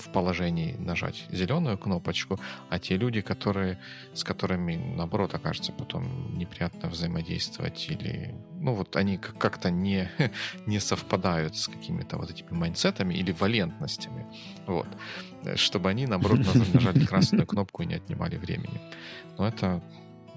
в 0.00 0.08
положении 0.12 0.74
нажать 0.78 1.26
зеленую 1.30 1.78
кнопочку, 1.78 2.38
а 2.70 2.78
те 2.78 2.96
люди, 2.96 3.20
которые, 3.20 3.78
с 4.14 4.24
которыми, 4.24 4.76
наоборот, 4.96 5.34
окажется 5.34 5.72
потом 5.72 6.38
неприятно 6.38 6.88
взаимодействовать 6.88 7.88
или, 7.90 8.34
ну 8.60 8.74
вот 8.74 8.96
они 8.96 9.18
как-то 9.18 9.70
не, 9.70 10.10
не 10.66 10.80
совпадают 10.80 11.56
с 11.56 11.68
какими-то 11.68 12.16
вот 12.16 12.30
этими 12.30 12.50
майнсетами 12.50 13.14
или 13.14 13.32
валентностями, 13.32 14.26
вот, 14.66 14.88
чтобы 15.56 15.90
они, 15.90 16.06
наоборот, 16.06 16.40
нажали 16.72 17.04
красную 17.04 17.46
кнопку 17.48 17.82
и 17.82 17.86
не 17.86 17.94
отнимали 17.94 18.36
времени. 18.36 18.80
Но 19.36 19.46
это, 19.46 19.82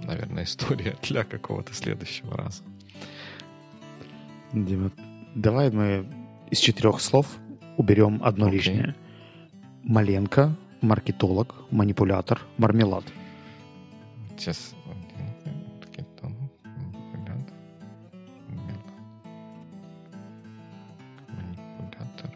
наверное, 0.04 0.44
история 0.46 0.96
для 1.02 1.24
какого-то 1.24 1.74
следующего 1.74 2.38
раза. 2.38 2.64
Дима, 4.54 4.92
давай 5.36 5.72
мы 5.72 6.06
из 6.50 6.60
четырех 6.60 7.00
слов 7.00 7.28
уберем 7.78 8.22
одно 8.24 8.48
Окей. 8.48 8.58
лишнее. 8.58 8.96
Маленко, 9.84 10.56
маркетолог, 10.82 11.56
манипулятор, 11.72 12.42
мармелад. 12.58 13.04
Сейчас. 14.38 14.74
Манипулятор. 21.28 22.30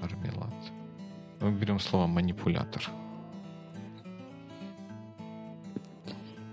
Мармелад. 0.00 0.54
Мы 1.40 1.50
берем 1.52 1.80
слово 1.80 2.06
манипулятор. 2.06 2.82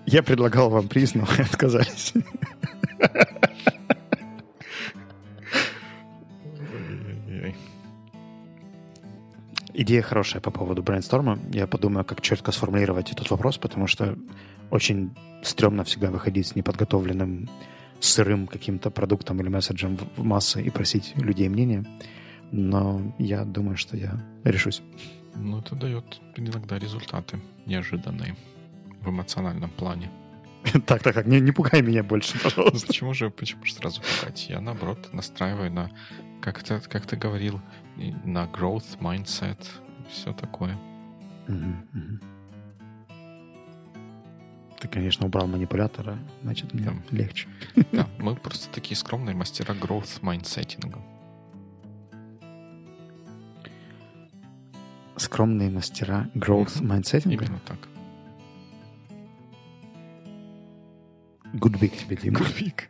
Я 0.05 0.23
предлагал 0.23 0.69
вам 0.69 0.87
приз, 0.87 1.15
но 1.15 1.23
отказались. 1.23 2.13
Идея 9.91 10.03
хорошая 10.03 10.41
по 10.41 10.51
поводу 10.51 10.81
брейнсторма. 10.83 11.37
Я 11.51 11.67
подумаю, 11.67 12.05
как 12.05 12.21
четко 12.21 12.53
сформулировать 12.53 13.11
этот 13.11 13.29
вопрос, 13.29 13.57
потому 13.57 13.87
что 13.87 14.17
очень 14.69 15.13
стрёмно 15.43 15.83
всегда 15.83 16.11
выходить 16.11 16.47
с 16.47 16.55
неподготовленным 16.55 17.49
сырым 17.99 18.47
каким-то 18.47 18.89
продуктом 18.89 19.41
или 19.41 19.49
месседжем 19.49 19.97
в 20.15 20.23
массы 20.23 20.63
и 20.63 20.69
просить 20.69 21.11
людей 21.17 21.49
мнения. 21.49 21.85
Но 22.53 23.01
я 23.19 23.43
думаю, 23.43 23.75
что 23.75 23.97
я 23.97 24.17
решусь. 24.45 24.81
Ну, 25.35 25.59
это 25.59 25.75
дает 25.75 26.21
иногда 26.37 26.79
результаты 26.79 27.41
неожиданные 27.65 28.37
в 29.01 29.09
эмоциональном 29.09 29.71
плане. 29.71 30.09
Так, 30.85 31.03
так, 31.03 31.15
так, 31.15 31.25
не, 31.25 31.41
не 31.41 31.51
пугай 31.51 31.81
меня 31.81 32.01
больше, 32.01 32.37
Ну, 32.41 32.49
пожалуйста. 32.49 32.87
почему 32.87 33.13
же, 33.13 33.29
почему 33.29 33.65
же 33.65 33.73
сразу 33.73 33.99
пугать? 34.01 34.47
Я, 34.47 34.61
наоборот, 34.61 35.09
настраиваю 35.11 35.69
на, 35.69 35.91
как 36.41 36.63
ты, 36.63 36.79
как 36.79 37.05
ты 37.05 37.15
говорил, 37.15 37.61
на 38.25 38.45
growth 38.45 38.99
mindset, 38.99 39.63
все 40.09 40.33
такое. 40.33 40.77
Ты, 44.79 44.87
конечно, 44.87 45.27
убрал 45.27 45.45
манипулятора, 45.47 46.17
значит, 46.41 46.73
мне 46.73 46.85
Там. 46.85 47.03
легче. 47.11 47.47
Да, 47.91 48.07
мы 48.17 48.35
просто 48.43 48.73
такие 48.73 48.97
скромные 48.97 49.35
мастера 49.35 49.73
growth 49.73 50.19
mindsetting 50.23 50.88
а. 50.88 50.99
Скромные 55.17 55.69
мастера 55.69 56.31
growth 56.33 56.81
mindsetting. 56.81 57.33
Именно 57.33 57.59
так. 57.67 57.77
Good 61.53 61.79
week 61.79 61.95
тебе, 61.97 62.15
Дима. 62.15 62.39
Good 62.39 62.59
week. 62.59 62.89